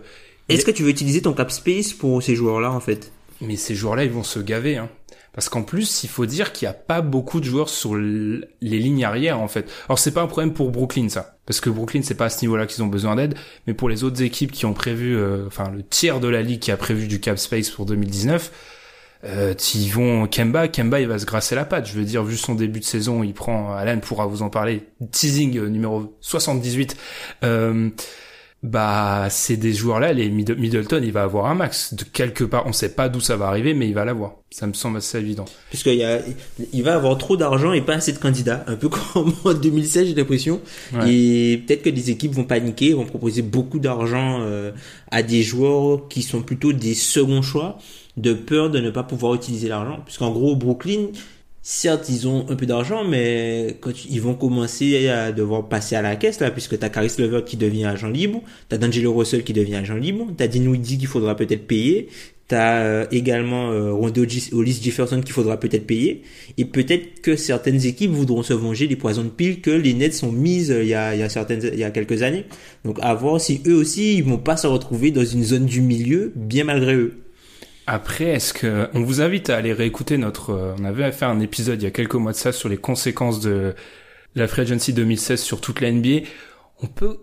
[0.49, 3.11] est-ce que tu veux utiliser ton cap space pour ces joueurs-là en fait?
[3.41, 4.77] Mais ces joueurs-là, ils vont se gaver.
[4.77, 4.89] Hein.
[5.33, 8.47] Parce qu'en plus, il faut dire qu'il n'y a pas beaucoup de joueurs sur les
[8.61, 9.69] lignes arrière, en fait.
[9.87, 11.37] Alors, c'est pas un problème pour Brooklyn, ça.
[11.45, 13.35] Parce que Brooklyn, c'est pas à ce niveau-là qu'ils ont besoin d'aide.
[13.67, 16.59] Mais pour les autres équipes qui ont prévu, euh, enfin, le tiers de la ligue
[16.59, 18.51] qui a prévu du cap space pour 2019,
[19.23, 21.87] euh, ils vont Kemba, Kemba il va se grasser la patte.
[21.87, 24.87] Je veux dire, vu son début de saison, il prend, Alan pourra vous en parler,
[25.11, 26.97] teasing euh, numéro 78.
[27.43, 27.89] Euh,
[28.67, 31.93] bah c'est des joueurs là les Middleton il va avoir un max.
[31.93, 34.33] De quelque part on sait pas d'où ça va arriver mais il va l'avoir.
[34.49, 35.45] Ça me semble assez évident.
[35.69, 36.19] Puisqu'il y a
[36.73, 38.63] il va avoir trop d'argent et pas assez de candidats.
[38.67, 40.61] Un peu comme en 2016 j'ai l'impression.
[41.05, 44.71] Et peut-être que des équipes vont paniquer vont proposer beaucoup d'argent euh,
[45.11, 47.77] à des joueurs qui sont plutôt des seconds choix
[48.17, 49.99] de peur de ne pas pouvoir utiliser l'argent.
[50.05, 51.07] Puisqu'en gros Brooklyn
[51.69, 56.01] certes, ils ont un peu d'argent, mais quand ils vont commencer à devoir passer à
[56.01, 59.51] la caisse, là, puisque t'as Caris Lever qui devient agent libre, t'as D'Angelo Russell qui
[59.51, 62.07] devient agent libre, t'as Dinwiddie qu'il faudra peut-être payer,
[62.47, 66.21] t'as euh, également euh, Rondo Jefferson qu'il faudra peut-être payer,
[66.57, 70.13] et peut-être que certaines équipes voudront se venger des poisons de pile que les Nets
[70.13, 72.45] sont mises euh, il y a, il y a quelques années.
[72.85, 75.81] Donc à voir si eux aussi, ils vont pas se retrouver dans une zone du
[75.81, 77.26] milieu, bien malgré eux.
[77.89, 81.39] Après, est-ce que on vous invite à aller réécouter notre euh, on avait fait un
[81.39, 83.75] épisode il y a quelques mois de ça sur les conséquences de
[84.35, 86.27] la Free Agency 2016 sur toute la NBA.
[86.81, 87.19] On peut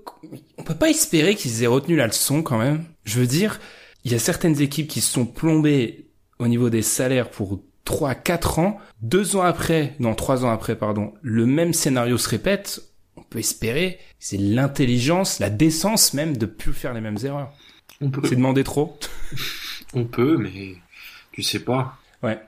[0.57, 2.85] on peut pas espérer qu'ils aient retenu la leçon quand même.
[3.05, 3.61] Je veux dire,
[4.05, 6.09] il y a certaines équipes qui se sont plombées
[6.39, 10.77] au niveau des salaires pour 3 4 ans, deux ans après, non, trois ans après
[10.77, 12.81] pardon, le même scénario se répète,
[13.16, 17.53] on peut espérer, c'est l'intelligence, la décence même de plus faire les mêmes erreurs.
[18.01, 18.23] On peut.
[18.27, 18.99] C'est demander trop.
[19.94, 20.76] On peut, mais
[21.32, 21.98] tu sais pas.
[22.22, 22.38] Ouais.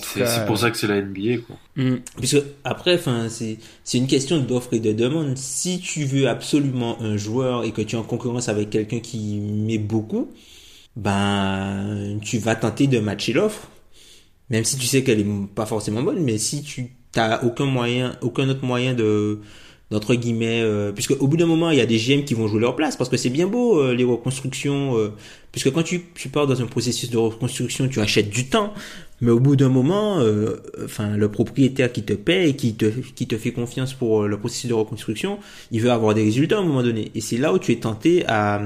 [0.00, 1.56] c'est pour ça que c'est la NBA, quoi.
[1.76, 1.96] Mm.
[2.18, 5.36] Puisque après, enfin, c'est c'est une question d'offre et de demande.
[5.36, 9.38] Si tu veux absolument un joueur et que tu es en concurrence avec quelqu'un qui
[9.38, 10.30] met beaucoup,
[10.96, 13.68] ben tu vas tenter de matcher l'offre,
[14.48, 16.20] même si tu sais qu'elle est pas forcément bonne.
[16.20, 19.40] Mais si tu t'as aucun moyen, aucun autre moyen de
[19.90, 22.46] d'entre guillemets, euh, puisque au bout d'un moment, il y a des GM qui vont
[22.46, 25.12] jouer leur place, parce que c'est bien beau euh, les reconstructions, euh,
[25.50, 28.72] puisque quand tu, tu pars dans un processus de reconstruction, tu achètes du temps,
[29.20, 32.86] mais au bout d'un moment, euh, enfin le propriétaire qui te paie et qui te
[32.86, 35.38] qui te fait confiance pour le processus de reconstruction,
[35.72, 37.76] il veut avoir des résultats à un moment donné, et c'est là où tu es
[37.76, 38.62] tenté à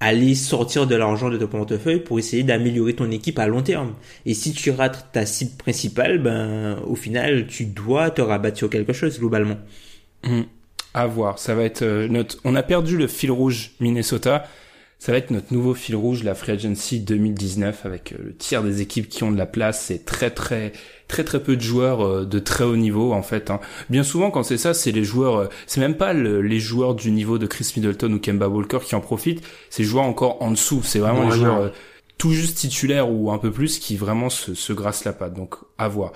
[0.00, 3.94] aller sortir de l'argent de ton portefeuille pour essayer d'améliorer ton équipe à long terme.
[4.24, 8.70] Et si tu rates ta cible principale, ben au final, tu dois te rabattre sur
[8.70, 9.58] quelque chose globalement.
[10.24, 10.42] Mmh.
[10.92, 11.38] À voir.
[11.38, 12.38] Ça va être euh, notre.
[12.44, 14.46] On a perdu le fil rouge Minnesota.
[14.98, 18.62] Ça va être notre nouveau fil rouge, la Free Agency 2019, avec euh, le tiers
[18.62, 19.84] des équipes qui ont de la place.
[19.86, 20.72] C'est très très
[21.08, 23.50] très très peu de joueurs euh, de très haut niveau en fait.
[23.50, 23.60] Hein.
[23.88, 25.48] Bien souvent, quand c'est ça, c'est les joueurs.
[25.66, 29.00] c'est même pas les joueurs du niveau de Chris Middleton ou Kemba Walker qui en
[29.00, 29.42] profitent.
[29.70, 30.82] C'est les joueurs encore en dessous.
[30.82, 31.72] C'est vraiment les joueurs
[32.18, 35.34] tout juste titulaires ou un peu plus qui vraiment se, se grassent la patte.
[35.34, 36.12] Donc à voir.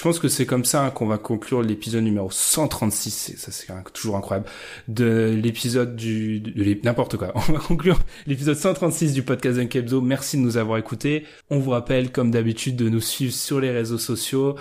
[0.00, 4.16] Je pense que c'est comme ça qu'on va conclure l'épisode numéro 136, ça c'est toujours
[4.16, 4.48] incroyable,
[4.88, 6.40] de l'épisode du...
[6.40, 7.34] de n'importe quoi.
[7.48, 10.00] On va conclure l'épisode 136 du podcast Dunkebdo.
[10.00, 11.26] Merci de nous avoir écoutés.
[11.50, 14.56] On vous rappelle, comme d'habitude, de nous suivre sur les réseaux sociaux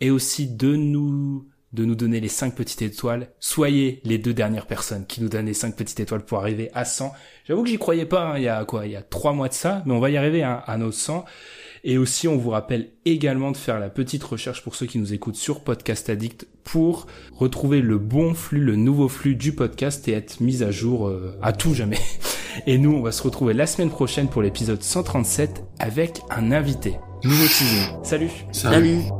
[0.00, 3.28] et aussi de nous de nous donner les 5 petites étoiles.
[3.38, 6.84] Soyez les deux dernières personnes qui nous donnent les 5 petites étoiles pour arriver à
[6.84, 7.12] 100.
[7.46, 9.48] J'avoue que j'y croyais pas, hein, il y a quoi, il y a 3 mois
[9.48, 11.24] de ça, mais on va y arriver hein, à nos 100.
[11.84, 15.14] Et aussi, on vous rappelle également de faire la petite recherche pour ceux qui nous
[15.14, 20.12] écoutent sur Podcast Addict pour retrouver le bon flux, le nouveau flux du podcast et
[20.12, 21.98] être mis à jour euh, à tout jamais.
[22.66, 26.96] Et nous, on va se retrouver la semaine prochaine pour l'épisode 137 avec un invité.
[27.24, 27.86] Nouveau teasing.
[28.02, 28.30] Salut.
[28.52, 29.19] Salut.